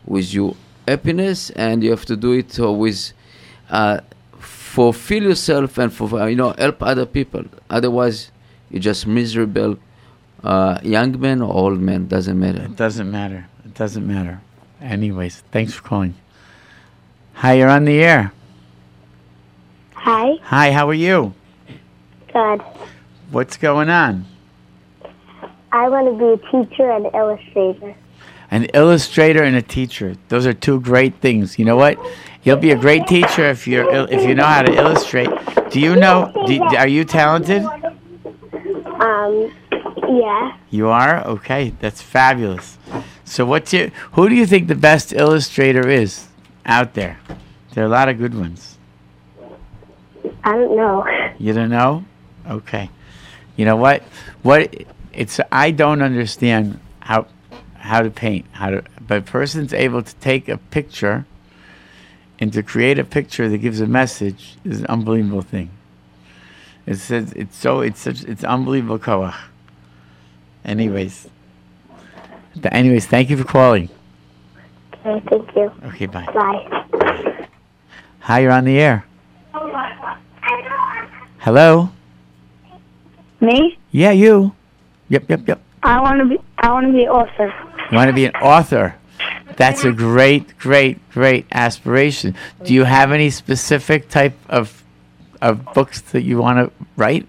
with 0.06 0.34
your 0.34 0.56
happiness, 0.88 1.50
and 1.52 1.84
you 1.84 1.90
have 1.92 2.06
to 2.06 2.16
do 2.16 2.32
it 2.34 2.60
uh, 2.60 2.72
with 2.72 3.12
uh, 3.70 4.00
fulfill 4.76 5.24
yourself 5.24 5.78
and 5.78 5.92
for 5.94 6.08
uh, 6.20 6.26
you 6.26 6.36
know 6.36 6.52
help 6.58 6.84
other 6.84 7.06
people. 7.06 7.44
Otherwise, 7.70 8.32
you're 8.70 8.82
just 8.82 9.08
miserable, 9.08 9.78
uh, 10.44 10.80
young 10.84 11.20
man 11.20 11.42
or 11.42 11.54
old 11.54 11.80
man 11.80 12.08
doesn't 12.08 12.38
matter. 12.38 12.64
It 12.64 12.76
doesn't 12.76 13.10
matter. 13.10 13.48
It 13.64 13.74
doesn't 13.74 14.06
matter. 14.06 14.42
Anyways, 14.82 15.44
thanks 15.52 15.74
for 15.74 15.84
calling. 15.84 16.16
Hi, 17.36 17.54
you're 17.54 17.70
on 17.70 17.86
the 17.86 18.04
air. 18.04 18.34
Hi. 19.94 20.36
Hi, 20.44 20.72
how 20.72 20.90
are 20.90 21.02
you? 21.08 21.34
Good. 22.34 22.62
What's 23.32 23.58
going 23.58 23.90
on? 23.90 24.26
I 25.72 25.90
want 25.90 26.08
to 26.12 26.16
be 26.24 26.30
a 26.38 26.40
teacher 26.52 26.90
and 26.92 27.06
illustrator. 27.14 27.96
An 28.56 28.64
illustrator 28.74 29.44
and 29.44 29.58
a 29.58 29.62
teacher. 29.62 30.16
Those 30.30 30.48
are 30.48 30.54
two 30.54 30.80
great 30.80 31.16
things. 31.16 31.60
You 31.60 31.66
know 31.66 31.76
what? 31.76 32.00
You'll 32.44 32.56
be 32.56 32.72
a 32.72 32.78
great 32.78 33.06
teacher 33.06 33.44
if 33.50 33.68
you're 33.68 34.08
if 34.10 34.24
you 34.26 34.34
know 34.34 34.46
how 34.46 34.62
to 34.62 34.74
illustrate. 34.74 35.28
Do 35.72 35.82
you 35.82 35.98
know? 35.98 36.32
Do, 36.48 36.64
are 36.78 36.88
you 36.88 37.04
talented? 37.04 37.64
Um, 37.66 39.52
yeah. 40.08 40.56
You 40.70 40.88
are. 40.88 41.28
Okay, 41.28 41.74
that's 41.82 42.02
fabulous. 42.02 42.78
So, 43.26 43.46
what's 43.46 43.74
your? 43.74 43.90
Who 44.14 44.30
do 44.30 44.36
you 44.36 44.46
think 44.46 44.70
the 44.70 44.82
best 44.90 45.12
illustrator 45.12 45.90
is 45.90 46.30
out 46.66 46.94
there? 46.94 47.20
There 47.74 47.84
are 47.84 47.88
a 47.88 47.90
lot 47.90 48.08
of 48.08 48.18
good 48.18 48.34
ones. 48.34 48.78
I 50.46 50.54
don't 50.54 50.78
know. 50.78 51.06
You 51.40 51.52
don't 51.52 51.72
know? 51.72 52.06
Okay. 52.50 52.90
You 53.58 53.66
know 53.66 53.76
what? 53.76 54.02
What 54.44 54.74
it's 55.12 55.42
I 55.52 55.72
don't 55.72 56.02
understand 56.02 56.80
how 57.02 57.28
how 57.86 58.02
to 58.02 58.10
paint, 58.10 58.46
how 58.54 58.70
to 58.72 58.84
but 59.08 59.18
a 59.20 59.22
person's 59.22 59.74
able 59.74 60.02
to 60.02 60.16
take 60.16 60.50
a 60.50 60.58
picture 60.58 61.26
and 62.40 62.52
to 62.54 62.64
create 62.64 63.00
a 63.00 63.04
picture 63.04 63.48
that 63.50 63.60
gives 63.60 63.80
a 63.80 63.88
message 63.88 64.58
is 64.66 64.80
an 64.80 64.86
unbelievable 64.88 65.42
thing. 65.42 65.70
It 66.86 66.96
says 66.96 67.32
it's 67.34 67.56
so 67.56 67.82
it's 67.82 68.00
such 68.00 68.24
it's 68.24 68.44
unbelievable 68.44 69.00
koach. 69.00 69.36
Anyways. 70.64 71.30
Th- 72.54 72.68
anyways, 72.72 73.06
thank 73.06 73.30
you 73.30 73.38
for 73.38 73.44
calling. 73.44 73.90
Okay, 75.06 75.24
thank 75.30 75.56
you. 75.56 75.72
Okay, 75.86 76.06
bye. 76.08 76.26
Bye. 76.34 77.48
Hi, 78.22 78.40
you're 78.40 78.52
on 78.52 78.66
the 78.66 78.80
air. 78.80 79.06
Hello? 81.40 81.92
Me? 83.40 83.78
Yeah, 83.92 84.12
you. 84.12 84.56
Yep, 85.10 85.30
yep, 85.30 85.48
yep. 85.48 85.62
I 85.84 86.02
want 86.02 86.20
to 86.20 86.26
be. 86.26 86.40
I 86.58 86.72
want 86.72 86.88
to 86.88 86.94
be 86.94 87.04
an 87.04 87.10
author. 87.10 87.54
You 87.92 87.98
want 87.98 88.10
to 88.10 88.14
be 88.14 88.26
an 88.26 88.36
author. 88.36 88.96
That's 89.58 89.84
a 89.84 89.92
great, 89.92 90.58
great, 90.58 90.98
great 91.12 91.46
aspiration. 91.52 92.36
Do 92.64 92.74
you 92.74 92.84
have 92.84 93.12
any 93.12 93.30
specific 93.30 94.10
type 94.10 94.36
of 94.50 94.84
of 95.42 95.64
books 95.74 96.02
that 96.02 96.24
you 96.24 96.40
want 96.40 96.58
to 96.58 96.86
write? 96.98 97.28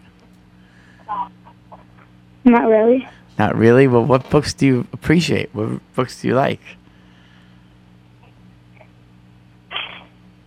Not 2.44 2.66
really. 2.66 3.06
Not 3.38 3.56
really. 3.56 3.86
Well, 3.86 4.04
what 4.04 4.30
books 4.30 4.54
do 4.54 4.66
you 4.66 4.86
appreciate? 4.92 5.54
What 5.54 5.80
books 5.94 6.22
do 6.22 6.28
you 6.28 6.34
like? 6.34 6.60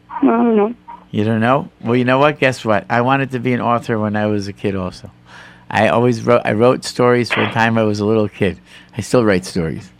I 0.09 0.21
don't 0.21 0.55
know. 0.55 0.75
You 1.11 1.23
don't 1.23 1.39
know? 1.39 1.69
Well, 1.81 1.95
you 1.95 2.05
know 2.05 2.19
what? 2.19 2.39
Guess 2.39 2.65
what? 2.65 2.85
I 2.89 3.01
wanted 3.01 3.31
to 3.31 3.39
be 3.39 3.53
an 3.53 3.61
author 3.61 3.97
when 3.99 4.15
I 4.15 4.25
was 4.27 4.47
a 4.47 4.53
kid. 4.53 4.75
Also, 4.75 5.11
I 5.69 5.87
always 5.89 6.23
wrote. 6.23 6.41
I 6.45 6.53
wrote 6.53 6.83
stories 6.83 7.31
from 7.31 7.45
the 7.45 7.51
time 7.51 7.77
I 7.77 7.83
was 7.83 7.99
a 7.99 8.05
little 8.05 8.29
kid. 8.29 8.59
I 8.97 9.01
still 9.01 9.23
write 9.23 9.45
stories. 9.45 9.91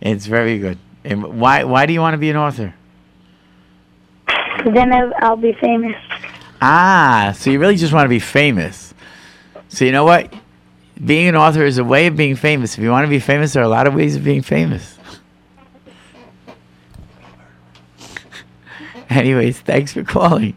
It's 0.00 0.26
very 0.26 0.58
good. 0.58 0.78
And 1.04 1.40
why? 1.40 1.64
Why 1.64 1.86
do 1.86 1.92
you 1.92 2.00
want 2.00 2.14
to 2.14 2.18
be 2.18 2.30
an 2.30 2.36
author? 2.36 2.74
Then 4.64 4.92
I'll, 4.92 5.12
I'll 5.20 5.36
be 5.36 5.52
famous. 5.52 5.96
Ah, 6.60 7.32
so 7.36 7.50
you 7.50 7.60
really 7.60 7.76
just 7.76 7.92
want 7.92 8.04
to 8.04 8.08
be 8.08 8.18
famous. 8.18 8.94
So 9.68 9.84
you 9.84 9.92
know 9.92 10.04
what? 10.04 10.32
Being 11.04 11.28
an 11.28 11.36
author 11.36 11.64
is 11.64 11.78
a 11.78 11.84
way 11.84 12.06
of 12.06 12.16
being 12.16 12.34
famous. 12.36 12.76
If 12.76 12.82
you 12.82 12.90
want 12.90 13.04
to 13.04 13.10
be 13.10 13.20
famous, 13.20 13.52
there 13.52 13.62
are 13.62 13.66
a 13.66 13.68
lot 13.68 13.86
of 13.86 13.94
ways 13.94 14.16
of 14.16 14.24
being 14.24 14.42
famous. 14.42 14.98
Anyways, 19.10 19.60
thanks 19.60 19.92
for 19.92 20.02
calling. 20.02 20.56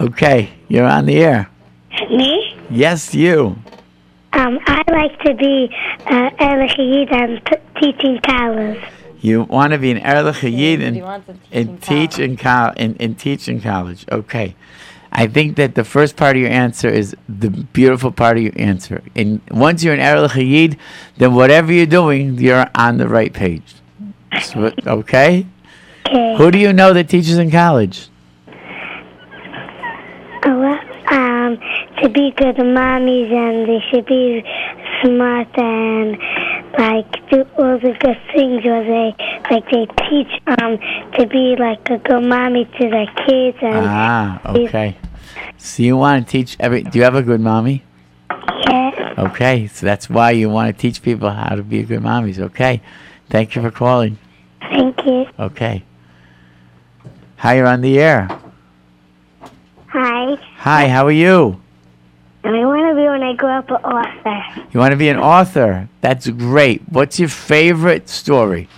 Okay, 0.00 0.50
you're 0.68 0.86
on 0.86 1.06
the 1.06 1.18
air. 1.18 1.50
Me? 2.10 2.56
Yes, 2.70 3.14
you. 3.14 3.56
Um, 4.32 4.58
I 4.66 4.82
like 4.90 5.18
to 5.20 5.34
be 5.34 5.68
uh, 6.06 6.30
Elachid 6.38 7.12
and 7.12 7.44
t- 7.46 7.56
teaching 7.80 8.20
college. 8.24 8.80
You 9.20 9.42
want 9.42 9.72
to 9.72 9.78
be 9.78 9.90
an 9.90 9.98
Erlich 9.98 10.36
Hayid 10.36 10.50
He 10.80 10.84
and, 10.84 10.94
teach 10.96 11.04
and 11.52 11.68
in 11.68 11.78
teach 11.78 12.10
college. 12.12 12.18
in, 12.20 12.36
col- 12.36 12.72
in, 12.76 12.94
in 12.96 13.14
teach 13.16 13.48
in 13.48 13.60
college. 13.60 14.06
Okay. 14.10 14.54
I 15.12 15.26
think 15.26 15.56
that 15.56 15.74
the 15.74 15.82
first 15.84 16.16
part 16.16 16.36
of 16.36 16.42
your 16.42 16.50
answer 16.52 16.88
is 16.88 17.16
the 17.28 17.50
beautiful 17.50 18.12
part 18.12 18.36
of 18.36 18.44
your 18.44 18.52
answer. 18.56 19.02
And 19.16 19.40
once 19.50 19.82
you're 19.82 19.94
an 19.94 20.00
Erlich 20.00 20.30
Hayid, 20.32 20.78
then 21.18 21.34
whatever 21.34 21.72
you're 21.72 21.84
doing, 21.86 22.38
you're 22.38 22.66
on 22.76 22.98
the 22.98 23.08
right 23.08 23.32
page. 23.32 23.74
So, 24.42 24.72
okay? 24.86 25.44
Okay. 26.06 26.36
Who 26.38 26.52
do 26.52 26.58
you 26.58 26.72
know 26.72 26.92
that 26.92 27.08
teaches 27.08 27.36
in 27.36 27.50
college? 27.50 28.08
Oh, 30.44 30.58
well, 30.58 30.80
um, 31.12 31.58
to 32.02 32.08
be 32.08 32.32
good 32.36 32.56
mommies 32.56 33.30
and 33.32 33.68
they 33.68 33.80
should 33.90 34.06
be 34.06 34.42
smart 35.02 35.48
and 35.58 36.16
like 36.78 37.28
do 37.30 37.42
all 37.58 37.78
the 37.78 37.94
good 38.00 38.18
things 38.34 38.64
where 38.64 38.84
they 38.84 39.14
like 39.50 39.64
they 39.70 39.86
teach 40.08 40.40
um 40.46 40.78
to 41.18 41.26
be 41.26 41.56
like 41.58 41.80
a 41.90 41.98
good 41.98 42.22
mommy 42.22 42.64
to 42.78 42.88
their 42.90 43.06
kids 43.26 43.58
and 43.62 43.86
Ah, 43.86 44.40
okay. 44.54 44.96
So 45.58 45.82
you 45.82 45.96
want 45.96 46.26
to 46.26 46.30
teach 46.30 46.56
every. 46.58 46.82
Do 46.82 46.98
you 46.98 47.04
have 47.04 47.14
a 47.14 47.22
good 47.22 47.40
mommy? 47.40 47.84
yeah. 48.66 49.14
Okay, 49.18 49.66
so 49.66 49.84
that's 49.86 50.08
why 50.08 50.30
you 50.30 50.48
want 50.48 50.74
to 50.74 50.80
teach 50.80 51.02
people 51.02 51.30
how 51.30 51.54
to 51.54 51.62
be 51.62 51.82
good 51.82 52.00
mommies. 52.00 52.38
Okay. 52.38 52.80
Thank 53.28 53.54
you 53.54 53.62
for 53.62 53.70
calling. 53.70 54.18
Thank 54.60 55.04
you. 55.04 55.26
Okay. 55.38 55.84
Hi, 57.36 57.56
you're 57.56 57.66
on 57.66 57.80
the 57.80 57.98
air. 58.00 58.28
Hi. 59.88 60.36
Hi, 60.58 60.88
how 60.88 61.06
are 61.06 61.12
you? 61.12 61.60
And 62.42 62.56
I 62.56 62.64
want 62.64 62.88
to 62.88 62.94
be 62.94 63.06
when 63.06 63.22
I 63.22 63.34
grow 63.34 63.58
up 63.58 63.68
an 63.70 63.76
author. 63.76 64.62
You 64.72 64.80
want 64.80 64.92
to 64.92 64.96
be 64.96 65.08
an 65.08 65.18
author? 65.18 65.88
That's 66.00 66.28
great. 66.28 66.82
What's 66.88 67.20
your 67.20 67.28
favorite 67.28 68.08
story? 68.08 68.68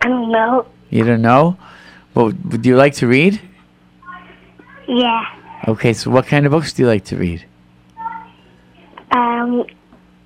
I 0.00 0.08
don't 0.08 0.32
know. 0.32 0.66
You 0.90 1.04
don't 1.04 1.22
know? 1.22 1.58
Well, 2.14 2.30
do 2.30 2.68
you 2.68 2.76
like 2.76 2.94
to 2.94 3.06
read? 3.06 3.40
Yeah. 4.88 5.24
Okay, 5.68 5.92
so 5.92 6.10
what 6.10 6.26
kind 6.26 6.46
of 6.46 6.52
books 6.52 6.72
do 6.72 6.82
you 6.82 6.88
like 6.88 7.04
to 7.06 7.16
read? 7.16 7.44
Um, 9.10 9.64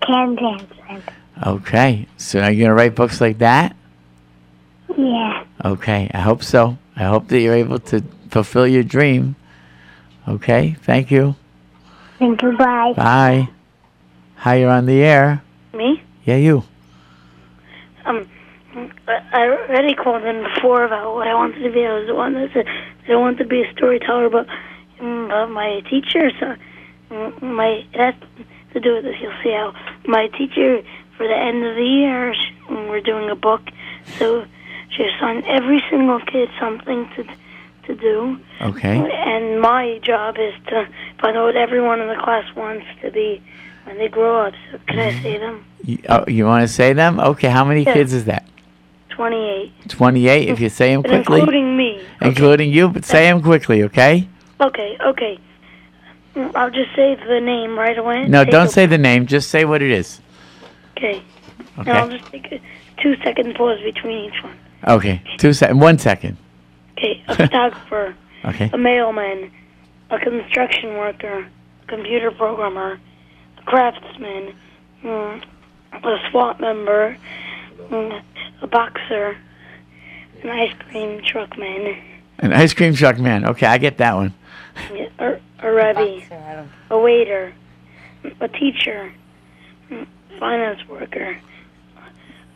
Can 0.03 0.35
Dancing. 0.37 1.03
Okay, 1.47 2.07
so 2.17 2.41
are 2.41 2.51
you 2.51 2.59
going 2.65 2.69
to 2.69 2.75
write 2.75 2.95
books 2.95 3.21
like 3.21 3.39
that? 3.39 3.77
Yeah. 4.97 5.45
Okay, 5.65 6.11
I 6.13 6.21
hope 6.21 6.43
so. 6.43 6.79
I 6.97 7.05
hope 7.05 7.29
that 7.29 7.41
you're 7.41 7.55
able 7.55 7.79
to 7.81 8.03
fulfill 8.31 8.67
your 8.67 8.83
dream. 8.83 9.37
Okay, 10.27 10.77
thank 10.83 11.11
you. 11.11 11.37
Thank 12.19 12.43
you. 12.43 12.57
Bye. 12.57 12.93
Bye. 12.97 13.49
Hi, 14.37 14.57
you're 14.57 14.71
on 14.71 14.87
the 14.87 15.01
air. 15.03 15.43
Me? 15.73 16.03
Yeah, 16.25 16.37
you. 16.37 16.65
Um, 18.05 18.29
I 19.07 19.21
I 19.33 19.43
already 19.49 19.95
called 19.95 20.25
in 20.25 20.43
before 20.43 20.85
about 20.85 21.15
what 21.15 21.29
I 21.29 21.35
wanted 21.35 21.63
to 21.63 21.71
be. 21.73 21.85
I 21.85 21.95
was 21.95 22.07
the 22.07 22.15
one 22.15 22.35
that 22.35 22.51
said 22.53 22.67
that 22.67 23.13
I 23.13 23.17
wanted 23.17 23.39
to 23.39 23.45
be 23.47 23.63
a 23.63 23.73
storyteller, 23.73 24.31
but, 24.31 24.47
um, 25.01 25.29
but 25.29 25.47
my 25.49 25.81
teacher, 25.89 26.31
so, 26.41 26.57
my 27.41 27.85
it 27.93 28.01
has 28.01 28.15
to 28.73 28.81
do 28.81 28.95
with 28.95 29.05
this. 29.05 29.17
You'll 29.21 29.33
see 29.43 29.53
how 29.53 29.75
my 30.07 30.29
teacher 30.29 30.83
for 31.17 31.27
the 31.27 31.37
end 31.37 31.65
of 31.65 31.77
the 31.77 31.85
year, 31.85 32.35
sh 32.35 32.53
we're 32.69 33.01
doing 33.01 33.31
a 33.31 33.37
book, 33.37 33.63
so 34.19 34.45
she 34.91 35.05
assigned 35.05 35.45
every 35.47 35.83
single 35.91 36.21
kid 36.21 36.49
something 36.61 37.09
to 37.17 37.25
to 37.89 37.95
do. 37.97 38.39
Okay. 38.61 38.97
And 38.99 39.61
my 39.61 39.99
job 40.03 40.37
is 40.39 40.55
to 40.69 40.87
find 41.21 41.37
out 41.37 41.45
what 41.47 41.57
everyone 41.57 42.01
in 42.01 42.09
the 42.09 42.17
class 42.23 42.45
wants 42.55 42.87
to 43.03 43.11
be 43.11 43.43
when 43.85 43.99
they 43.99 44.09
grow 44.09 44.47
up. 44.47 44.55
So 44.71 44.79
can 44.87 44.99
I 45.01 45.21
say 45.23 45.39
them? 45.39 45.65
You, 45.85 45.99
oh, 46.09 46.25
you 46.29 46.45
want 46.47 46.63
to 46.63 46.69
say 46.73 46.93
them? 46.93 47.19
Okay, 47.19 47.49
how 47.49 47.65
many 47.65 47.83
Yeah. 47.83 47.95
kids 47.95 48.13
is 48.13 48.25
that? 48.27 48.45
28. 49.11 49.73
28, 49.89 50.49
if 50.49 50.61
you 50.61 50.69
say 50.69 50.93
them 50.95 51.03
quickly. 51.13 51.41
including 51.41 51.77
me. 51.77 52.01
Including 52.23 52.71
you, 52.73 52.89
but 52.89 53.05
say 53.05 53.25
them 53.29 53.43
quickly, 53.43 53.83
okay? 53.85 54.29
Okay, 54.61 54.97
okay. 55.05 55.39
Mm, 56.37 56.55
I'll 56.55 56.71
just 56.71 56.95
say 56.95 57.17
the 57.27 57.41
name 57.41 57.77
right 57.79 57.99
away. 57.99 58.27
No, 58.29 58.45
Take 58.45 58.53
don't 58.53 58.67
a- 58.67 58.71
say 58.71 58.87
the 58.87 58.99
name. 58.99 59.27
Just 59.27 59.51
say 59.51 59.65
what 59.65 59.83
it 59.83 59.91
is. 59.91 60.21
Okay. 60.97 61.23
Okay. 61.79 61.91
And 61.91 61.99
I'll 61.99 62.09
just 62.09 62.27
take 62.31 62.47
a 62.53 62.61
two 63.03 63.17
second 63.25 63.55
pause 63.55 63.81
between 63.83 64.19
each 64.27 64.43
one. 64.43 64.57
Okay. 64.87 65.23
Two 65.39 65.53
sec. 65.53 65.75
One 65.75 65.99
second. 65.99 66.37
Okay, 66.99 67.23
a 67.29 67.37
photographer, 67.37 68.17
Okay. 68.45 68.71
a 68.73 68.77
mailman, 68.79 69.53
a 70.11 70.19
construction 70.19 70.95
worker, 70.95 71.47
a 71.83 71.87
computer 71.87 72.31
programmer, 72.33 72.99
a 73.57 73.63
craftsman, 73.63 74.53
mm, 75.05 75.45
a 75.93 76.17
SWAT 76.31 76.61
member, 76.61 77.17
mm, 77.89 78.23
a 78.63 78.67
boxer, 78.67 79.37
an 80.43 80.51
ice 80.51 80.73
cream 80.91 81.23
truck 81.25 81.57
man, 81.57 81.97
An 82.41 82.53
ice 82.53 82.75
cream 82.75 82.95
truck 82.95 83.19
man. 83.19 83.45
Okay, 83.45 83.67
I 83.67 83.79
get 83.79 83.99
that 83.99 84.15
one. 84.17 84.35
yeah, 84.93 85.09
a, 85.21 85.39
a 85.61 85.73
rebbe, 85.73 86.23
a 86.91 86.99
waiter, 86.99 87.53
a 88.41 88.49
teacher, 88.49 89.13
mm, 89.91 90.07
finance 90.41 90.81
worker, 90.89 91.39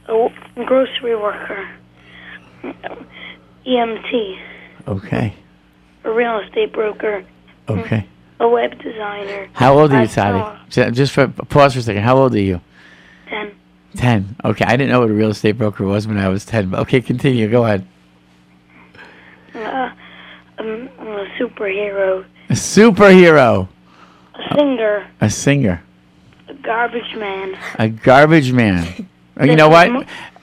a 0.08 0.28
grocery 0.64 1.14
worker, 1.16 1.68
EMT, 3.66 4.38
Okay. 4.88 5.34
a 6.04 6.10
real 6.10 6.38
estate 6.40 6.72
broker, 6.72 7.24
Okay. 7.68 8.04
a 8.40 8.48
web 8.48 8.76
designer. 8.82 9.48
How 9.52 9.78
old 9.78 9.92
are 9.92 9.96
you, 9.96 10.02
I 10.02 10.06
Sadi? 10.06 10.90
Just 10.92 11.12
for 11.12 11.28
pause 11.28 11.74
for 11.74 11.78
a 11.80 11.82
second. 11.82 12.02
How 12.02 12.16
old 12.16 12.34
are 12.34 12.40
you? 12.40 12.60
Ten. 13.28 13.52
Ten. 13.96 14.36
Okay, 14.44 14.64
I 14.64 14.76
didn't 14.76 14.90
know 14.90 15.00
what 15.00 15.10
a 15.10 15.12
real 15.12 15.30
estate 15.30 15.52
broker 15.58 15.84
was 15.84 16.06
when 16.08 16.18
I 16.18 16.28
was 16.28 16.44
ten. 16.44 16.70
But 16.70 16.80
okay, 16.80 17.00
continue. 17.00 17.48
Go 17.48 17.64
ahead. 17.64 17.86
Uh, 19.54 19.90
I'm 20.58 20.88
a 20.98 21.26
superhero, 21.38 22.24
A 22.48 22.52
superhero. 22.54 23.68
a 24.34 24.54
singer, 24.56 25.06
A 25.20 25.30
singer. 25.30 25.82
a 26.48 26.54
garbage 26.54 27.14
man. 27.16 27.56
A 27.78 27.88
garbage 27.88 28.52
man. 28.52 29.08
You 29.42 29.56
know 29.56 29.70
what? 29.70 29.88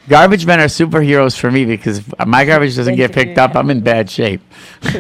Garbage 0.10 0.45
men 0.45 0.60
are 0.60 0.66
superheroes 0.66 1.38
for 1.38 1.49
me 1.51 1.66
because 1.66 1.99
if 1.99 2.26
my 2.26 2.43
garbage 2.43 2.76
doesn't 2.76 2.95
get 2.95 3.12
picked 3.14 3.38
up, 3.38 3.55
I'm 3.55 3.70
in 3.70 3.82
bad 3.82 4.10
shape. 4.10 4.41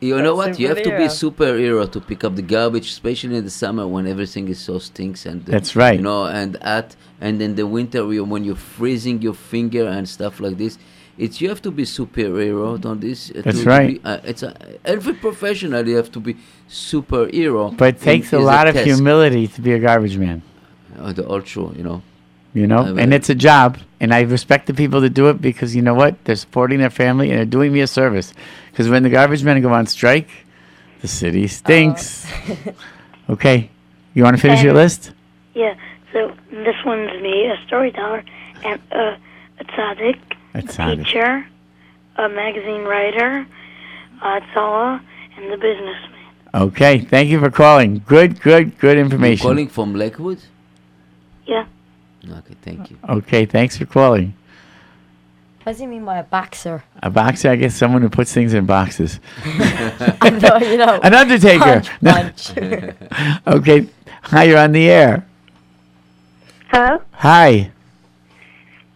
You 0.00 0.20
know 0.20 0.34
what? 0.34 0.58
You 0.58 0.66
have 0.66 0.82
to 0.82 0.90
be 0.90 1.04
superhero. 1.06 1.86
superhero 1.86 1.92
to 1.92 2.00
pick 2.00 2.24
up 2.24 2.34
the 2.34 2.42
garbage, 2.42 2.88
especially 2.88 3.36
in 3.36 3.44
the 3.44 3.50
summer 3.50 3.86
when 3.86 4.04
everything 4.08 4.48
is 4.48 4.58
so 4.58 4.80
stinks 4.80 5.26
and 5.26 5.46
That's 5.46 5.76
right. 5.76 5.94
You 5.96 6.02
know, 6.02 6.24
and 6.24 6.56
at 6.60 6.96
and 7.20 7.40
in 7.40 7.54
the 7.54 7.66
winter 7.68 8.04
when 8.32 8.42
you're 8.42 8.56
freezing 8.56 9.22
your 9.22 9.34
finger 9.52 9.86
and 9.86 10.08
stuff 10.08 10.40
like 10.40 10.58
this, 10.58 10.76
it's 11.16 11.40
you 11.40 11.48
have 11.50 11.62
to 11.62 11.70
be 11.70 11.84
superhero 11.84 12.84
on 12.84 12.98
this. 12.98 13.30
uh, 13.30 13.42
That's 13.44 13.58
to- 13.58 13.62
to 13.64 13.70
right. 13.70 13.88
be- 13.94 14.00
uh, 14.04 14.18
it's 14.24 14.42
a, 14.42 14.50
every 14.84 15.14
professional 15.14 15.86
you 15.86 15.94
have 16.02 16.10
to 16.16 16.20
be 16.28 16.34
superhero. 16.68 17.76
But 17.76 17.88
it 17.90 17.94
in- 17.98 18.02
takes 18.02 18.32
a 18.32 18.38
is 18.38 18.44
lot 18.44 18.66
of 18.66 18.74
task. 18.74 18.86
humility 18.86 19.46
to 19.46 19.60
be 19.60 19.72
a 19.72 19.78
garbage 19.78 20.18
man. 20.18 20.42
Uh, 20.98 21.12
the 21.12 21.24
all 21.24 21.42
true, 21.42 21.72
you 21.76 21.84
know. 21.84 22.02
You 22.54 22.66
know, 22.66 22.84
I 22.84 23.00
and 23.00 23.14
it's 23.14 23.30
a 23.30 23.34
job, 23.34 23.78
and 23.98 24.12
I 24.12 24.20
respect 24.22 24.66
the 24.66 24.74
people 24.74 25.00
that 25.00 25.10
do 25.10 25.28
it 25.30 25.40
because 25.40 25.74
you 25.74 25.80
know 25.80 25.94
what? 25.94 26.22
They're 26.24 26.36
supporting 26.36 26.80
their 26.80 26.90
family 26.90 27.30
and 27.30 27.38
they're 27.38 27.46
doing 27.46 27.72
me 27.72 27.80
a 27.80 27.86
service. 27.86 28.34
Because 28.70 28.88
when 28.88 29.02
the 29.02 29.10
garbage 29.10 29.42
men 29.42 29.60
go 29.62 29.72
on 29.72 29.86
strike, 29.86 30.28
the 31.00 31.08
city 31.08 31.46
stinks. 31.48 32.26
okay, 33.30 33.70
you 34.14 34.22
want 34.22 34.36
to 34.36 34.42
finish 34.42 34.62
your 34.62 34.74
list? 34.74 35.12
Yeah, 35.54 35.74
so 36.12 36.34
this 36.50 36.76
one's 36.84 37.20
me, 37.22 37.46
a 37.46 37.56
storyteller, 37.66 38.22
and 38.64 38.80
uh, 38.92 39.16
a 39.58 39.64
tzaddik, 39.64 40.18
a 40.54 40.62
not 40.62 40.92
it. 40.92 40.96
teacher, 41.04 41.46
a 42.16 42.28
magazine 42.28 42.82
writer, 42.82 43.46
a 44.22 44.40
tzala, 44.54 45.00
and 45.36 45.50
the 45.50 45.56
businessman. 45.56 46.08
Okay, 46.54 46.98
thank 47.00 47.30
you 47.30 47.40
for 47.40 47.50
calling. 47.50 48.02
Good, 48.06 48.40
good, 48.40 48.78
good 48.78 48.96
You're 48.96 49.04
information. 49.04 49.42
calling 49.42 49.68
from 49.68 49.94
Lakewood? 49.94 50.38
Yeah. 51.46 51.64
Okay, 52.24 52.54
thank 52.62 52.90
you. 52.90 52.98
Okay, 53.08 53.46
thanks 53.46 53.76
for 53.76 53.86
calling. 53.86 54.34
What 55.62 55.72
does 55.72 55.80
he 55.80 55.86
mean 55.86 56.04
by 56.04 56.18
a 56.18 56.24
boxer? 56.24 56.82
A 57.02 57.10
boxer, 57.10 57.50
I 57.50 57.56
guess, 57.56 57.74
someone 57.74 58.02
who 58.02 58.08
puts 58.08 58.32
things 58.32 58.52
in 58.52 58.66
boxes. 58.66 59.20
no, 59.46 60.56
you 60.58 60.76
know. 60.76 61.00
An 61.02 61.14
undertaker. 61.14 61.82
Punch, 62.02 62.54
punch. 62.54 62.58
okay, 63.46 63.88
hi, 64.22 64.44
you're 64.44 64.58
on 64.58 64.72
the 64.72 64.88
air. 64.90 65.26
Hello? 66.68 67.02
Hi, 67.12 67.70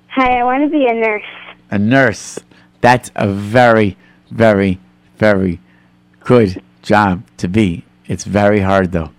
Hi, 0.08 0.38
I 0.38 0.44
want 0.44 0.64
to 0.64 0.70
be 0.70 0.86
a 0.86 0.94
nurse. 0.94 1.22
a 1.70 1.78
nurse. 1.78 2.38
That's 2.80 3.10
a 3.16 3.28
very, 3.28 3.98
very, 4.30 4.80
very 5.18 5.60
good 6.20 6.62
job 6.82 7.22
to 7.36 7.48
be. 7.48 7.84
It's 8.06 8.24
very 8.24 8.60
hard, 8.60 8.92
though. 8.92 9.10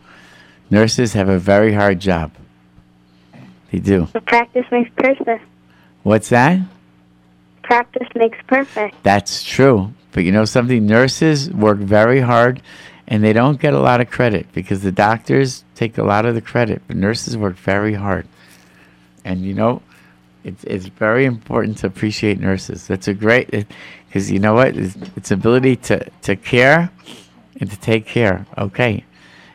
Nurses 0.72 1.14
have 1.14 1.30
a 1.30 1.38
very 1.38 1.74
hard 1.76 1.99
job. 1.99 2.32
They 3.72 3.80
do. 3.80 4.07
But 4.13 4.26
practice 4.26 4.65
makes 4.72 4.89
perfect. 4.95 5.43
What's 6.03 6.30
that? 6.30 6.59
Practice 7.63 8.07
makes 8.15 8.38
perfect. 8.47 9.03
That's 9.03 9.43
true. 9.43 9.93
But 10.13 10.24
you 10.24 10.32
know 10.32 10.45
something? 10.45 10.86
Nurses 10.86 11.51
work 11.51 11.78
very 11.78 12.22
hard 12.22 12.61
and 13.07 13.24
they 13.24 13.34
don't 13.34 13.59
get 13.59 13.74
a 13.74 13.80
lot 13.80 14.01
of 14.01 14.09
credit 14.09 14.47
because 14.53 14.82
the 14.82 14.91
doctors 14.91 15.63
take 15.76 15.97
a 15.97 16.03
lot 16.03 16.26
of 16.26 16.36
the 16.36 16.41
credit. 16.41 16.82
But 16.88 16.97
nurses 16.97 17.38
work 17.38 17.55
very 17.55 17.93
hard. 17.93 18.28
And 19.24 19.41
you 19.41 19.53
know, 19.53 19.82
it's, 20.43 20.63
it's 20.63 20.86
very 20.86 21.26
important 21.26 21.78
to 21.80 21.88
appreciate 21.88 22.39
nurses. 22.39 22.88
That's 22.88 23.07
a 23.07 23.13
great, 23.13 23.68
because 24.07 24.32
you 24.32 24.39
know 24.39 24.53
what? 24.53 24.78
It's, 24.78 24.95
it's 25.18 25.32
ability 25.32 25.76
to, 25.88 26.09
to 26.22 26.36
care 26.38 26.89
and 27.59 27.70
to 27.70 27.78
take 27.78 28.05
care. 28.05 28.45
Okay. 28.57 29.03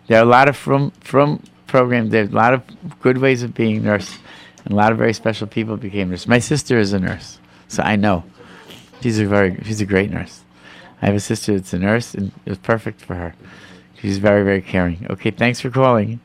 There 0.06 0.18
are 0.18 0.22
a 0.22 0.28
lot 0.28 0.48
of 0.48 0.56
from, 0.56 0.90
from 1.00 1.42
programs, 1.72 2.10
there's 2.10 2.28
a 2.28 2.36
lot 2.36 2.52
of 2.54 2.62
good 3.00 3.18
ways 3.18 3.42
of 3.42 3.54
being 3.54 3.82
nurse. 3.82 4.18
And 4.64 4.74
a 4.74 4.76
lot 4.76 4.92
of 4.92 4.98
very 4.98 5.14
special 5.14 5.48
people 5.48 5.76
became 5.76 6.10
nurses. 6.10 6.28
My 6.28 6.38
sister 6.38 6.78
is 6.78 6.92
a 6.92 7.00
nurse, 7.00 7.40
so 7.66 7.82
I 7.82 7.96
know. 7.96 8.22
She's 9.00 9.18
a 9.18 9.26
very 9.26 9.58
she's 9.64 9.80
a 9.80 9.86
great 9.86 10.10
nurse. 10.10 10.42
I 11.00 11.06
have 11.06 11.16
a 11.16 11.20
sister 11.20 11.54
that's 11.54 11.72
a 11.72 11.78
nurse, 11.78 12.14
and 12.14 12.30
it 12.46 12.50
was 12.50 12.58
perfect 12.58 13.00
for 13.00 13.16
her. 13.16 13.34
She's 13.98 14.18
very 14.18 14.44
very 14.44 14.62
caring. 14.62 15.04
Okay, 15.10 15.32
thanks 15.32 15.58
for 15.60 15.70
calling. 15.70 16.20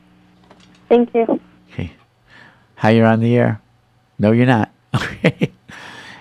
Thank 0.88 1.12
you. 1.14 1.40
Okay, 1.72 1.92
how 2.76 2.90
you're 2.90 3.06
on 3.06 3.18
the 3.18 3.36
air? 3.36 3.60
No, 4.18 4.30
you're 4.30 4.46
not. 4.46 4.70
Okay. 4.94 5.50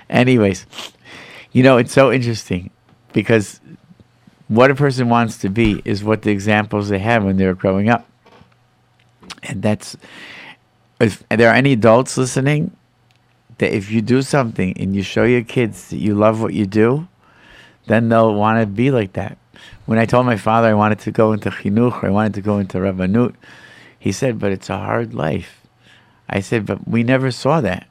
Anyways, 0.09 0.65
you 1.51 1.61
know 1.61 1.77
it's 1.77 1.93
so 1.93 2.11
interesting 2.11 2.71
because 3.13 3.59
what 4.47 4.71
a 4.71 4.75
person 4.75 5.09
wants 5.09 5.37
to 5.39 5.49
be 5.49 5.81
is 5.85 6.03
what 6.03 6.21
the 6.21 6.31
examples 6.31 6.89
they 6.89 6.99
have 6.99 7.23
when 7.23 7.37
they're 7.37 7.53
growing 7.53 7.89
up, 7.89 8.07
and 9.43 9.61
that's 9.61 9.97
if 10.99 11.27
there 11.29 11.49
are 11.49 11.55
any 11.55 11.73
adults 11.73 12.17
listening 12.17 12.75
that 13.59 13.75
if 13.75 13.91
you 13.91 14.01
do 14.01 14.21
something 14.21 14.75
and 14.77 14.95
you 14.95 15.03
show 15.03 15.23
your 15.23 15.43
kids 15.43 15.89
that 15.89 15.97
you 15.97 16.15
love 16.15 16.41
what 16.41 16.53
you 16.53 16.65
do, 16.65 17.07
then 17.87 18.09
they'll 18.09 18.33
want 18.33 18.59
to 18.59 18.65
be 18.65 18.91
like 18.91 19.13
that. 19.13 19.37
When 19.85 19.97
I 19.99 20.05
told 20.05 20.25
my 20.25 20.37
father 20.37 20.67
I 20.67 20.73
wanted 20.73 20.99
to 20.99 21.11
go 21.11 21.33
into 21.33 21.49
chinuch, 21.49 22.03
I 22.03 22.09
wanted 22.09 22.33
to 22.35 22.41
go 22.41 22.57
into 22.57 22.77
rabbanut, 22.77 23.35
he 23.97 24.11
said, 24.11 24.39
"But 24.39 24.51
it's 24.51 24.69
a 24.69 24.77
hard 24.77 25.13
life." 25.13 25.61
I 26.29 26.41
said, 26.41 26.65
"But 26.65 26.87
we 26.87 27.03
never 27.03 27.31
saw 27.31 27.61
that." 27.61 27.87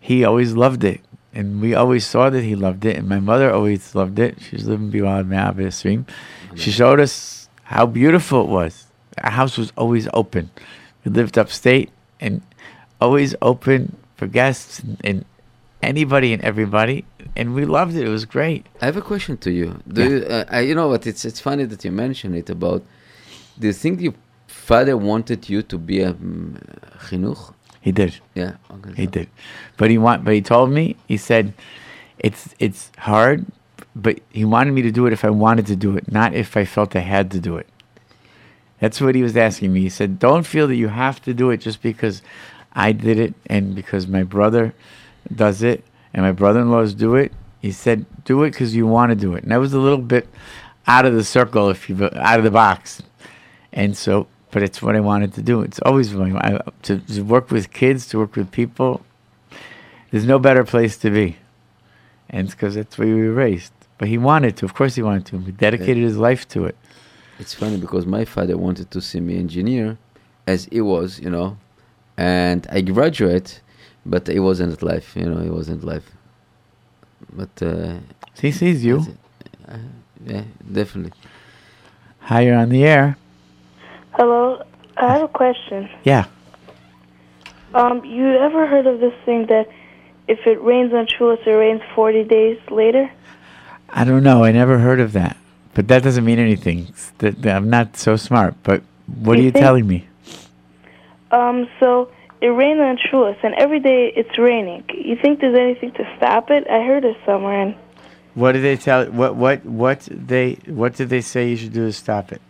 He 0.00 0.24
always 0.24 0.54
loved 0.54 0.84
it 0.84 1.00
and 1.38 1.60
we 1.60 1.72
always 1.72 2.04
saw 2.04 2.30
that 2.30 2.42
he 2.42 2.56
loved 2.56 2.84
it, 2.84 2.96
and 2.96 3.08
my 3.08 3.20
mother 3.20 3.52
always 3.52 3.94
loved 3.94 4.18
it. 4.18 4.40
She's 4.40 4.66
living 4.66 4.90
beyond 4.90 5.30
stream. 5.72 6.04
She 6.56 6.72
showed 6.72 6.98
us 6.98 7.48
how 7.62 7.86
beautiful 7.86 8.42
it 8.42 8.48
was. 8.48 8.87
Our 9.24 9.30
house 9.30 9.56
was 9.58 9.72
always 9.76 10.08
open. 10.14 10.50
We 11.04 11.10
lived 11.12 11.38
upstate 11.38 11.90
and 12.20 12.42
always 13.00 13.34
open 13.42 13.96
for 14.16 14.26
guests 14.26 14.80
and, 14.80 15.00
and 15.04 15.24
anybody 15.82 16.32
and 16.32 16.42
everybody, 16.42 17.04
and 17.36 17.54
we 17.54 17.64
loved 17.64 17.94
it. 17.96 18.04
It 18.04 18.08
was 18.08 18.24
great. 18.24 18.66
I 18.82 18.86
have 18.86 18.96
a 18.96 19.02
question 19.02 19.36
to 19.38 19.50
you. 19.50 19.80
Do 19.86 20.02
Yeah. 20.02 20.08
you, 20.08 20.16
uh, 20.24 20.44
I, 20.50 20.60
you 20.60 20.74
know 20.74 20.88
what? 20.88 21.06
It's 21.06 21.24
it's 21.24 21.40
funny 21.40 21.64
that 21.66 21.84
you 21.84 21.92
mention 21.92 22.34
it 22.34 22.50
about. 22.50 22.82
Do 23.58 23.66
you 23.66 23.72
think 23.72 24.00
your 24.00 24.14
father 24.46 24.96
wanted 24.96 25.48
you 25.48 25.62
to 25.62 25.78
be 25.78 26.00
a 26.00 26.10
um, 26.10 26.58
chinuch? 27.06 27.54
He 27.80 27.92
did. 27.92 28.12
Yeah. 28.34 28.52
Okay. 28.74 28.92
He 28.96 29.06
did, 29.06 29.28
but 29.76 29.88
he 29.90 29.98
want. 29.98 30.24
But 30.24 30.34
he 30.34 30.42
told 30.42 30.70
me. 30.70 30.96
He 31.06 31.16
said, 31.16 31.52
"It's 32.18 32.54
it's 32.58 32.90
hard, 32.98 33.46
but 33.94 34.18
he 34.32 34.44
wanted 34.44 34.72
me 34.74 34.82
to 34.82 34.90
do 34.90 35.06
it 35.06 35.12
if 35.12 35.24
I 35.24 35.30
wanted 35.30 35.66
to 35.66 35.76
do 35.76 35.96
it, 35.96 36.10
not 36.10 36.34
if 36.34 36.56
I 36.56 36.64
felt 36.64 36.96
I 36.96 37.04
had 37.16 37.30
to 37.30 37.40
do 37.40 37.56
it." 37.56 37.66
That's 38.80 39.00
what 39.00 39.14
he 39.14 39.22
was 39.22 39.36
asking 39.36 39.72
me. 39.72 39.80
He 39.80 39.88
said, 39.88 40.18
"Don't 40.18 40.46
feel 40.46 40.68
that 40.68 40.76
you 40.76 40.88
have 40.88 41.20
to 41.22 41.34
do 41.34 41.50
it 41.50 41.58
just 41.58 41.82
because 41.82 42.22
I 42.72 42.92
did 42.92 43.18
it 43.18 43.34
and 43.46 43.74
because 43.74 44.06
my 44.06 44.22
brother 44.22 44.74
does 45.34 45.62
it 45.62 45.84
and 46.14 46.24
my 46.24 46.32
brother-in-laws 46.32 46.94
do 46.94 47.16
it." 47.16 47.32
He 47.60 47.72
said, 47.72 48.06
"Do 48.24 48.44
it 48.44 48.50
because 48.52 48.76
you 48.76 48.86
want 48.86 49.10
to 49.10 49.16
do 49.16 49.34
it." 49.34 49.42
And 49.42 49.52
that 49.52 49.58
was 49.60 49.72
a 49.72 49.80
little 49.80 49.98
bit 49.98 50.28
out 50.86 51.04
of 51.04 51.14
the 51.14 51.24
circle, 51.24 51.68
if 51.70 51.90
you 51.90 52.08
out 52.14 52.38
of 52.38 52.44
the 52.44 52.50
box. 52.50 53.02
And 53.72 53.96
so, 53.96 54.26
but 54.50 54.62
it's 54.62 54.80
what 54.80 54.96
I 54.96 55.00
wanted 55.00 55.34
to 55.34 55.42
do. 55.42 55.60
It's 55.62 55.80
always 55.80 56.14
I- 56.14 56.60
to, 56.82 56.98
to 56.98 57.22
work 57.22 57.50
with 57.50 57.72
kids, 57.72 58.06
to 58.08 58.18
work 58.18 58.36
with 58.36 58.50
people. 58.50 59.04
There's 60.10 60.24
no 60.24 60.38
better 60.38 60.64
place 60.64 60.96
to 60.98 61.10
be, 61.10 61.36
and 62.30 62.46
it's 62.46 62.54
because 62.54 62.76
that's 62.76 62.96
where 62.96 63.08
we 63.08 63.28
were 63.28 63.34
raised. 63.34 63.72
But 63.98 64.08
he 64.08 64.16
wanted 64.16 64.56
to. 64.58 64.64
Of 64.64 64.72
course, 64.72 64.94
he 64.94 65.02
wanted 65.02 65.26
to. 65.26 65.38
He 65.40 65.52
dedicated 65.52 66.02
his 66.02 66.16
life 66.16 66.48
to 66.50 66.64
it. 66.64 66.76
It's 67.38 67.54
funny 67.54 67.76
because 67.76 68.04
my 68.06 68.24
father 68.24 68.56
wanted 68.56 68.90
to 68.90 69.00
see 69.00 69.20
me 69.20 69.38
engineer, 69.38 69.98
as 70.46 70.64
he 70.66 70.80
was, 70.80 71.20
you 71.20 71.30
know, 71.30 71.56
and 72.16 72.66
I 72.70 72.80
graduate, 72.80 73.60
but 74.04 74.26
he 74.26 74.40
wasn't 74.40 74.82
life, 74.82 75.14
you 75.16 75.26
know, 75.30 75.40
he 75.40 75.50
wasn't 75.50 75.84
life. 75.84 76.10
But 77.32 77.62
uh, 77.62 77.94
He 78.40 78.50
sees 78.52 78.84
you. 78.84 79.06
Uh, 79.66 79.78
yeah, 80.26 80.44
definitely. 80.72 81.12
Hi, 82.20 82.40
you're 82.42 82.56
on 82.56 82.70
the 82.70 82.84
air. 82.84 83.16
Hello, 84.12 84.62
I 84.96 85.12
have 85.12 85.22
a 85.22 85.28
question. 85.28 85.88
Yeah. 86.04 86.26
Um, 87.74 88.04
you 88.04 88.26
ever 88.36 88.66
heard 88.66 88.86
of 88.86 89.00
this 89.00 89.14
thing 89.24 89.46
that 89.46 89.68
if 90.26 90.40
it 90.46 90.62
rains 90.62 90.92
on 90.92 91.06
Shulas, 91.06 91.46
it 91.46 91.50
rains 91.50 91.82
40 91.94 92.24
days 92.24 92.58
later? 92.70 93.10
I 93.88 94.04
don't 94.04 94.22
know. 94.22 94.44
I 94.44 94.52
never 94.52 94.78
heard 94.78 95.00
of 95.00 95.12
that. 95.12 95.37
But 95.78 95.86
that 95.86 96.02
doesn't 96.02 96.24
mean 96.24 96.40
anything. 96.40 96.88
That- 97.18 97.46
I'm 97.46 97.70
not 97.70 97.96
so 97.96 98.16
smart. 98.16 98.54
But 98.64 98.82
what 99.22 99.38
are 99.38 99.42
You 99.42 99.52
telling 99.52 99.86
me? 99.86 100.08
Um, 101.30 101.68
so 101.78 102.10
it 102.40 102.48
rained 102.48 102.80
on 102.80 102.98
Shulas, 102.98 103.36
and 103.44 103.54
every 103.54 103.78
day 103.78 104.12
it's 104.16 104.36
raining. 104.36 104.82
You 104.92 105.14
think 105.14 105.38
there's 105.38 105.56
anything 105.56 105.92
to 105.92 106.04
stop 106.16 106.50
it? 106.50 106.66
I 106.68 106.82
heard 106.82 107.04
it 107.04 107.16
somewhere, 107.24 107.60
and 107.62 107.76
What 108.34 108.52
did 108.52 108.64
they 108.64 108.76
tell? 108.76 109.06
What 109.06 109.36
what 109.36 109.64
what 109.64 110.00
they 110.10 110.58
what 110.66 110.96
did 110.96 111.10
they 111.10 111.20
say 111.20 111.48
you 111.50 111.56
should 111.56 111.72
do 111.74 111.86
to 111.86 111.92
stop 111.92 112.32
it? 112.32 112.42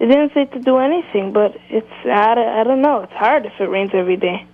they 0.00 0.06
didn't 0.06 0.32
say 0.34 0.46
to 0.46 0.58
do 0.58 0.78
anything, 0.78 1.32
but 1.32 1.56
it's, 1.70 1.94
I, 2.04 2.34
don't- 2.34 2.54
I 2.58 2.64
don't 2.64 2.82
know, 2.82 3.02
it's 3.04 3.12
hard 3.12 3.46
if 3.46 3.52
it 3.60 3.68
rains 3.70 3.92
every 3.94 4.16
day. 4.16 4.44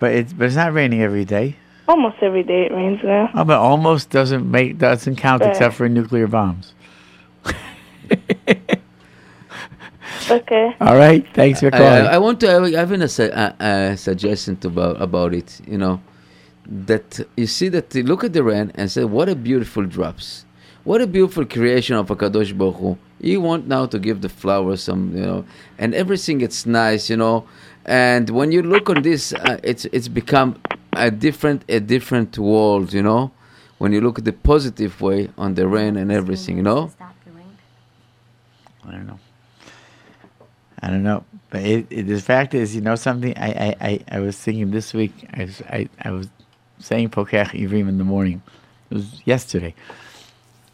But 0.00 0.10
it's 0.10 0.32
but 0.32 0.46
it's 0.48 0.56
not 0.56 0.72
raining 0.74 1.02
every 1.02 1.24
day. 1.24 1.54
Almost 1.86 2.16
every 2.20 2.42
day 2.42 2.62
it 2.66 2.72
rains 2.72 3.00
now. 3.04 3.30
Oh, 3.32 3.44
but 3.44 3.58
almost 3.60 4.10
doesn't 4.10 4.50
make 4.50 4.76
doesn't 4.78 5.16
count 5.16 5.42
Right. 5.42 5.50
except 5.52 5.74
for 5.76 5.88
nuclear 5.88 6.26
bombs. 6.26 6.74
Okay. 10.30 10.74
All 10.80 10.96
right. 10.96 11.26
Thanks 11.34 11.60
for 11.60 11.70
calling. 11.70 12.06
I, 12.06 12.14
I 12.14 12.18
want 12.18 12.40
to 12.40 12.48
have, 12.48 12.72
have 12.72 12.92
a, 12.92 13.08
su- 13.08 13.30
a, 13.32 13.54
a 13.60 13.96
suggestion 13.96 14.58
about, 14.62 15.00
about 15.02 15.34
it, 15.34 15.60
you 15.66 15.78
know, 15.78 16.00
that 16.66 17.20
you 17.36 17.46
see 17.46 17.68
that 17.70 17.94
you 17.94 18.02
look 18.04 18.24
at 18.24 18.32
the 18.32 18.42
rain 18.42 18.72
and 18.74 18.90
say, 18.90 19.04
what 19.04 19.28
a 19.28 19.34
beautiful 19.34 19.84
drops. 19.84 20.44
What 20.84 21.00
a 21.00 21.06
beautiful 21.06 21.44
creation 21.44 21.96
of 21.96 22.10
a 22.10 22.16
Kadosh 22.16 22.56
Baruch 22.56 22.76
Hu. 22.76 22.98
You 23.20 23.40
want 23.40 23.68
now 23.68 23.86
to 23.86 23.98
give 23.98 24.20
the 24.20 24.28
flowers 24.28 24.82
some, 24.82 25.14
you 25.16 25.22
know, 25.22 25.44
and 25.78 25.94
everything 25.94 26.40
it's 26.40 26.66
nice, 26.66 27.08
you 27.08 27.16
know. 27.16 27.46
And 27.84 28.28
when 28.30 28.50
you 28.52 28.62
look 28.62 28.90
on 28.90 29.02
this, 29.02 29.32
uh, 29.32 29.58
it's 29.62 29.84
it's 29.86 30.08
become 30.08 30.60
a 30.92 31.10
different 31.10 31.64
a 31.68 31.78
different 31.78 32.36
world, 32.36 32.92
you 32.92 33.02
know. 33.02 33.30
When 33.78 33.92
you 33.92 34.00
look 34.00 34.18
at 34.18 34.24
the 34.24 34.32
positive 34.32 35.00
way 35.00 35.30
on 35.38 35.54
the 35.54 35.68
rain 35.68 35.96
and 35.96 36.10
everything, 36.10 36.56
you 36.56 36.62
know. 36.64 36.90
I 38.86 38.90
don't 38.90 39.06
know. 39.06 39.18
I 40.80 40.88
don't 40.88 41.02
know. 41.02 41.24
But 41.50 41.62
it, 41.62 41.86
it, 41.90 42.02
the 42.04 42.20
fact 42.20 42.54
is, 42.54 42.74
you 42.74 42.80
know 42.80 42.96
something? 42.96 43.36
I, 43.36 43.50
I, 43.50 43.76
I, 43.80 44.00
I 44.16 44.20
was 44.20 44.36
thinking 44.36 44.70
this 44.70 44.92
week, 44.92 45.28
I 45.32 45.44
was, 45.44 45.62
I, 45.62 45.88
I 46.00 46.10
was 46.10 46.28
saying 46.78 47.10
Pokech 47.10 47.50
Ivrim 47.50 47.88
in 47.88 47.98
the 47.98 48.04
morning. 48.04 48.42
It 48.90 48.94
was 48.94 49.22
yesterday. 49.24 49.74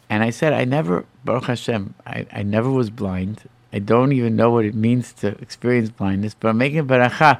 And 0.09 0.23
I 0.23 0.31
said, 0.31 0.53
I 0.53 0.65
never, 0.65 1.05
Baruch 1.23 1.45
Hashem, 1.45 1.93
I, 2.05 2.25
I 2.31 2.43
never 2.43 2.71
was 2.71 2.89
blind. 2.89 3.43
I 3.71 3.77
don't 3.79 4.11
even 4.11 4.35
know 4.35 4.49
what 4.49 4.65
it 4.65 4.73
means 4.73 5.13
to 5.13 5.27
experience 5.39 5.91
blindness, 5.91 6.33
but 6.33 6.49
I'm 6.49 6.57
making 6.57 6.87
baracha. 6.87 7.39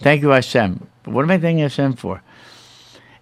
Thank 0.00 0.20
you, 0.20 0.28
Hashem. 0.28 0.86
But 1.02 1.14
what 1.14 1.22
am 1.22 1.30
I 1.30 1.38
thanking 1.38 1.62
Hashem 1.62 1.94
for? 1.94 2.22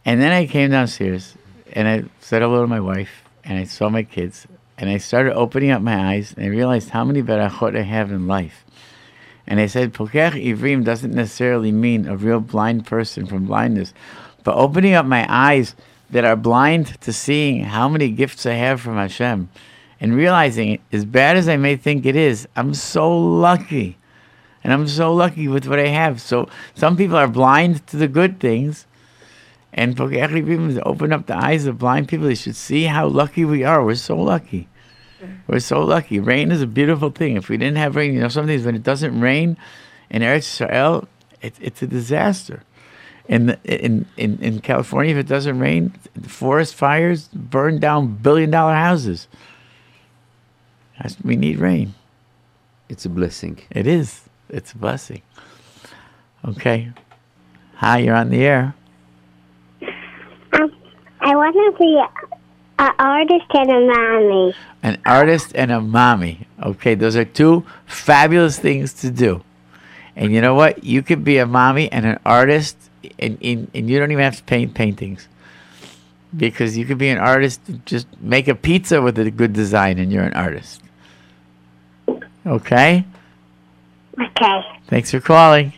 And 0.04 0.20
then 0.20 0.32
I 0.32 0.46
came 0.46 0.70
downstairs 0.70 1.34
and 1.72 1.86
I 1.86 2.04
said 2.20 2.42
hello 2.42 2.62
to 2.62 2.66
my 2.66 2.80
wife 2.80 3.22
and 3.44 3.58
I 3.58 3.64
saw 3.64 3.88
my 3.88 4.02
kids 4.02 4.46
and 4.78 4.88
I 4.88 4.98
started 4.98 5.34
opening 5.34 5.70
up 5.70 5.82
my 5.82 6.12
eyes 6.12 6.32
and 6.36 6.46
I 6.46 6.48
realized 6.48 6.90
how 6.90 7.04
many 7.04 7.22
berachot 7.22 7.76
I 7.76 7.82
have 7.82 8.10
in 8.10 8.26
life. 8.26 8.64
And 9.46 9.60
I 9.60 9.66
said, 9.66 9.92
Pokech 9.92 10.32
Ivrim 10.32 10.84
doesn't 10.84 11.14
necessarily 11.14 11.72
mean 11.72 12.06
a 12.06 12.16
real 12.16 12.40
blind 12.40 12.86
person 12.86 13.26
from 13.26 13.46
blindness, 13.46 13.92
but 14.44 14.54
opening 14.54 14.94
up 14.94 15.04
my 15.04 15.26
eyes 15.28 15.74
that 16.10 16.24
are 16.24 16.36
blind 16.36 17.00
to 17.00 17.12
seeing 17.12 17.64
how 17.64 17.88
many 17.88 18.10
gifts 18.10 18.46
I 18.46 18.52
have 18.52 18.80
from 18.80 18.94
Hashem 18.94 19.48
and 20.00 20.14
realizing, 20.14 20.78
as 20.92 21.04
bad 21.04 21.36
as 21.36 21.48
I 21.48 21.56
may 21.56 21.76
think 21.76 22.06
it 22.06 22.14
is, 22.14 22.46
I'm 22.54 22.72
so 22.72 23.16
lucky. 23.18 23.96
And 24.62 24.72
I'm 24.72 24.86
so 24.86 25.12
lucky 25.12 25.48
with 25.48 25.66
what 25.66 25.78
I 25.78 25.88
have. 25.88 26.20
So 26.20 26.48
some 26.74 26.96
people 26.96 27.16
are 27.16 27.28
blind 27.28 27.86
to 27.88 27.96
the 27.96 28.08
good 28.08 28.38
things. 28.38 28.86
And 29.78 29.96
Pokech 29.96 30.30
Ivrim 30.30 30.70
is 30.70 30.80
open 30.84 31.12
up 31.12 31.26
the 31.26 31.36
eyes 31.36 31.66
of 31.66 31.78
blind 31.78 32.08
people. 32.08 32.26
They 32.26 32.34
should 32.34 32.56
see 32.56 32.82
how 32.82 33.06
lucky 33.06 33.44
we 33.44 33.62
are. 33.62 33.84
We're 33.84 33.94
so 33.94 34.16
lucky. 34.16 34.66
We're 35.46 35.60
so 35.60 35.80
lucky. 35.84 36.18
Rain 36.18 36.50
is 36.50 36.60
a 36.62 36.66
beautiful 36.66 37.10
thing. 37.10 37.36
If 37.36 37.48
we 37.48 37.56
didn't 37.56 37.76
have 37.76 37.94
rain, 37.94 38.12
you 38.12 38.18
know, 38.20 38.28
sometimes 38.28 38.64
when 38.64 38.74
it 38.74 38.82
doesn't 38.82 39.20
rain 39.20 39.56
in 40.10 40.22
Eretz 40.22 40.38
Israel, 40.62 41.06
it, 41.40 41.54
it's 41.60 41.80
a 41.80 41.86
disaster. 41.86 42.64
In, 43.28 43.46
the, 43.46 43.58
in 43.64 44.06
in 44.16 44.38
in 44.40 44.60
California, 44.60 45.12
if 45.12 45.18
it 45.18 45.28
doesn't 45.28 45.60
rain, 45.60 45.92
forest 46.26 46.74
fires 46.74 47.28
burn 47.28 47.78
down 47.78 48.16
billion 48.16 48.50
dollar 48.50 48.74
houses. 48.74 49.28
That's- 50.96 51.16
We 51.22 51.36
need 51.36 51.58
rain. 51.58 51.94
It's 52.88 53.04
a 53.04 53.10
blessing. 53.10 53.60
It 53.70 53.86
is. 53.86 54.22
It's 54.48 54.72
a 54.72 54.78
blessing. 54.78 55.22
Okay. 56.44 56.90
Hi, 57.76 57.98
you're 57.98 58.16
on 58.16 58.30
the 58.30 58.42
air. 58.44 58.74
I 61.28 61.36
want 61.36 61.54
to 61.54 61.78
be 61.78 62.02
an 62.78 62.92
artist 62.98 63.44
and 63.52 63.70
a 63.70 63.80
mommy. 63.80 64.54
An 64.82 64.98
artist 65.04 65.52
and 65.54 65.70
a 65.70 65.78
mommy. 65.78 66.46
Okay, 66.62 66.94
those 66.94 67.16
are 67.16 67.24
two 67.26 67.66
fabulous 67.84 68.58
things 68.58 68.94
to 68.94 69.10
do. 69.10 69.44
And 70.16 70.32
you 70.32 70.40
know 70.40 70.54
what? 70.54 70.82
You 70.82 71.02
could 71.02 71.24
be 71.24 71.36
a 71.36 71.44
mommy 71.44 71.92
and 71.92 72.06
an 72.06 72.18
artist, 72.24 72.78
and, 73.18 73.36
and, 73.42 73.70
and 73.74 73.90
you 73.90 73.98
don't 73.98 74.10
even 74.10 74.24
have 74.24 74.38
to 74.38 74.42
paint 74.44 74.72
paintings. 74.72 75.28
Because 76.34 76.78
you 76.78 76.86
could 76.86 76.96
be 76.96 77.10
an 77.10 77.18
artist, 77.18 77.60
just 77.84 78.06
make 78.22 78.48
a 78.48 78.54
pizza 78.54 79.02
with 79.02 79.18
a 79.18 79.30
good 79.30 79.52
design, 79.52 79.98
and 79.98 80.10
you're 80.10 80.24
an 80.24 80.32
artist. 80.32 80.80
Okay? 82.46 83.04
Okay. 84.18 84.60
Thanks 84.86 85.10
for 85.10 85.20
calling. 85.20 85.74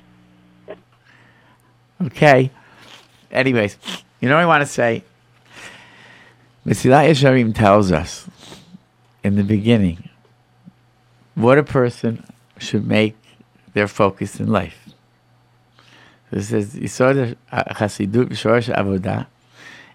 Okay. 2.06 2.52
Anyways, 3.32 3.78
you 4.20 4.28
know 4.28 4.36
what 4.36 4.42
I 4.42 4.46
want 4.46 4.62
to 4.62 4.66
say? 4.66 5.02
Mesilat 6.66 7.08
Yesharim 7.08 7.54
tells 7.54 7.90
us 7.90 8.28
in 9.24 9.36
the 9.36 9.42
beginning 9.42 10.10
what 11.34 11.56
a 11.56 11.62
person 11.62 12.22
should 12.58 12.86
make 12.86 13.16
their 13.72 13.88
focus 13.88 14.38
in 14.38 14.48
life. 14.48 14.90
This 16.30 16.48
says, 16.50 16.74
Yisod 16.74 17.36
Chasidut 17.50 18.28
Shorosh 18.28 18.74
Avodah 18.74 19.26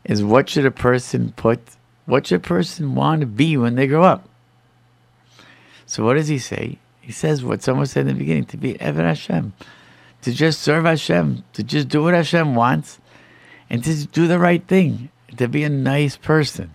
is 0.04 0.24
what 0.24 0.50
should 0.50 0.66
a 0.66 0.72
person 0.72 1.34
put, 1.34 1.60
what 2.08 2.26
should 2.26 2.38
a 2.38 2.40
person 2.40 2.96
want 2.96 3.22
to 3.22 3.28
be 3.28 3.58
when 3.58 3.76
they 3.76 3.86
grow 3.86 4.04
up? 4.04 4.28
So 5.86 6.04
what 6.04 6.16
does 6.16 6.30
he 6.30 6.40
say? 6.40 6.80
He 7.00 7.12
says 7.12 7.44
what 7.44 7.62
someone 7.62 7.86
said 7.86 8.08
in 8.08 8.16
the 8.16 8.20
beginning, 8.20 8.46
to 8.46 8.58
be 8.58 8.74
Eved 8.74 8.96
Hashem, 8.96 9.54
to 10.24 10.34
just 10.34 10.62
serve 10.62 10.86
Hashem, 10.86 11.44
to 11.54 11.64
just 11.64 11.90
do 11.90 12.02
what 12.02 12.16
Hashem 12.16 12.56
wants, 12.56 13.00
and 13.70 13.84
to 13.84 14.08
do 14.08 14.28
the 14.28 14.40
right 14.40 14.66
thing, 14.68 15.10
to 15.38 15.48
be 15.48 15.64
a 15.64 15.70
nice 15.70 16.18
person. 16.18 16.72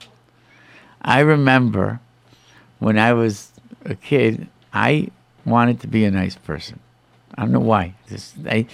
I 1.03 1.21
remember 1.21 2.01
when 2.79 2.99
I 2.99 3.13
was 3.13 3.53
a 3.85 3.95
kid, 3.95 4.49
I 4.73 5.09
wanted 5.45 5.81
to 5.81 5.87
be 5.87 6.05
a 6.05 6.11
nice 6.11 6.37
person. 6.37 6.81
I 7.35 7.43
don't 7.43 7.53
know 7.53 7.61
why. 7.61 7.95
Just 8.09 8.35
I, 8.47 8.67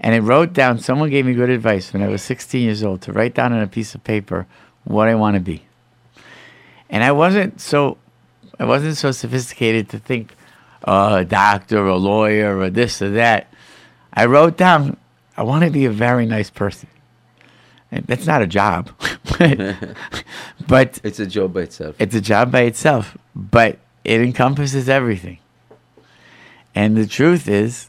and 0.00 0.14
I 0.14 0.18
wrote 0.18 0.52
down. 0.52 0.78
Someone 0.78 1.10
gave 1.10 1.26
me 1.26 1.34
good 1.34 1.50
advice 1.50 1.92
when 1.92 2.02
I 2.02 2.08
was 2.08 2.22
16 2.22 2.62
years 2.62 2.82
old 2.82 3.02
to 3.02 3.12
write 3.12 3.34
down 3.34 3.52
on 3.52 3.60
a 3.60 3.66
piece 3.66 3.94
of 3.94 4.04
paper 4.04 4.46
what 4.84 5.08
I 5.08 5.14
want 5.14 5.34
to 5.34 5.40
be. 5.40 5.62
And 6.88 7.02
I 7.02 7.12
wasn't 7.12 7.60
so, 7.60 7.98
I 8.58 8.64
wasn't 8.64 8.96
so 8.96 9.10
sophisticated 9.10 9.88
to 9.90 9.98
think, 9.98 10.34
uh, 10.86 11.18
a 11.20 11.24
doctor, 11.24 11.78
or 11.78 11.88
a 11.88 11.96
lawyer, 11.96 12.58
or 12.58 12.70
this 12.70 13.00
or 13.02 13.10
that. 13.10 13.52
I 14.12 14.26
wrote 14.26 14.56
down, 14.56 14.96
I 15.36 15.42
want 15.42 15.64
to 15.64 15.70
be 15.70 15.86
a 15.86 15.90
very 15.90 16.26
nice 16.26 16.50
person. 16.50 16.88
And 17.90 18.06
that's 18.06 18.26
not 18.26 18.42
a 18.42 18.46
job, 18.46 18.90
but, 20.68 21.00
It's 21.02 21.18
a 21.20 21.26
job 21.26 21.54
by 21.54 21.62
itself. 21.62 21.96
it's 21.98 22.14
a 22.14 22.20
job 22.20 22.52
by 22.52 22.62
itself, 22.62 23.16
but 23.34 23.78
it 24.04 24.20
encompasses 24.20 24.88
everything. 24.88 25.38
And 26.74 26.96
the 26.96 27.06
truth 27.06 27.48
is, 27.48 27.88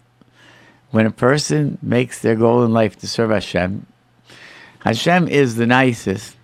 when 0.91 1.05
a 1.05 1.11
person 1.11 1.77
makes 1.81 2.19
their 2.19 2.35
goal 2.35 2.63
in 2.63 2.71
life 2.71 2.97
to 2.99 3.07
serve 3.07 3.31
Hashem, 3.31 3.85
Hashem 4.79 5.27
is 5.27 5.55
the 5.55 5.65
nicest 5.65 6.37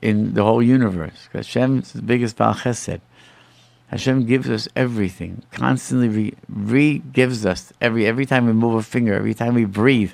in 0.00 0.34
the 0.34 0.44
whole 0.44 0.62
universe. 0.62 1.28
Hashem 1.32 1.80
is 1.80 1.92
the 1.92 2.02
biggest 2.02 2.36
Baal 2.36 2.54
Chesed. 2.54 3.00
Hashem 3.88 4.26
gives 4.26 4.48
us 4.48 4.68
everything, 4.74 5.42
constantly 5.52 6.08
re, 6.08 6.34
re 6.48 6.98
gives 6.98 7.44
us 7.44 7.72
every 7.80 8.06
every 8.06 8.26
time 8.26 8.46
we 8.46 8.52
move 8.52 8.74
a 8.74 8.82
finger, 8.82 9.14
every 9.14 9.34
time 9.34 9.54
we 9.54 9.64
breathe. 9.64 10.12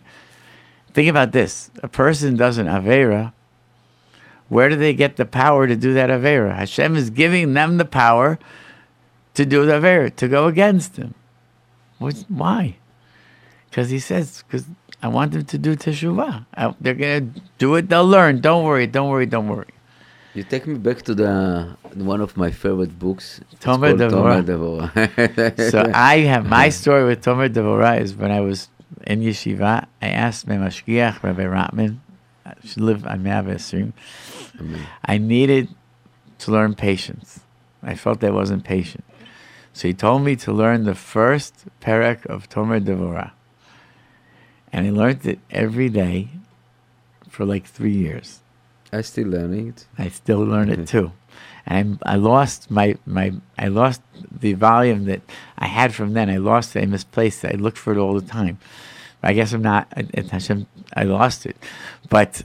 Think 0.92 1.08
about 1.08 1.32
this: 1.32 1.70
a 1.82 1.88
person 1.88 2.36
does 2.36 2.58
an 2.58 2.66
avera. 2.66 3.32
Where 4.50 4.68
do 4.68 4.74
they 4.74 4.92
get 4.92 5.16
the 5.16 5.24
power 5.24 5.66
to 5.68 5.76
do 5.76 5.94
that 5.94 6.10
avera? 6.10 6.54
Hashem 6.56 6.96
is 6.96 7.08
giving 7.08 7.54
them 7.54 7.78
the 7.78 7.84
power 7.84 8.38
to 9.34 9.46
do 9.46 9.64
the 9.64 9.74
avera, 9.74 10.14
to 10.16 10.26
go 10.26 10.48
against 10.48 10.96
him. 10.96 11.14
Why? 11.98 12.76
Because 13.70 13.90
he 13.90 14.00
says, 14.00 14.42
because 14.42 14.66
I 15.00 15.06
want 15.06 15.32
them 15.32 15.44
to 15.44 15.56
do 15.56 15.76
teshuvah. 15.76 16.46
I, 16.54 16.74
they're 16.80 16.94
gonna 16.94 17.30
do 17.58 17.76
it. 17.76 17.88
They'll 17.88 18.04
learn. 18.04 18.40
Don't 18.40 18.64
worry. 18.64 18.88
Don't 18.88 19.08
worry. 19.08 19.26
Don't 19.26 19.48
worry. 19.48 19.72
You 20.34 20.42
take 20.42 20.66
me 20.66 20.74
back 20.74 21.02
to 21.02 21.14
the 21.14 21.76
one 21.94 22.20
of 22.20 22.36
my 22.36 22.50
favorite 22.50 22.98
books. 22.98 23.40
Tomer 23.60 23.96
Devorah. 23.96 24.42
Devorah. 24.44 25.70
so 25.70 25.90
I 25.94 26.18
have 26.18 26.46
my 26.46 26.70
story 26.70 27.04
with 27.04 27.24
Tomer 27.24 27.48
Devorah 27.48 28.00
is 28.00 28.16
when 28.16 28.32
I 28.32 28.40
was 28.40 28.68
in 29.06 29.20
yeshiva, 29.20 29.86
I 30.02 30.08
asked 30.08 30.46
my 30.46 30.56
mashgiach, 30.56 31.22
Rabbi 31.22 31.44
Rotman, 31.44 31.98
she 32.64 32.80
lived 32.80 33.06
on 33.06 33.22
Mavis 33.22 33.74
I 35.04 35.18
needed 35.18 35.68
to 36.38 36.50
learn 36.50 36.74
patience. 36.74 37.40
I 37.82 37.94
felt 37.94 38.22
I 38.24 38.30
wasn't 38.30 38.64
patient. 38.64 39.04
So 39.72 39.88
he 39.88 39.94
told 39.94 40.22
me 40.22 40.36
to 40.36 40.52
learn 40.52 40.84
the 40.84 40.94
first 40.94 41.66
perek 41.80 42.26
of 42.26 42.48
Tomer 42.48 42.80
Devorah. 42.80 43.32
And 44.72 44.86
I 44.86 44.90
learned 44.90 45.24
it 45.26 45.38
every 45.50 45.88
day 45.88 46.28
for 47.28 47.44
like 47.44 47.66
three 47.66 47.92
years. 47.92 48.40
I 48.92 49.02
still 49.02 49.28
learning 49.28 49.68
it. 49.68 49.86
I 49.98 50.08
still 50.08 50.40
learn 50.40 50.68
it 50.68 50.80
mm-hmm. 50.80 50.84
too. 50.84 51.12
And 51.66 51.98
I, 52.04 52.14
I 52.14 52.16
lost 52.16 52.70
my, 52.70 52.96
my 53.06 53.32
I 53.56 53.68
lost 53.68 54.02
the 54.30 54.54
volume 54.54 55.04
that 55.04 55.22
I 55.56 55.66
had 55.66 55.94
from 55.94 56.14
then. 56.14 56.28
I 56.28 56.38
lost 56.38 56.74
it. 56.74 56.82
I 56.82 56.86
misplaced 56.86 57.44
it. 57.44 57.54
I 57.54 57.56
looked 57.56 57.78
for 57.78 57.92
it 57.92 57.98
all 57.98 58.14
the 58.14 58.26
time. 58.26 58.58
I 59.22 59.32
guess 59.32 59.52
I'm 59.52 59.62
not. 59.62 59.88
I, 59.96 60.06
I- 60.96 61.02
lost 61.04 61.46
it, 61.46 61.56
but 62.08 62.42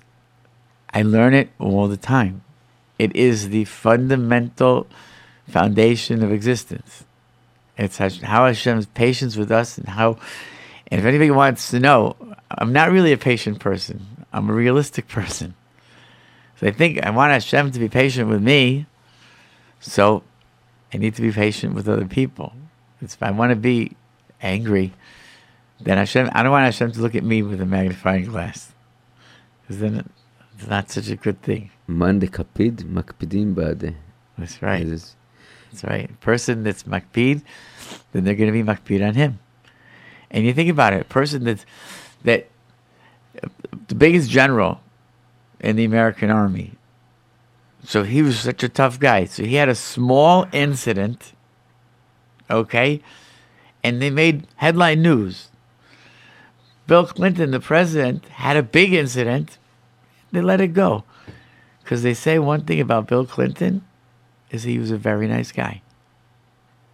I 0.93 1.01
learn 1.01 1.33
it 1.33 1.49
all 1.59 1.87
the 1.87 1.97
time. 1.97 2.41
It 2.97 3.15
is 3.15 3.49
the 3.49 3.65
fundamental 3.65 4.87
foundation 5.47 6.23
of 6.23 6.31
existence. 6.31 7.03
It's 7.77 7.97
how 7.97 8.47
Hashem's 8.47 8.85
patience 8.87 9.35
with 9.35 9.51
us 9.51 9.77
and 9.77 9.87
how. 9.89 10.17
And 10.87 10.99
if 10.99 11.05
anybody 11.05 11.31
wants 11.31 11.71
to 11.71 11.79
know, 11.79 12.15
I'm 12.49 12.71
not 12.71 12.91
really 12.91 13.11
a 13.11 13.17
patient 13.17 13.59
person. 13.59 14.05
I'm 14.31 14.49
a 14.49 14.53
realistic 14.53 15.07
person. 15.19 15.55
So 16.57 16.67
I 16.67 16.71
think 16.71 17.03
I 17.05 17.09
want 17.09 17.33
Hashem 17.33 17.71
to 17.71 17.79
be 17.79 17.89
patient 17.89 18.29
with 18.29 18.41
me, 18.41 18.85
so 19.81 20.23
I 20.93 20.97
need 20.97 21.15
to 21.15 21.21
be 21.21 21.31
patient 21.31 21.73
with 21.75 21.89
other 21.89 22.05
people. 22.05 22.53
It's, 23.01 23.15
if 23.15 23.23
I 23.23 23.31
want 23.31 23.49
to 23.49 23.57
be 23.57 23.91
angry, 24.41 24.93
then 25.79 25.97
Hashem, 25.97 26.29
I 26.33 26.43
don't 26.43 26.51
want 26.51 26.65
Hashem 26.65 26.91
to 26.93 27.01
look 27.01 27.15
at 27.15 27.23
me 27.23 27.41
with 27.41 27.61
a 27.61 27.65
magnifying 27.65 28.25
glass. 28.25 28.73
Because 29.61 29.79
then 29.79 29.95
it, 29.95 30.05
it's 30.57 30.67
not 30.67 30.89
such 30.89 31.09
a 31.09 31.15
good 31.15 31.41
thing. 31.41 31.71
Man 31.87 32.19
makpidim. 32.19 33.95
That's 34.37 34.61
right. 34.61 34.87
That's 34.87 35.83
right. 35.83 36.19
Person 36.21 36.63
that's 36.63 36.83
makpid, 36.83 37.41
then 38.11 38.23
they're 38.23 38.35
going 38.35 38.51
to 38.51 38.63
be 38.63 38.63
makpid 38.63 39.05
on 39.05 39.15
him. 39.15 39.39
And 40.31 40.45
you 40.45 40.53
think 40.53 40.69
about 40.69 40.93
it, 40.93 41.01
a 41.01 41.05
person 41.05 41.43
that's, 41.43 41.65
that, 42.23 42.47
the 43.87 43.95
biggest 43.95 44.29
general 44.29 44.81
in 45.59 45.75
the 45.75 45.83
American 45.85 46.29
army. 46.29 46.73
So 47.83 48.03
he 48.03 48.21
was 48.21 48.39
such 48.39 48.63
a 48.63 48.69
tough 48.69 48.99
guy. 48.99 49.25
So 49.25 49.43
he 49.43 49.55
had 49.55 49.69
a 49.69 49.75
small 49.75 50.47
incident, 50.51 51.33
okay? 52.49 53.01
And 53.83 54.01
they 54.01 54.09
made 54.09 54.47
headline 54.55 55.01
news. 55.01 55.49
Bill 56.87 57.05
Clinton, 57.05 57.51
the 57.51 57.59
president, 57.59 58.25
had 58.27 58.57
a 58.57 58.63
big 58.63 58.93
incident. 58.93 59.57
They 60.31 60.41
let 60.41 60.61
it 60.61 60.73
go 60.73 61.03
because 61.83 62.03
they 62.03 62.13
say 62.13 62.39
one 62.39 62.65
thing 62.65 62.81
about 62.81 63.07
Bill 63.07 63.25
Clinton 63.25 63.83
is 64.51 64.63
he 64.63 64.79
was 64.79 64.91
a 64.91 64.97
very 64.97 65.27
nice 65.27 65.51
guy. 65.51 65.81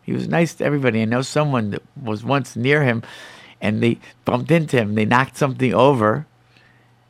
He 0.03 0.13
was 0.13 0.27
nice 0.27 0.53
to 0.55 0.65
everybody. 0.65 1.01
I 1.01 1.05
know 1.05 1.21
someone 1.21 1.71
that 1.71 1.83
was 2.01 2.23
once 2.23 2.55
near 2.55 2.83
him, 2.83 3.03
and 3.61 3.81
they 3.81 3.99
bumped 4.25 4.51
into 4.51 4.77
him. 4.77 4.95
They 4.95 5.05
knocked 5.05 5.37
something 5.37 5.73
over, 5.73 6.25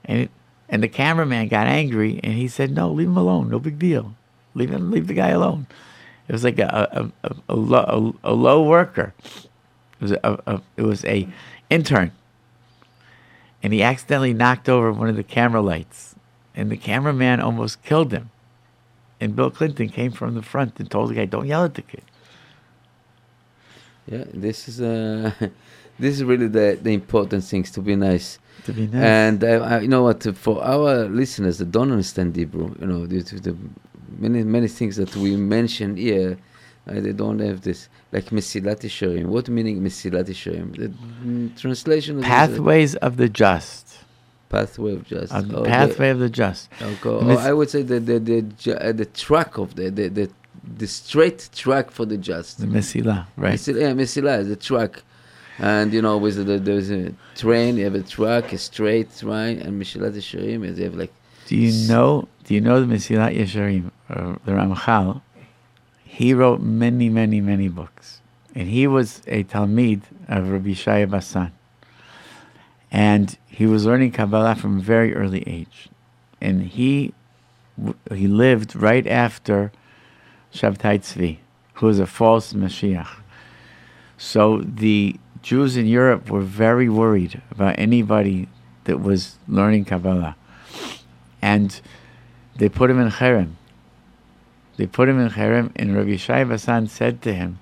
and 0.05 0.19
it, 0.19 0.31
and 0.69 0.83
the 0.83 0.87
cameraman 0.87 1.47
got 1.47 1.67
angry, 1.67 2.19
and 2.23 2.33
he 2.33 2.47
said, 2.47 2.71
"No, 2.71 2.91
leave 2.91 3.07
him 3.07 3.17
alone. 3.17 3.49
No 3.49 3.59
big 3.59 3.79
deal. 3.79 4.15
Leave 4.53 4.71
him. 4.71 4.91
Leave 4.91 5.07
the 5.07 5.13
guy 5.13 5.29
alone." 5.29 5.67
It 6.27 6.33
was 6.33 6.43
like 6.43 6.59
a 6.59 7.11
a, 7.23 7.27
a, 7.27 7.35
a, 7.49 7.55
low, 7.55 8.15
a, 8.23 8.31
a 8.31 8.33
low 8.33 8.63
worker. 8.63 9.13
It 9.25 10.01
was 10.01 10.11
a, 10.11 10.39
a 10.47 10.61
it 10.77 10.83
was 10.83 11.03
a 11.05 11.27
intern, 11.69 12.11
and 13.63 13.73
he 13.73 13.83
accidentally 13.83 14.33
knocked 14.33 14.67
over 14.67 14.91
one 14.91 15.09
of 15.09 15.15
the 15.15 15.23
camera 15.23 15.61
lights, 15.61 16.15
and 16.55 16.71
the 16.71 16.77
cameraman 16.77 17.39
almost 17.39 17.83
killed 17.83 18.11
him. 18.11 18.29
And 19.19 19.35
Bill 19.35 19.51
Clinton 19.51 19.89
came 19.89 20.11
from 20.11 20.33
the 20.33 20.41
front 20.41 20.79
and 20.79 20.89
told 20.89 21.09
the 21.09 21.15
guy, 21.15 21.25
"Don't 21.25 21.47
yell 21.47 21.63
at 21.63 21.75
the 21.75 21.83
kid." 21.83 22.03
Yeah, 24.07 24.25
this 24.33 24.67
is 24.67 24.81
uh, 24.81 25.31
this 25.99 26.15
is 26.15 26.23
really 26.23 26.47
the 26.47 26.79
the 26.81 26.93
important 26.93 27.43
things 27.43 27.71
to 27.71 27.81
be 27.81 27.95
nice. 27.95 28.39
To 28.65 28.73
be 28.73 28.87
nice. 28.87 28.95
And 28.95 29.43
uh, 29.43 29.47
uh, 29.47 29.79
you 29.79 29.87
know 29.87 30.03
what? 30.03 30.23
For 30.35 30.63
our 30.63 31.05
listeners 31.05 31.59
that 31.59 31.71
don't 31.71 31.91
understand 31.91 32.35
Hebrew, 32.35 32.75
you 32.79 32.87
know, 32.87 33.05
to 33.05 33.39
the 33.39 33.55
many 34.17 34.43
many 34.43 34.67
things 34.67 34.95
that 34.95 35.15
we 35.15 35.35
mentioned 35.35 35.99
here, 35.99 36.37
uh, 36.87 36.99
they 36.99 37.11
don't 37.13 37.39
have 37.39 37.61
this. 37.61 37.89
Like 38.11 38.25
Mesilat 38.25 38.79
Yesharim. 38.81 39.25
What 39.25 39.47
meaning 39.49 39.81
Mesilat 39.81 40.25
Yesharim? 40.27 40.75
The 40.77 40.87
mm, 40.89 41.57
translation 41.59 42.17
of 42.19 42.23
uh, 42.23 42.27
Pathways 42.27 42.95
of 42.95 43.17
the 43.17 43.29
just. 43.29 43.97
pathway 44.49 44.93
of 44.93 45.03
just. 45.05 45.31
The 45.49 45.57
Or 45.59 45.65
pathway 45.65 46.09
of 46.09 46.19
the 46.19 46.29
just. 46.29 46.69
Okay, 46.81 47.25
Mis- 47.25 47.39
I 47.39 47.53
would 47.53 47.69
say 47.69 47.81
the 47.83 47.99
the 47.99 48.19
the, 48.19 48.41
ju- 48.41 48.73
uh, 48.73 48.91
the 48.91 49.05
track 49.05 49.57
of 49.57 49.75
the 49.75 49.89
the, 49.89 50.07
the 50.09 50.29
the 50.77 50.87
straight 50.87 51.49
track 51.53 51.91
for 51.91 52.05
the 52.05 52.17
just. 52.17 52.59
The 52.59 52.67
Mesilah, 52.67 53.27
right? 53.37 53.53
Mesil- 53.55 53.79
yeah, 53.79 53.93
Mesilah 53.93 54.39
is 54.39 54.47
the 54.49 54.55
track. 54.55 55.03
And 55.59 55.93
you 55.93 56.01
know, 56.01 56.17
with 56.17 56.35
the, 56.43 56.57
there's 56.57 56.89
a 56.89 57.13
train, 57.35 57.77
you 57.77 57.83
have 57.83 57.93
a 57.93 58.01
track, 58.01 58.51
a 58.51 58.57
straight 58.57 59.15
train, 59.15 59.59
and 59.59 59.79
Mishilat 59.79 60.13
Yesharim, 60.13 60.59
you 60.77 60.83
have 60.83 60.95
like 60.95 61.13
Do 61.47 61.55
you 61.55 61.87
know? 61.87 62.27
Do 62.45 62.55
you 62.55 62.61
know 62.61 62.83
the 62.83 62.91
Mesilat 62.93 63.37
Yesharim, 63.37 63.91
or 64.09 64.39
the 64.45 64.53
Ramchal? 64.53 65.21
He 66.13 66.33
wrote 66.33 66.59
many, 66.59 67.07
many, 67.07 67.39
many 67.39 67.69
books, 67.69 68.19
and 68.53 68.67
he 68.67 68.85
was 68.85 69.21
a 69.27 69.45
Talmid 69.45 70.01
of 70.27 70.49
Rabbi 70.51 70.71
Shaya 70.71 71.09
Bassan. 71.09 71.53
and 72.91 73.37
he 73.47 73.65
was 73.65 73.85
learning 73.85 74.11
Kabbalah 74.11 74.55
from 74.55 74.79
a 74.79 74.81
very 74.81 75.15
early 75.15 75.41
age, 75.47 75.87
and 76.41 76.63
he 76.63 77.13
he 78.13 78.27
lived 78.27 78.75
right 78.75 79.07
after 79.07 79.71
Shabtai 80.53 80.99
Tzvi, 80.99 81.37
who 81.75 81.85
was 81.85 81.97
a 81.97 82.05
false 82.05 82.51
Mashiach. 82.51 83.21
So 84.17 84.61
the 84.65 85.15
Jews 85.41 85.77
in 85.77 85.87
Europe 85.87 86.29
were 86.29 86.41
very 86.41 86.89
worried 86.89 87.41
about 87.51 87.79
anybody 87.79 88.49
that 88.83 88.99
was 88.99 89.37
learning 89.47 89.85
Kabbalah. 89.85 90.35
And 91.41 91.79
they 92.57 92.67
put 92.67 92.89
him 92.89 92.99
in 92.99 93.09
Cherem. 93.11 93.53
They 94.77 94.87
put 94.87 95.09
him 95.09 95.19
in 95.19 95.29
Cherem, 95.29 95.71
and 95.75 95.95
Rabbi 95.95 96.15
Shai 96.15 96.43
Bassan 96.43 96.87
said 96.87 97.21
to 97.23 97.33
him 97.33 97.59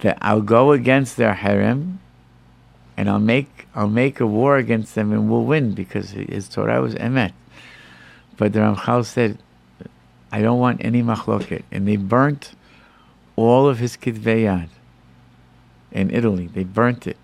that 0.00 0.18
I'll 0.20 0.40
go 0.40 0.72
against 0.72 1.16
their 1.16 1.34
Cherem 1.34 1.98
and 2.96 3.10
I'll 3.10 3.20
make 3.20 3.68
I'll 3.74 3.88
make 3.88 4.20
a 4.20 4.26
war 4.26 4.56
against 4.56 4.94
them 4.94 5.12
and 5.12 5.30
we'll 5.30 5.44
win 5.44 5.72
because 5.72 6.10
his 6.10 6.48
Torah 6.48 6.80
was 6.80 6.94
emet. 6.94 7.32
But 8.36 8.52
the 8.52 8.60
Ramchal 8.60 9.04
said, 9.04 9.38
I 10.32 10.42
don't 10.42 10.58
want 10.58 10.84
any 10.84 11.02
machloket, 11.02 11.62
and 11.70 11.86
they 11.86 11.96
burnt 11.96 12.52
all 13.36 13.68
of 13.68 13.78
his 13.78 13.96
kitvei 13.96 14.44
yad 14.44 14.68
in 15.92 16.10
Italy. 16.10 16.46
They 16.46 16.64
burnt 16.64 17.06
it. 17.06 17.16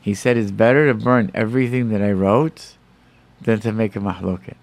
He 0.00 0.14
said 0.14 0.36
it's 0.36 0.50
better 0.50 0.86
to 0.86 0.94
burn 0.94 1.30
everything 1.34 1.90
that 1.90 2.02
I 2.02 2.12
wrote 2.12 2.76
than 3.40 3.60
to 3.60 3.72
make 3.72 3.96
a 3.96 4.00
mahloket. 4.00 4.56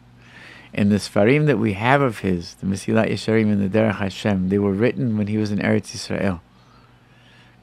And 0.78 0.92
the 0.92 0.98
Sfarim 0.98 1.46
that 1.46 1.58
we 1.58 1.72
have 1.72 2.02
of 2.02 2.20
his, 2.20 2.56
the 2.56 2.68
Mesilat 2.68 3.10
Yesharim 3.10 3.50
and 3.50 3.62
the 3.62 3.80
Derech 3.80 3.96
Hashem, 3.96 4.50
they 4.50 4.60
were 4.60 4.74
written 4.74 5.18
when 5.18 5.28
he 5.28 5.38
was 5.38 5.50
in 5.50 5.60
Eretz 5.60 5.96
Yisrael. 5.96 6.42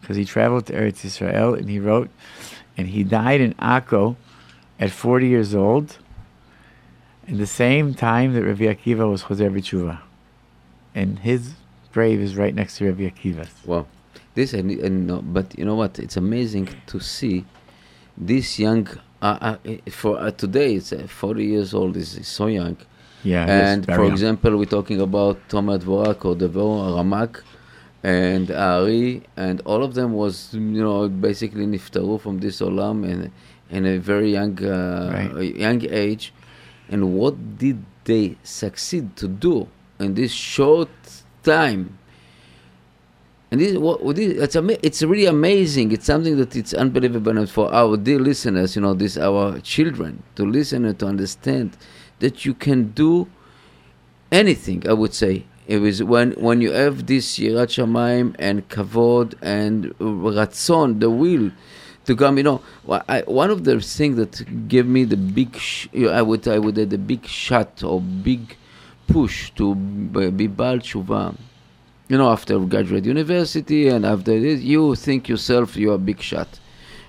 Because 0.01 0.17
he 0.17 0.25
traveled 0.25 0.65
to 0.67 0.73
Eretz 0.73 1.05
Yisrael 1.05 1.57
and 1.57 1.69
he 1.69 1.79
wrote, 1.79 2.09
and 2.79 2.89
he 2.89 3.05
died 3.05 3.43
in 3.43 3.53
Akko 3.55 4.17
at 4.81 4.91
40 4.91 5.29
years 5.29 5.55
old, 5.55 5.99
in 7.27 7.37
the 7.37 7.47
same 7.47 7.93
time 7.93 8.33
that 8.33 8.45
Rabbi 8.45 8.65
Akiva 8.65 9.09
was 9.09 9.25
Choser 9.25 9.53
B'tshuva. 9.53 10.01
And 10.95 11.19
his 11.19 11.53
grave 11.93 12.19
is 12.19 12.35
right 12.35 12.55
next 12.55 12.79
to 12.79 12.87
Rabbi 12.87 13.11
Akiva's. 13.11 13.53
Wow. 13.67 13.87
This 14.35 14.55
and, 14.55 14.71
and 14.71 15.35
but 15.35 15.57
you 15.59 15.67
know 15.67 15.75
what? 15.75 15.99
It's 15.99 16.17
amazing 16.17 16.71
to 16.87 16.99
see 16.99 17.45
this 18.17 18.59
young. 18.59 18.89
Uh, 19.21 19.57
uh, 19.65 19.91
for 19.91 20.19
uh, 20.19 20.31
today, 20.31 20.77
it's 20.77 20.93
uh, 20.93 21.07
40 21.07 21.45
years 21.45 21.75
old. 21.75 21.97
Is 21.99 22.27
so 22.27 22.47
young. 22.47 22.79
Yeah, 23.25 23.47
and 23.47 23.87
for 23.87 24.03
young. 24.03 24.13
example, 24.13 24.57
we're 24.57 24.65
talking 24.79 25.01
about 25.01 25.37
Tomer 25.49 25.79
Devorah 25.79 26.17
or 26.25 26.35
Devo 26.35 26.67
Ramak 26.97 27.43
and 28.03 28.51
Ari, 28.51 29.23
and 29.37 29.61
all 29.65 29.83
of 29.85 29.95
them 29.95 30.13
was 30.15 30.53
you 30.55 30.61
know 30.61 31.09
basically 31.09 31.67
niftaru 31.67 32.21
from 32.21 32.41
this 32.41 32.61
olam 32.61 33.05
and 33.11 33.31
in 33.71 33.87
a 33.87 33.99
very 33.99 34.33
young 34.33 34.59
uh, 34.65 35.31
Right. 35.35 35.55
young 35.55 35.81
age. 35.89 36.33
And 36.89 37.15
what 37.15 37.59
did 37.59 37.85
they 38.05 38.37
succeed 38.43 39.17
to 39.17 39.29
do 39.29 39.69
in 39.99 40.15
this 40.15 40.33
short 40.33 40.91
time? 41.43 41.99
And 43.53 43.61
this, 43.61 43.77
what, 43.77 44.17
this, 44.17 44.33
it's, 44.43 44.57
ama- 44.57 44.79
it's 44.83 45.03
really 45.03 45.27
amazing. 45.27 45.93
It's 45.93 46.07
something 46.07 46.39
that 46.39 46.57
it's 46.57 46.73
unbelievable 46.73 47.37
and 47.37 47.51
for 47.51 47.71
our 47.71 47.99
dear 47.99 48.19
listeners, 48.19 48.75
you 48.75 48.81
know, 48.81 48.95
this 48.95 49.19
our 49.19 49.61
children 49.61 50.23
to 50.37 50.47
listen 50.47 50.87
and 50.87 50.99
to 51.01 51.07
understand 51.07 51.77
that 52.21 52.47
you 52.47 52.55
can 52.55 52.93
do 52.93 53.29
anything. 54.31 54.89
I 54.89 54.95
would 54.95 55.13
say 55.13 55.45
it 55.67 55.83
was 55.83 56.03
when 56.03 56.33
when 56.33 56.63
you 56.63 56.73
have 56.73 57.07
this 57.07 57.39
yirat 57.39 57.69
shamayim 57.77 58.35
and 58.39 58.67
kavod 58.71 59.35
and 59.43 59.93
ratzon, 59.99 61.01
the 61.01 61.11
will 61.11 61.51
to 62.07 62.17
come. 62.17 62.39
You 62.39 62.45
know, 62.45 62.63
I, 62.89 63.21
one 63.27 63.51
of 63.51 63.65
the 63.65 63.79
things 63.83 64.17
that 64.17 64.67
gave 64.67 64.87
me 64.87 65.05
the 65.05 65.19
big, 65.19 65.59
sh- 65.59 65.89
I 65.95 66.23
would 66.23 66.49
I 66.49 66.59
would 66.59 66.77
say 66.77 66.87
the 66.87 66.97
big 66.97 67.27
shot 67.27 67.83
or 67.85 68.01
big 68.01 68.57
push 69.07 69.51
to 69.57 69.75
be 69.75 70.47
bal 70.47 70.79
tshuva 70.79 71.37
you 72.13 72.19
know, 72.19 72.31
after 72.31 72.59
graduate 72.59 73.07
university 73.07 73.89
and 73.89 74.05
after 74.05 74.39
this, 74.39 74.61
you 74.61 74.95
think 74.95 75.31
yourself 75.31 75.77
you 75.77 75.93
are 75.93 75.95
a 75.95 76.07
big 76.11 76.21
shot. 76.21 76.61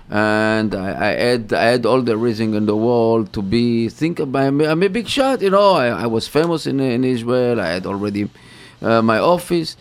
And 0.08 0.74
I, 0.74 0.88
I 1.08 1.12
had 1.28 1.52
I 1.52 1.64
had 1.64 1.84
all 1.84 2.00
the 2.00 2.16
reason 2.16 2.54
in 2.54 2.64
the 2.64 2.74
world 2.74 3.30
to 3.34 3.42
be 3.42 3.90
think 3.90 4.18
about 4.18 4.44
I'm 4.44 4.62
I'm 4.62 4.82
a 4.82 4.88
big 4.88 5.06
shot. 5.06 5.42
You 5.42 5.50
know, 5.50 5.72
I, 5.72 5.88
I 5.88 6.06
was 6.06 6.26
famous 6.26 6.66
in 6.66 6.80
in 6.80 7.04
Israel. 7.04 7.60
I 7.60 7.68
had 7.76 7.84
already 7.84 8.30
uh, 8.80 9.02
my 9.02 9.18
office, 9.18 9.76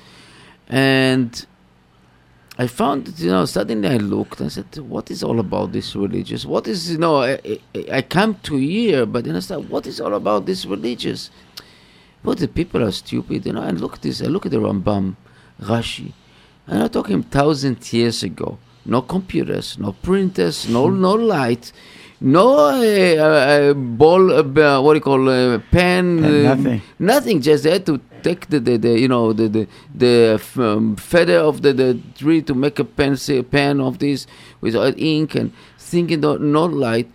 and 0.67 1.29
I 2.57 2.67
found 2.67 3.17
you 3.17 3.31
know 3.31 3.45
suddenly 3.45 3.87
I 3.87 3.97
looked 3.97 4.41
and 4.41 4.51
said, 4.51 4.77
what 4.77 5.09
is 5.09 5.23
all 5.23 5.39
about 5.39 5.71
this 5.71 5.95
religious? 5.95 6.45
What 6.45 6.67
is 6.67 6.91
you 6.91 6.97
know 6.97 7.15
I, 7.21 7.39
I, 7.73 7.85
I 7.99 8.01
come 8.01 8.35
to 8.43 8.57
here, 8.57 9.05
but 9.05 9.23
then 9.23 9.37
I 9.37 9.39
said, 9.39 9.69
what 9.69 9.87
is 9.87 10.01
all 10.01 10.15
about 10.15 10.45
this 10.45 10.65
religious? 10.65 11.31
But 12.23 12.37
the 12.39 12.47
people 12.47 12.81
are 12.83 12.91
stupid, 12.91 13.45
you 13.45 13.53
know. 13.53 13.61
And 13.61 13.79
look 13.81 13.95
at 13.95 14.01
this. 14.01 14.21
I 14.21 14.25
look 14.25 14.45
at 14.45 14.51
the 14.51 14.57
Rambam, 14.57 15.15
Rashi. 15.61 16.13
And 16.67 16.75
I'm 16.75 16.79
not 16.79 16.93
talking 16.93 17.23
thousand 17.23 17.91
years 17.93 18.23
ago. 18.23 18.57
No 18.85 19.01
computers, 19.01 19.77
no 19.77 19.93
printers, 19.93 20.67
no 20.67 20.89
no 20.89 21.13
light, 21.13 21.71
no 22.19 22.69
uh, 22.69 23.23
uh, 23.23 23.73
ball. 23.73 24.31
Uh, 24.31 24.43
uh, 24.61 24.81
what 24.81 24.93
do 24.93 24.97
you 24.97 25.01
call 25.01 25.29
uh, 25.29 25.59
pen? 25.71 26.21
Pen, 26.21 26.23
uh, 26.23 26.55
nothing. 26.55 26.81
Nothing. 26.99 27.41
Just 27.41 27.63
they 27.63 27.71
had 27.71 27.85
to 27.85 28.01
take 28.23 28.47
the, 28.47 28.59
the, 28.59 28.77
the 28.77 28.99
you 28.99 29.07
know 29.07 29.33
the 29.33 29.47
the, 29.47 29.67
the 29.93 30.41
um, 30.57 30.95
feather 30.95 31.37
of 31.37 31.61
the, 31.61 31.73
the 31.73 31.99
tree 32.17 32.41
to 32.41 32.53
make 32.53 32.79
a 32.79 32.85
pencil 32.85 33.43
pen 33.43 33.79
of 33.79 33.99
this 33.99 34.27
without 34.61 34.97
ink 34.97 35.35
and 35.35 35.53
thinking 35.77 36.21
no, 36.21 36.37
no 36.37 36.65
light, 36.65 37.09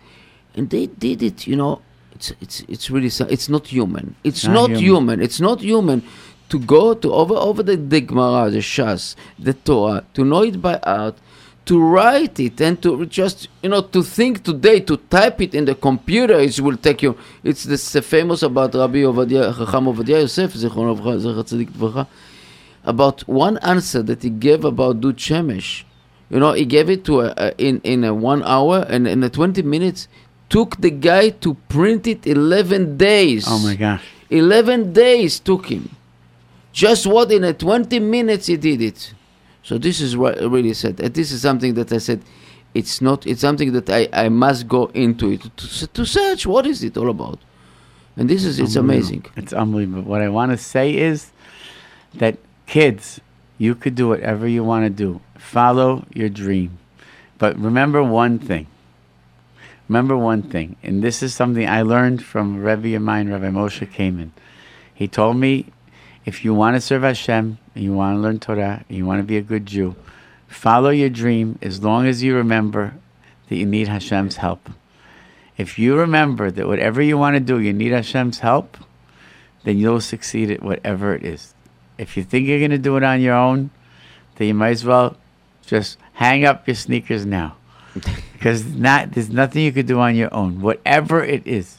and 0.55 0.69
they 0.69 0.87
did 0.87 1.21
it. 1.21 1.45
You 1.47 1.55
know, 1.55 1.81
it's 2.19 2.33
it's 2.41 2.59
it's 2.67 2.89
really 2.91 3.07
it's 3.35 3.47
not 3.49 3.67
human. 3.67 4.15
It's 4.23 4.43
Not 4.43 4.53
not, 4.53 4.69
human. 4.71 4.83
human. 4.83 5.21
It's 5.21 5.39
not 5.39 5.61
human 5.61 6.03
to 6.49 6.59
go 6.59 6.93
to 6.93 7.13
over 7.13 7.35
over 7.35 7.63
the, 7.63 7.77
the 7.77 8.01
Gemara, 8.01 8.49
the 8.49 8.57
Shas, 8.59 9.15
the 9.37 9.53
Torah, 9.53 10.03
to 10.15 10.25
know 10.25 10.43
it 10.43 10.61
by 10.61 10.79
heart, 10.83 11.15
to 11.65 11.79
write 11.81 12.37
it, 12.39 12.59
and 12.59 12.81
to 12.83 13.05
just 13.05 13.47
you 13.63 13.69
know 13.69 13.81
to 13.81 14.03
think 14.03 14.43
today 14.43 14.81
to 14.81 14.97
type 14.97 15.39
it 15.41 15.53
in 15.55 15.63
the 15.65 15.75
computer. 15.75 16.37
It 16.39 16.59
will 16.59 16.75
take 16.77 17.01
you. 17.03 17.17
It's 17.43 17.63
this 17.63 17.95
famous 18.05 18.43
about 18.43 18.73
Rabbi 18.75 18.99
Ovadia, 19.09 19.55
Chacham 19.57 19.85
Ovadia 19.85 20.19
Yosef, 20.21 20.53
Zichron 20.55 20.97
Avcha- 20.97 21.19
Zecher 21.23 21.43
Tzadik 21.47 21.69
Tvarcha, 21.71 22.07
about 22.83 23.21
one 23.29 23.57
answer 23.59 24.01
that 24.03 24.23
he 24.23 24.29
gave 24.29 24.65
about 24.65 24.99
Dud 24.99 25.17
Shemesh. 25.17 25.83
You 26.29 26.39
know, 26.39 26.51
he 26.53 26.65
gave 26.65 26.89
it 26.89 27.05
to 27.05 27.21
a, 27.21 27.33
a, 27.37 27.53
in 27.57 27.79
in 27.83 28.03
a 28.03 28.13
one 28.13 28.43
hour 28.43 28.85
and 28.89 29.07
in 29.07 29.23
a 29.23 29.29
twenty 29.29 29.61
minutes. 29.61 30.07
Took 30.49 30.81
the 30.81 30.89
guy 30.89 31.29
to 31.29 31.53
print 31.69 32.07
it 32.07 32.25
eleven 32.25 32.97
days. 32.97 33.45
Oh 33.47 33.59
my 33.59 33.75
gosh. 33.75 34.03
11 34.29 34.93
days 34.93 35.39
took 35.39 35.67
him. 35.67 35.95
Just 36.71 37.07
what 37.07 37.31
in 37.31 37.43
a 37.43 37.53
20 37.53 37.99
minutes 37.99 38.47
he 38.47 38.57
did 38.57 38.81
it. 38.81 39.13
So 39.63 39.77
this 39.77 39.99
is 39.99 40.15
what 40.15 40.41
I 40.41 40.45
really 40.45 40.73
said. 40.73 40.99
And 40.99 41.13
this 41.13 41.31
is 41.31 41.41
something 41.41 41.73
that 41.73 41.91
I 41.91 41.97
said. 41.97 42.21
It's 42.73 43.01
not. 43.01 43.25
It's 43.25 43.41
something 43.41 43.73
that 43.73 43.89
I, 43.89 44.07
I 44.13 44.29
must 44.29 44.67
go 44.67 44.85
into 44.93 45.31
it 45.31 45.41
to, 45.57 45.87
to 45.87 46.05
search 46.05 46.45
what 46.45 46.67
is 46.67 46.83
it 46.83 46.95
all 46.97 47.09
about. 47.09 47.39
And 48.15 48.29
this 48.29 48.43
is 48.43 48.59
it's 48.59 48.75
amazing. 48.75 49.25
It's 49.35 49.53
unbelievable. 49.53 50.03
What 50.03 50.21
I 50.21 50.29
want 50.29 50.51
to 50.51 50.57
say 50.57 50.95
is 50.95 51.31
that 52.13 52.37
kids, 52.67 53.19
you 53.57 53.73
could 53.75 53.95
do 53.95 54.09
whatever 54.09 54.47
you 54.47 54.63
want 54.63 54.85
to 54.85 54.89
do. 54.89 55.21
Follow 55.37 56.05
your 56.13 56.29
dream. 56.29 56.77
But 57.39 57.57
remember 57.57 58.03
one 58.03 58.37
thing. 58.37 58.67
Remember 59.89 60.15
one 60.15 60.43
thing. 60.43 60.75
And 60.83 61.03
this 61.03 61.23
is 61.23 61.33
something 61.33 61.67
I 61.67 61.81
learned 61.81 62.23
from 62.23 62.63
Rebbe 62.63 62.95
of 62.95 63.01
mine, 63.01 63.29
Rabbi 63.29 63.49
Moshe 63.49 63.91
Kamen. 63.91 64.29
He 64.93 65.07
told 65.07 65.37
me 65.37 65.65
if 66.25 66.45
you 66.45 66.53
want 66.53 66.75
to 66.75 66.81
serve 66.81 67.01
Hashem, 67.01 67.57
you 67.73 67.93
want 67.93 68.17
to 68.17 68.21
learn 68.21 68.39
Torah, 68.39 68.85
you 68.87 69.05
want 69.05 69.19
to 69.19 69.23
be 69.23 69.37
a 69.37 69.41
good 69.41 69.65
Jew, 69.65 69.95
follow 70.47 70.91
your 70.91 71.09
dream 71.09 71.57
as 71.61 71.83
long 71.83 72.05
as 72.05 72.21
you 72.21 72.35
remember 72.35 72.93
that 73.47 73.55
you 73.55 73.65
need 73.65 73.87
Hashem's 73.87 74.35
help. 74.35 74.69
If 75.57 75.79
you 75.79 75.97
remember 75.97 76.51
that 76.51 76.67
whatever 76.67 77.01
you 77.01 77.17
want 77.17 77.35
to 77.35 77.39
do, 77.39 77.59
you 77.59 77.73
need 77.73 77.91
Hashem's 77.91 78.39
help, 78.39 78.77
then 79.63 79.79
you'll 79.79 80.01
succeed 80.01 80.51
at 80.51 80.61
whatever 80.61 81.15
it 81.15 81.25
is. 81.25 81.55
If 81.97 82.15
you 82.15 82.23
think 82.23 82.47
you're 82.47 82.59
going 82.59 82.71
to 82.71 82.77
do 82.77 82.95
it 82.95 83.03
on 83.03 83.21
your 83.21 83.35
own, 83.35 83.71
then 84.35 84.49
you 84.49 84.53
might 84.53 84.69
as 84.69 84.85
well 84.85 85.17
just 85.65 85.97
hang 86.13 86.45
up 86.45 86.67
your 86.67 86.75
sneakers 86.75 87.25
now. 87.25 87.55
Because 88.33 88.65
not 88.65 89.11
there's 89.11 89.29
nothing 89.29 89.63
you 89.63 89.71
could 89.71 89.87
do 89.87 89.99
on 89.99 90.15
your 90.15 90.33
own, 90.33 90.61
whatever 90.61 91.23
it 91.23 91.45
is. 91.45 91.77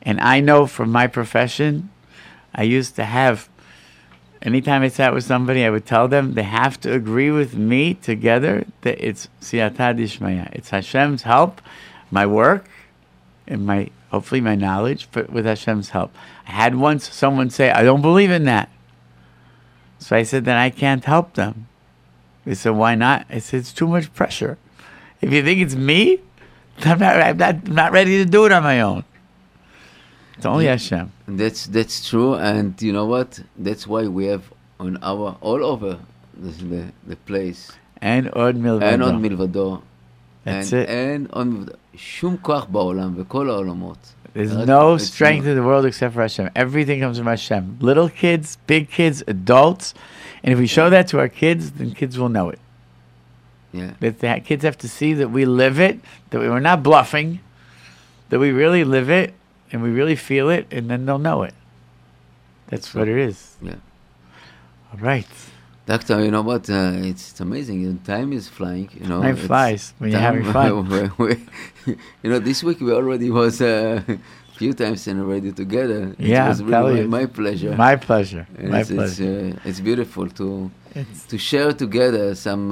And 0.00 0.20
I 0.20 0.40
know 0.40 0.66
from 0.66 0.90
my 0.90 1.06
profession, 1.06 1.90
I 2.54 2.62
used 2.64 2.96
to 2.96 3.04
have 3.04 3.48
anytime 4.42 4.82
I 4.82 4.88
sat 4.88 5.14
with 5.14 5.24
somebody, 5.24 5.64
I 5.64 5.70
would 5.70 5.86
tell 5.86 6.08
them 6.08 6.34
they 6.34 6.42
have 6.42 6.80
to 6.80 6.92
agree 6.92 7.30
with 7.30 7.54
me 7.54 7.94
together 7.94 8.66
that 8.82 9.04
it's 9.04 9.28
siyata 9.40 9.96
dishmaya. 9.96 10.52
It's 10.52 10.70
Hashem's 10.70 11.22
help, 11.22 11.62
my 12.10 12.26
work, 12.26 12.68
and 13.46 13.64
my 13.64 13.90
hopefully 14.10 14.40
my 14.40 14.54
knowledge, 14.54 15.08
but 15.12 15.30
with 15.30 15.46
Hashem's 15.46 15.90
help. 15.90 16.14
I 16.46 16.52
had 16.52 16.74
once 16.74 17.10
someone 17.12 17.48
say, 17.48 17.70
I 17.70 17.82
don't 17.82 18.02
believe 18.02 18.30
in 18.30 18.44
that. 18.44 18.68
So 19.98 20.16
I 20.16 20.22
said, 20.24 20.44
then 20.44 20.56
I 20.56 20.68
can't 20.68 21.04
help 21.04 21.34
them. 21.34 21.68
They 22.44 22.54
said, 22.54 22.70
why 22.70 22.94
not? 22.94 23.24
I 23.30 23.38
said, 23.38 23.60
it's 23.60 23.72
too 23.72 23.86
much 23.86 24.12
pressure. 24.12 24.58
If 25.21 25.31
you 25.33 25.43
think 25.43 25.59
it's 25.61 25.75
me, 25.75 26.19
I'm 26.85 26.99
not, 26.99 27.15
I'm 27.21 27.37
not, 27.37 27.55
I'm 27.67 27.75
not 27.75 27.91
ready 27.91 28.17
to 28.23 28.25
do 28.25 28.45
it 28.45 28.51
on 28.51 28.63
my 28.63 28.81
own. 28.81 29.03
It's 30.37 30.45
only 30.45 30.65
Hashem. 30.67 31.11
That's 31.27 31.65
that's 31.67 32.07
true, 32.09 32.35
and 32.35 32.79
you 32.81 32.93
know 32.93 33.05
what? 33.05 33.39
That's 33.57 33.87
why 33.87 34.07
we 34.07 34.27
have 34.27 34.43
on 34.79 34.97
our 35.01 35.35
all 35.41 35.65
over 35.65 35.97
the 36.37 36.51
the, 36.71 36.81
the 37.07 37.15
place 37.15 37.71
And 38.01 38.29
Od 38.35 38.55
Milvado. 38.55 38.83
אין 38.83 39.01
עוד 39.01 39.15
מלבדו. 39.15 39.81
That's 40.45 40.49
אין- 40.73 40.83
it. 40.83 40.87
אין 40.87 41.25
עוד 41.31 41.47
מלבדו. 41.47 41.71
שום 41.95 42.35
כוח 42.41 42.65
בעולם, 42.71 43.15
בכל 43.15 43.49
העולמות. 43.49 43.97
There's 44.35 44.51
רק- 44.53 44.67
no 44.67 44.95
it's 44.95 45.05
strength 45.05 45.45
not- 45.45 45.49
in 45.51 45.55
the 45.55 45.63
world 45.63 45.85
except 45.85 46.13
for 46.13 46.21
Hashem. 46.21 46.49
Everything 46.55 46.99
comes 47.01 47.17
from 47.17 47.25
Hashem. 47.25 47.77
Little 47.81 48.07
kids, 48.09 48.57
big 48.67 48.87
kids, 48.91 49.23
adults. 49.27 49.95
And 50.43 50.53
if 50.53 50.59
we 50.59 50.67
show 50.67 50.91
that 50.91 51.07
to 51.07 51.17
our 51.19 51.27
kids, 51.29 51.71
then 51.71 51.89
kids 51.95 52.19
will 52.19 52.29
know 52.29 52.49
it. 52.49 52.59
Yeah. 53.72 53.92
That 54.00 54.18
the 54.20 54.40
kids 54.44 54.64
have 54.64 54.76
to 54.78 54.88
see 54.88 55.14
that 55.14 55.30
we 55.30 55.44
live 55.44 55.80
it, 55.80 56.00
that 56.30 56.40
we, 56.40 56.48
we're 56.48 56.60
not 56.60 56.82
bluffing, 56.82 57.40
that 58.28 58.38
we 58.38 58.50
really 58.50 58.84
live 58.84 59.08
it, 59.10 59.32
and 59.72 59.82
we 59.82 59.90
really 59.90 60.16
feel 60.16 60.50
it, 60.50 60.66
and 60.70 60.90
then 60.90 61.06
they'll 61.06 61.18
know 61.18 61.42
it. 61.42 61.54
That's 62.68 62.94
what 62.94 63.08
it 63.08 63.16
is. 63.18 63.56
Yeah. 63.62 63.76
All 64.92 64.98
right. 65.00 65.26
Doctor, 65.86 66.22
you 66.24 66.30
know 66.30 66.42
what? 66.42 66.68
Uh, 66.70 66.92
it's, 67.10 67.30
it's 67.32 67.40
amazing. 67.40 67.98
Time 68.00 68.32
is 68.32 68.48
flying. 68.48 68.88
You 68.98 69.06
know, 69.08 69.20
Time 69.22 69.36
flies 69.36 69.94
when 69.98 70.10
you're 70.10 70.20
having 70.20 70.44
fun. 70.52 71.10
you 71.86 71.96
know, 72.30 72.38
this 72.38 72.62
week 72.62 72.80
we 72.80 72.92
already 72.92 73.30
was 73.30 73.60
uh, 73.60 74.00
a 74.06 74.18
few 74.58 74.74
times 74.74 75.06
in 75.08 75.18
already 75.20 75.50
together. 75.50 76.14
It 76.18 76.26
Yeah, 76.26 76.48
was 76.48 76.62
really 76.62 77.00
you. 77.00 77.08
my, 77.08 77.20
my 77.20 77.26
pleasure. 77.26 77.74
My 77.76 77.96
pleasure. 77.96 78.46
And 78.58 78.70
My 78.70 78.80
it's, 78.80 78.90
pleasure. 78.90 79.48
It's, 79.48 79.56
uh, 79.56 79.68
it's 79.68 79.80
beautiful 79.80 80.28
to 80.40 80.70
It's- 80.94 81.24
to 81.26 81.38
share 81.38 81.72
together 81.72 82.34
some. 82.34 82.70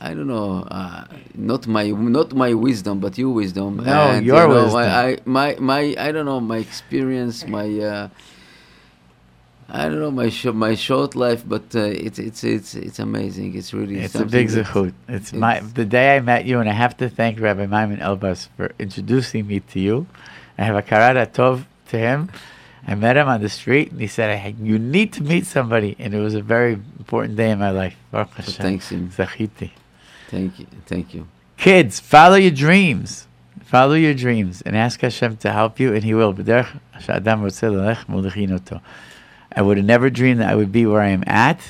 I 0.00 0.14
don't 0.14 0.26
know, 0.26 0.66
uh, 0.70 1.04
not 1.34 1.66
my 1.66 1.88
not 1.88 2.34
my 2.34 2.52
wisdom, 2.54 3.00
but 3.00 3.16
your 3.18 3.30
wisdom. 3.30 3.76
No, 3.78 4.10
and, 4.10 4.26
your 4.26 4.42
you 4.42 4.48
know, 4.48 4.64
wisdom. 4.64 4.80
I, 4.82 5.06
I 5.06 5.18
my 5.24 5.56
my 5.58 5.94
I 5.98 6.12
don't 6.12 6.26
know 6.26 6.40
my 6.40 6.58
experience, 6.58 7.46
my. 7.46 7.66
Uh, 7.78 8.08
I 9.68 9.88
don't 9.88 9.98
know 9.98 10.12
my 10.12 10.28
sh- 10.28 10.44
my 10.66 10.74
short 10.76 11.16
life, 11.16 11.42
but 11.46 11.74
uh, 11.74 11.80
it's 11.80 12.20
it's 12.20 12.44
it's 12.44 12.74
it's 12.76 12.98
amazing. 13.00 13.56
It's 13.56 13.74
really 13.74 13.98
It's 13.98 14.14
a 14.14 14.24
big 14.24 14.48
zechut. 14.48 14.92
It's, 15.08 15.32
my 15.32 15.58
the 15.58 15.84
day 15.84 16.16
I 16.16 16.20
met 16.20 16.44
you, 16.44 16.60
and 16.60 16.68
I 16.68 16.72
have 16.72 16.96
to 16.98 17.08
thank 17.08 17.40
Rabbi 17.40 17.66
Maimon 17.66 17.98
Elbas 17.98 18.48
for 18.56 18.72
introducing 18.78 19.46
me 19.48 19.58
to 19.60 19.80
you. 19.80 20.06
I 20.56 20.62
have 20.62 20.76
a 20.76 20.82
karat 20.82 21.34
tov 21.34 21.64
to 21.88 21.98
him. 21.98 22.30
I 22.86 22.94
met 22.94 23.16
him 23.16 23.26
on 23.26 23.40
the 23.40 23.48
street, 23.48 23.90
and 23.90 24.00
he 24.00 24.06
said, 24.06 24.30
I, 24.30 24.54
"You 24.62 24.78
need 24.78 25.12
to 25.14 25.22
meet 25.22 25.44
somebody," 25.46 25.96
and 25.98 26.14
it 26.14 26.20
was 26.20 26.34
a 26.34 26.40
very 26.40 26.74
important 26.74 27.36
day 27.36 27.50
in 27.50 27.58
my 27.58 27.70
life. 27.70 27.96
Baruch 28.12 28.34
Hashem. 28.34 28.62
thanks 28.62 28.90
him. 28.90 29.10
Zechiti. 29.10 29.70
Thank 30.28 30.60
you, 30.60 30.66
thank 30.86 31.12
you. 31.12 31.26
Kids, 31.56 31.98
follow 31.98 32.36
your 32.36 32.52
dreams. 32.52 33.26
Follow 33.64 33.94
your 33.94 34.14
dreams 34.14 34.62
and 34.62 34.76
ask 34.76 35.00
Hashem 35.00 35.38
to 35.38 35.50
help 35.50 35.80
you, 35.80 35.92
and 35.92 36.04
He 36.04 36.14
will. 36.14 36.32
B'derech 36.32 36.68
she'adam 37.00 37.42
rotzeh 37.42 37.72
lelech 37.72 38.06
molechin. 38.06 38.80
I 39.50 39.62
would 39.62 39.76
have 39.78 39.86
never 39.86 40.08
dreamed 40.08 40.40
that 40.40 40.50
I 40.50 40.54
would 40.54 40.70
be 40.70 40.86
where 40.86 41.00
I 41.00 41.08
am 41.08 41.24
at, 41.26 41.60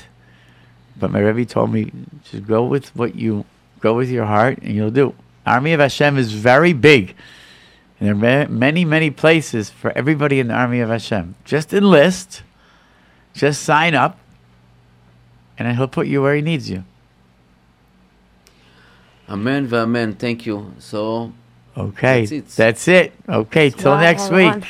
but 0.99 1.09
my 1.09 1.19
Rebbe 1.19 1.45
told 1.45 1.71
me 1.71 1.91
just 2.29 2.45
go 2.45 2.63
with 2.63 2.95
what 2.95 3.15
you 3.15 3.45
go 3.79 3.95
with 3.95 4.11
your 4.11 4.25
heart, 4.25 4.59
and 4.61 4.75
you'll 4.75 4.91
do. 4.91 5.15
Army 5.45 5.73
of 5.73 5.79
Hashem 5.79 6.17
is 6.17 6.33
very 6.33 6.73
big. 6.73 7.15
And 7.99 8.21
there 8.21 8.45
are 8.45 8.47
many, 8.47 8.85
many 8.85 9.09
places 9.09 9.69
for 9.69 9.91
everybody 9.97 10.39
in 10.39 10.49
the 10.49 10.53
Army 10.53 10.79
of 10.81 10.89
Hashem. 10.89 11.35
Just 11.45 11.73
enlist, 11.73 12.43
just 13.33 13.63
sign 13.63 13.95
up, 13.95 14.19
and 15.57 15.75
He'll 15.75 15.87
put 15.87 16.07
you 16.07 16.21
where 16.21 16.35
He 16.35 16.41
needs 16.41 16.69
you. 16.69 16.83
Amen, 19.29 19.67
amen. 19.73 20.13
Thank 20.15 20.45
you. 20.45 20.73
So 20.79 21.33
Okay, 21.75 22.21
That's 22.21 22.31
it. 22.31 22.47
that's 22.49 22.87
it. 22.87 23.13
Okay, 23.29 23.69
till 23.69 23.97
next 23.97 24.29
hold 24.29 24.41
on. 24.41 24.59
week. 24.61 24.67